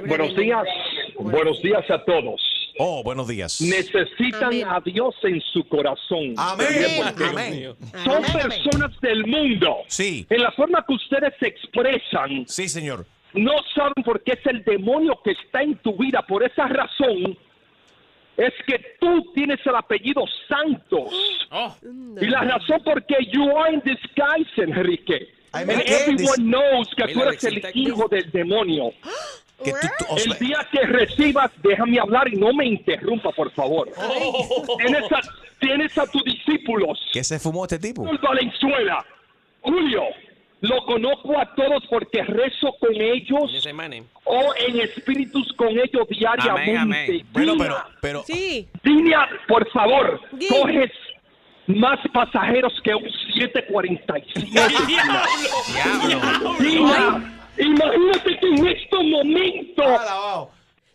Buenos 0.07 0.35
días, 0.35 0.63
buenos 1.19 1.61
días 1.61 1.83
a 1.91 2.03
todos. 2.05 2.41
Oh, 2.79 3.03
buenos 3.03 3.27
días. 3.27 3.61
Necesitan 3.61 4.45
Amén. 4.45 4.65
a 4.67 4.79
Dios 4.79 5.13
en 5.21 5.39
su 5.53 5.63
corazón. 5.69 6.33
Amén. 6.37 7.03
Amén. 7.23 7.75
Son 8.03 8.23
personas 8.23 8.99
del 8.99 9.27
mundo. 9.27 9.77
Sí. 9.85 10.25
En 10.27 10.41
la 10.41 10.51
forma 10.53 10.83
que 10.87 10.93
ustedes 10.95 11.35
se 11.39 11.49
expresan, 11.49 12.47
Sí, 12.47 12.67
señor. 12.67 13.05
No 13.33 13.53
saben 13.75 14.03
por 14.03 14.21
qué 14.23 14.33
es 14.33 14.45
el 14.45 14.63
demonio 14.63 15.19
que 15.23 15.31
está 15.31 15.61
en 15.61 15.75
tu 15.77 15.95
vida. 15.95 16.21
Por 16.27 16.43
esa 16.43 16.67
razón 16.67 17.37
es 18.37 18.53
que 18.65 18.95
tú 18.99 19.31
tienes 19.33 19.59
el 19.65 19.75
apellido 19.75 20.23
Santos. 20.47 21.47
Oh. 21.51 21.75
Y 22.19 22.25
la 22.27 22.41
razón 22.41 22.81
por 22.83 23.05
qué 23.05 23.15
you 23.31 23.57
are 23.57 23.73
in 23.73 23.81
disguise, 23.81 24.61
Enrique. 24.61 25.29
Ay, 25.53 25.63
And 25.63 25.81
everyone 25.85 26.37
knows 26.49 26.87
que 26.95 27.13
tú 27.13 27.21
eres 27.23 27.43
el 27.43 27.61
hijo 27.73 28.07
del 28.07 28.29
demonio. 28.31 28.91
Que 29.63 29.73
tú- 29.73 29.87
tú- 29.99 30.05
o 30.09 30.17
sea, 30.17 30.33
El 30.33 30.39
día 30.39 30.67
que 30.71 30.81
recibas, 30.87 31.51
déjame 31.61 31.99
hablar 31.99 32.27
y 32.27 32.35
no 32.35 32.51
me 32.51 32.65
interrumpa, 32.65 33.31
por 33.31 33.51
favor. 33.51 33.87
Tienes 34.79 35.03
a, 35.11 35.19
tienes 35.59 35.95
a 35.99 36.07
tus 36.07 36.23
discípulos, 36.23 36.99
¿Qué 37.13 37.23
se 37.23 37.37
fumó 37.37 37.65
este 37.65 37.77
tipo? 37.77 38.03
Valenzuela, 38.23 39.05
Julio, 39.61 40.01
lo 40.61 40.85
conozco 40.85 41.37
a 41.39 41.53
todos 41.55 41.83
porque 41.89 42.23
rezo 42.23 42.73
con 42.79 42.93
ellos 42.93 43.67
o 44.25 44.53
en 44.67 44.79
espíritus 44.79 45.51
con 45.57 45.69
ellos 45.69 46.07
diariamente. 46.07 46.77
Amén, 46.77 46.77
amén. 46.77 47.25
Bueno, 47.33 47.53
pero, 47.57 47.77
pero, 47.99 48.23
Sí. 48.25 48.67
Dina, 48.83 49.27
por 49.47 49.67
favor, 49.71 50.21
coges 50.49 50.91
más 51.67 51.99
pasajeros 52.13 52.73
que 52.83 52.93
un 52.93 53.09
747. 53.33 54.41
Diablo. 54.51 54.79
Dina, 56.59 57.43
imagínate 57.57 58.39
que 58.39 58.47
en 58.47 58.67
estos 58.67 59.03
momentos 59.03 59.85
Alabado. 59.85 60.51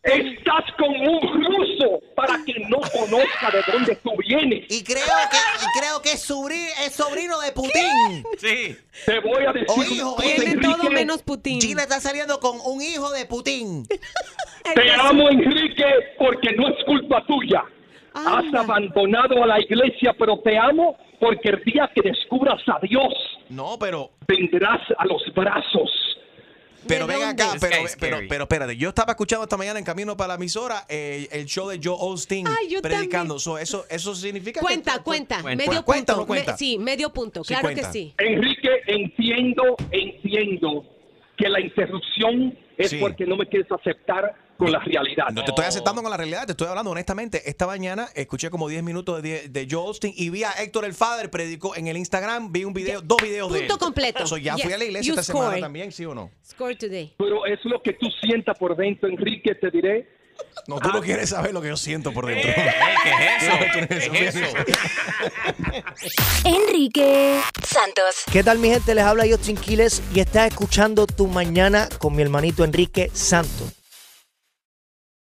Estás 0.07 0.65
con 0.79 0.89
un 0.89 1.45
ruso 1.45 2.01
para 2.15 2.39
que 2.45 2.55
no 2.69 2.79
conozca 2.79 3.51
de 3.53 3.73
dónde 3.73 3.97
tú 3.97 4.11
vienes. 4.27 4.65
Y 4.71 4.83
creo 4.85 5.05
que, 5.31 5.37
y 5.37 5.81
creo 5.81 6.03
que 6.03 6.13
es, 6.13 6.31
sobri- 6.31 6.71
es 6.87 6.95
sobrino 6.95 7.39
de 7.41 7.53
Putin. 7.53 8.25
Sí. 8.39 8.77
Te 9.05 9.19
voy 9.21 9.45
a 9.45 9.53
decir 9.53 9.67
O 9.69 9.83
hijo, 9.83 10.17
Tiene 10.21 10.45
Enrique. 10.53 10.67
todo 10.69 10.91
menos 10.91 11.23
Putin. 11.23 11.59
China 11.61 11.83
está 11.83 12.01
saliendo 12.01 12.39
con 12.41 12.57
un 12.65 12.81
hijo 12.83 13.11
de 13.11 13.27
Putin. 13.27 13.85
Te 14.75 14.91
amo, 14.93 15.29
Enrique, 15.29 15.85
porque 16.19 16.53
no 16.57 16.69
es 16.69 16.85
culpa 16.85 17.25
tuya. 17.27 17.63
Has 18.15 18.53
abandonado 18.55 19.45
a 19.45 19.47
la 19.47 19.61
iglesia, 19.61 20.15
pero 20.19 20.39
te 20.41 20.57
amo 20.59 20.97
porque 21.21 21.51
el 21.51 21.63
día 21.65 21.91
que 21.95 22.01
descubras 22.03 22.61
a 22.67 22.79
Dios, 22.83 23.13
no, 23.51 23.79
pero, 23.79 24.11
vendrás 24.27 24.81
a 24.99 25.05
los 25.07 25.23
brazos. 25.35 25.91
Pero 26.87 27.07
¿De 27.07 27.15
ven 27.17 27.23
acá, 27.29 27.53
pero, 27.61 27.77
pero, 27.99 28.19
pero 28.29 28.43
espérate. 28.45 28.77
Yo 28.77 28.89
estaba 28.91 29.13
escuchando 29.13 29.45
esta 29.45 29.57
mañana 29.57 29.79
en 29.79 29.85
camino 29.85 30.17
para 30.17 30.29
la 30.29 30.35
emisora 30.35 30.85
eh, 30.89 31.29
el 31.33 31.47
show 31.47 31.69
de 31.69 31.81
Joe 31.83 31.97
Austin 32.01 32.47
Ay, 32.47 32.69
yo 32.71 32.83
predicando. 32.83 33.39
So, 33.39 33.59
eso, 33.59 33.85
eso 33.91 34.15
significa 34.15 34.61
que- 34.61 34.67
Cuenta, 34.67 34.95
que- 34.99 35.03
cuenta. 35.03 35.43
Cuenta. 35.43 35.67
Medio 35.67 35.85
¿Cuenta 35.85 36.15
no 36.17 36.27
cuenta? 36.27 36.53
Me- 36.53 36.59
sí, 36.59 36.79
medio 36.79 37.13
punto. 37.13 37.43
Sí, 37.45 37.49
Claro 37.49 37.63
cuenta. 37.63 37.87
que 37.87 37.93
sí. 37.93 38.15
Enrique, 38.19 38.69
entiendo, 38.87 39.77
entiendo 39.91 40.85
que 41.37 41.49
la 41.49 41.61
interrupción 41.61 42.57
es 42.77 42.91
Sí. 42.91 42.99
porque 42.99 43.27
no 43.27 43.37
me 43.37 43.47
quieres 43.47 43.71
aceptar 43.71 44.35
con 44.57 44.73
la 44.73 44.79
realidad. 44.81 45.27
No 45.33 45.45
te 45.45 45.51
estoy 45.51 45.67
aceptando 45.67 46.01
con 46.03 46.11
la 46.11 46.17
realidad, 46.17 46.47
te 46.47 46.53
estoy 46.53 46.69
hablando 46.69 46.91
honestamente. 46.91 47.43
Esta 47.49 47.67
mañana 47.67 48.09
escuché 48.15 48.49
como 48.49 48.69
10 48.69 48.83
minutos 48.83 49.23
de, 49.23 49.49
de 49.49 49.67
Joe 49.71 49.87
Austin 49.87 50.13
y 50.17 50.31
vi 50.31 50.45
a 50.45 50.53
Héctor 50.53 50.85
el 50.87 50.95
Father 50.95 51.31
predicó 51.31 51.77
en 51.77 51.89
el 51.89 51.97
Instagram, 51.97 52.53
vi 52.53 52.65
un 52.65 52.73
video, 52.73 53.03
dos 53.03 53.19
videos 53.23 53.53
de 53.53 53.61
él. 53.61 53.67
Punto 53.67 53.85
completo. 53.85 54.27
So, 54.27 54.39
ya 54.39 54.57
fui 54.57 54.73
a 54.73 54.79
la 54.79 54.85
iglesia 54.85 55.13
You 55.15 55.21
esta 55.21 55.33
semana 55.33 55.59
también, 55.61 55.93
¿sí 55.93 56.05
o 56.07 56.15
no? 56.15 56.31
Score 56.43 56.77
today. 56.77 57.15
Pero 57.19 57.45
es 57.45 57.63
lo 57.65 57.83
que 57.83 57.93
tú 57.95 58.07
sientas 58.23 58.59
por 58.59 58.75
dentro, 58.77 59.09
Enrique, 59.09 59.55
te 59.55 59.71
diré. 59.71 60.09
No, 60.67 60.81
tú 60.81 60.89
no 60.89 61.01
quieres 61.01 61.31
saber 61.31 61.53
lo 61.53 61.63
que 61.63 61.69
yo 61.69 61.77
siento 61.77 62.13
por 62.13 62.27
dentro. 62.27 62.51
Eh, 62.51 62.55
¿Qué 63.05 63.11
es 63.11 63.43
eso? 63.43 64.11
¿Qué 64.11 64.27
es 64.27 64.35
eso? 64.35 64.57
Enrique 66.45 67.41
Santos. 67.65 68.25
¿Qué 68.33 68.43
tal 68.43 68.59
mi 68.59 68.71
gente? 68.71 68.95
Les 68.95 69.05
habla 69.05 69.25
Justin 69.29 69.57
Quiles 69.57 70.03
y 70.13 70.21
estás 70.21 70.49
escuchando 70.49 71.07
Tu 71.07 71.29
Mañana 71.29 71.89
con 71.99 72.17
mi 72.17 72.23
hermanito 72.23 72.65
Enrique 72.65 73.11
Santos. 73.15 73.73